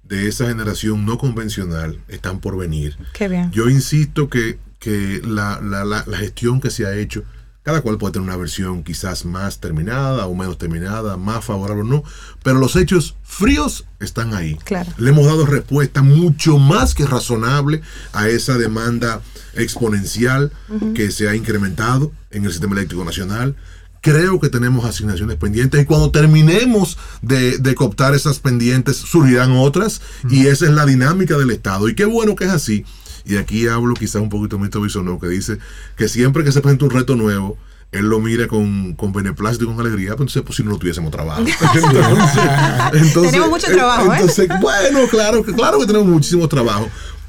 de 0.08 0.28
esa 0.28 0.46
generación 0.46 1.04
no 1.04 1.18
convencional 1.18 2.00
están 2.08 2.40
por 2.40 2.56
venir. 2.56 2.96
Qué 3.12 3.28
bien. 3.28 3.50
Yo 3.52 3.68
insisto 3.68 4.28
que, 4.28 4.58
que 4.78 5.20
la, 5.24 6.04
gestión 6.16 6.60
que 6.60 6.70
se 6.70 6.86
ha 6.86 6.96
hecho, 6.96 7.24
cada 7.62 7.82
cual 7.82 7.98
puede 7.98 8.14
tener 8.14 8.28
una 8.28 8.36
versión 8.36 8.82
quizás 8.82 9.26
más 9.26 9.60
terminada 9.60 10.26
o 10.26 10.34
menos 10.34 10.56
terminada, 10.56 11.18
más 11.18 11.44
favorable 11.44 11.82
o 11.82 11.86
no, 11.86 12.04
pero 12.42 12.58
los 12.58 12.74
hechos 12.76 13.16
fríos 13.22 13.86
están 14.00 14.32
ahí. 14.32 14.56
Claro. 14.64 14.90
Le 14.96 15.10
hemos 15.10 15.26
dado 15.26 15.44
respuesta 15.44 16.02
mucho 16.02 16.58
más 16.58 16.94
que 16.94 17.04
razonable 17.04 17.82
a 18.12 18.28
esa 18.28 18.56
demanda 18.56 19.20
exponencial 19.54 20.52
que 20.94 21.10
se 21.10 21.28
ha 21.28 21.34
incrementado 21.34 22.12
en 22.30 22.44
el 22.44 22.50
sistema 22.50 22.74
eléctrico 22.74 23.04
nacional 23.04 23.56
creo 24.00 24.40
que 24.40 24.48
tenemos 24.48 24.84
asignaciones 24.84 25.36
pendientes 25.36 25.82
y 25.82 25.84
cuando 25.84 26.10
terminemos 26.10 26.98
de, 27.22 27.58
de 27.58 27.74
cooptar 27.74 28.14
esas 28.14 28.38
pendientes 28.38 28.96
surgirán 28.96 29.52
otras 29.52 30.00
y 30.30 30.46
esa 30.46 30.66
es 30.66 30.72
la 30.72 30.86
dinámica 30.86 31.36
del 31.36 31.50
Estado. 31.50 31.88
Y 31.88 31.94
qué 31.94 32.04
bueno 32.04 32.36
que 32.36 32.44
es 32.44 32.50
así. 32.50 32.84
Y 33.24 33.36
aquí 33.36 33.68
hablo 33.68 33.94
quizás 33.94 34.22
un 34.22 34.30
poquito 34.30 34.58
Mito 34.58 34.80
Bisonó, 34.80 35.18
que 35.18 35.28
dice 35.28 35.58
que 35.96 36.08
siempre 36.08 36.44
que 36.44 36.52
se 36.52 36.60
presenta 36.60 36.86
un 36.86 36.90
reto 36.92 37.14
nuevo, 37.14 37.58
él 37.92 38.06
lo 38.06 38.20
mira 38.20 38.48
con, 38.48 38.94
con 38.94 39.12
beneplácito 39.12 39.64
y 39.64 39.68
con 39.68 39.80
alegría, 39.80 40.16
pues 40.16 40.20
entonces 40.20 40.42
pues 40.42 40.56
si 40.56 40.62
no, 40.62 40.70
no 40.70 40.78
tuviésemos 40.78 41.10
trabajo. 41.10 41.42
entonces, 42.92 43.30
tenemos 43.30 43.50
mucho 43.50 43.66
trabajo. 43.66 44.12
¿eh? 44.12 44.16
Entonces, 44.20 44.48
bueno, 44.60 45.00
claro, 45.10 45.42
claro 45.42 45.78
que 45.78 45.86
tenemos 45.86 46.08
muchísimo 46.08 46.48
trabajo. 46.48 46.88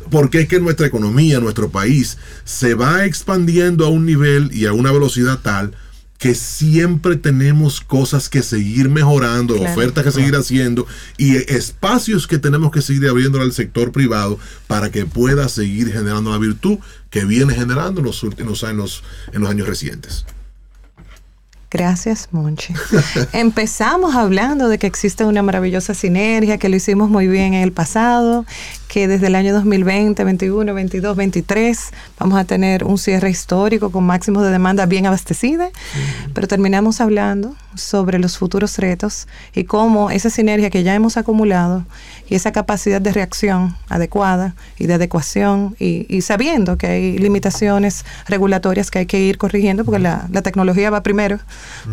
Porque 0.09 0.41
es 0.41 0.47
que 0.47 0.59
nuestra 0.59 0.87
economía, 0.87 1.39
nuestro 1.39 1.69
país, 1.69 2.17
se 2.43 2.73
va 2.73 3.05
expandiendo 3.05 3.85
a 3.85 3.89
un 3.89 4.05
nivel 4.05 4.49
y 4.53 4.65
a 4.65 4.73
una 4.73 4.91
velocidad 4.91 5.39
tal 5.39 5.73
que 6.19 6.35
siempre 6.35 7.15
tenemos 7.15 7.79
cosas 7.79 8.27
que 8.27 8.43
seguir 8.43 8.89
mejorando, 8.89 9.55
ofertas 9.59 10.03
que 10.03 10.11
seguir 10.11 10.35
haciendo 10.35 10.85
y 11.17 11.37
espacios 11.37 12.27
que 12.27 12.37
tenemos 12.37 12.71
que 12.71 12.81
seguir 12.81 13.07
abriendo 13.07 13.41
al 13.41 13.53
sector 13.53 13.93
privado 13.93 14.37
para 14.67 14.91
que 14.91 15.05
pueda 15.05 15.47
seguir 15.47 15.91
generando 15.91 16.29
la 16.31 16.37
virtud 16.37 16.77
que 17.09 17.23
viene 17.23 17.55
generando 17.55 18.01
en 18.01 18.05
los 18.05 18.21
últimos 18.21 18.65
años, 18.65 19.01
en 19.31 19.41
los 19.41 19.49
años 19.49 19.67
recientes. 19.67 20.25
Gracias, 21.71 22.29
Monchi. 22.31 22.73
Empezamos 23.31 24.15
hablando 24.15 24.69
de 24.69 24.79
que 24.79 24.87
existe 24.87 25.23
una 25.23 25.43
maravillosa 25.43 25.93
sinergia, 25.93 26.57
que 26.57 26.67
lo 26.67 26.75
hicimos 26.75 27.11
muy 27.11 27.27
bien 27.27 27.53
en 27.53 27.61
el 27.61 27.71
pasado, 27.71 28.45
que 28.89 29.07
desde 29.07 29.27
el 29.27 29.35
año 29.35 29.53
2020, 29.53 30.23
21, 30.23 30.73
22, 30.73 31.15
23 31.15 31.79
vamos 32.17 32.39
a 32.39 32.43
tener 32.43 32.83
un 32.83 32.97
cierre 32.97 33.29
histórico 33.29 33.91
con 33.91 34.03
máximos 34.03 34.43
de 34.43 34.49
demanda 34.49 34.87
bien 34.87 35.05
abastecida, 35.05 35.69
pero 36.33 36.47
terminamos 36.47 36.99
hablando 36.99 37.55
sobre 37.75 38.17
los 38.17 38.37
futuros 38.37 38.79
retos 38.79 39.27
y 39.53 39.65
cómo 39.65 40.09
esa 40.09 40.31
sinergia 40.31 40.71
que 40.71 40.81
ya 40.81 40.95
hemos 40.95 41.17
acumulado 41.17 41.85
y 42.27 42.35
esa 42.35 42.51
capacidad 42.51 42.99
de 42.99 43.13
reacción 43.13 43.75
adecuada 43.89 44.55
y 44.79 44.87
de 44.87 44.95
adecuación 44.95 45.75
y, 45.79 46.21
sabiendo 46.21 46.77
que 46.77 46.87
hay 46.87 47.17
limitaciones 47.17 48.05
regulatorias 48.27 48.89
que 48.89 48.99
hay 48.99 49.05
que 49.05 49.19
ir 49.19 49.37
corrigiendo 49.37 49.85
porque 49.85 49.99
la, 49.99 50.27
tecnología 50.43 50.89
va 50.89 51.03
primero, 51.03 51.39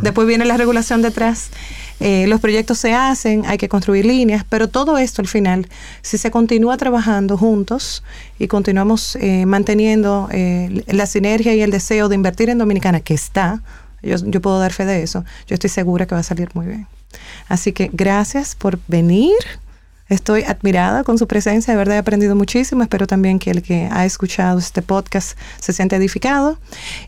después 0.02 0.26
viene 0.26 0.44
la 0.44 0.56
regulación 0.56 1.02
detrás. 1.02 1.50
Eh, 1.98 2.26
los 2.26 2.40
proyectos 2.40 2.78
se 2.78 2.92
hacen, 2.92 3.46
hay 3.46 3.56
que 3.56 3.68
construir 3.68 4.04
líneas, 4.04 4.44
pero 4.48 4.68
todo 4.68 4.98
esto 4.98 5.22
al 5.22 5.28
final, 5.28 5.66
si 6.02 6.18
se 6.18 6.30
continúa 6.30 6.76
trabajando 6.76 7.38
juntos 7.38 8.02
y 8.38 8.48
continuamos 8.48 9.16
eh, 9.16 9.46
manteniendo 9.46 10.28
eh, 10.30 10.84
la 10.88 11.06
sinergia 11.06 11.54
y 11.54 11.62
el 11.62 11.70
deseo 11.70 12.08
de 12.08 12.14
invertir 12.14 12.50
en 12.50 12.58
Dominicana, 12.58 13.00
que 13.00 13.14
está, 13.14 13.62
yo, 14.02 14.16
yo 14.16 14.42
puedo 14.42 14.58
dar 14.58 14.72
fe 14.72 14.84
de 14.84 15.02
eso, 15.02 15.24
yo 15.46 15.54
estoy 15.54 15.70
segura 15.70 16.06
que 16.06 16.14
va 16.14 16.20
a 16.20 16.24
salir 16.24 16.50
muy 16.52 16.66
bien. 16.66 16.86
Así 17.48 17.72
que 17.72 17.88
gracias 17.92 18.54
por 18.54 18.78
venir 18.88 19.32
Estoy 20.08 20.44
admirada 20.44 21.02
con 21.02 21.18
su 21.18 21.26
presencia, 21.26 21.72
de 21.72 21.78
verdad 21.78 21.96
he 21.96 21.98
aprendido 21.98 22.36
muchísimo. 22.36 22.82
Espero 22.82 23.08
también 23.08 23.40
que 23.40 23.50
el 23.50 23.62
que 23.62 23.88
ha 23.90 24.06
escuchado 24.06 24.58
este 24.58 24.80
podcast 24.80 25.36
se 25.60 25.72
siente 25.72 25.96
edificado. 25.96 26.58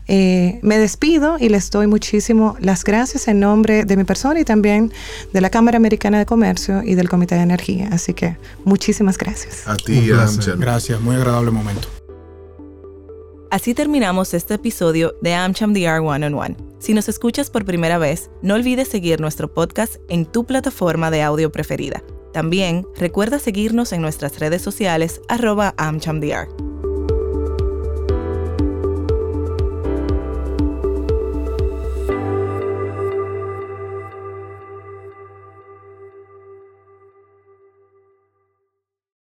Eh, 0.07 0.59
me 0.63 0.77
despido 0.77 1.37
y 1.39 1.47
les 1.47 1.71
doy 1.71 1.87
muchísimo 1.87 2.57
las 2.59 2.83
gracias 2.83 3.29
en 3.29 3.39
nombre 3.39 3.85
de 3.85 3.95
mi 3.95 4.03
persona 4.03 4.39
y 4.41 4.43
también 4.43 4.91
de 5.31 5.39
la 5.39 5.49
Cámara 5.49 5.77
Americana 5.77 6.19
de 6.19 6.25
Comercio 6.25 6.83
y 6.83 6.95
del 6.95 7.07
Comité 7.07 7.35
de 7.35 7.41
Energía. 7.41 7.87
Así 7.91 8.13
que 8.13 8.37
muchísimas 8.65 9.17
gracias. 9.17 9.65
A 9.65 9.77
ti, 9.77 10.11
Amcham. 10.11 10.59
Gracias, 10.59 10.99
muy 10.99 11.15
agradable 11.15 11.51
momento. 11.51 11.87
Así 13.49 13.73
terminamos 13.73 14.33
este 14.33 14.55
episodio 14.55 15.15
de 15.21 15.33
AmCham 15.33 15.73
DR 15.73 16.01
One 16.01 16.25
on 16.25 16.33
One. 16.35 16.57
Si 16.79 16.93
nos 16.93 17.09
escuchas 17.09 17.49
por 17.49 17.65
primera 17.65 17.97
vez, 17.97 18.29
no 18.41 18.55
olvides 18.55 18.89
seguir 18.89 19.21
nuestro 19.21 19.51
podcast 19.51 19.95
en 20.09 20.25
tu 20.25 20.45
plataforma 20.45 21.09
de 21.09 21.23
audio 21.23 21.51
preferida. 21.51 22.03
También 22.33 22.85
recuerda 22.95 23.39
seguirnos 23.39 23.91
en 23.93 24.01
nuestras 24.01 24.39
redes 24.39 24.61
sociales 24.61 25.21
arroba 25.27 25.73
AmChamDR. 25.77 26.68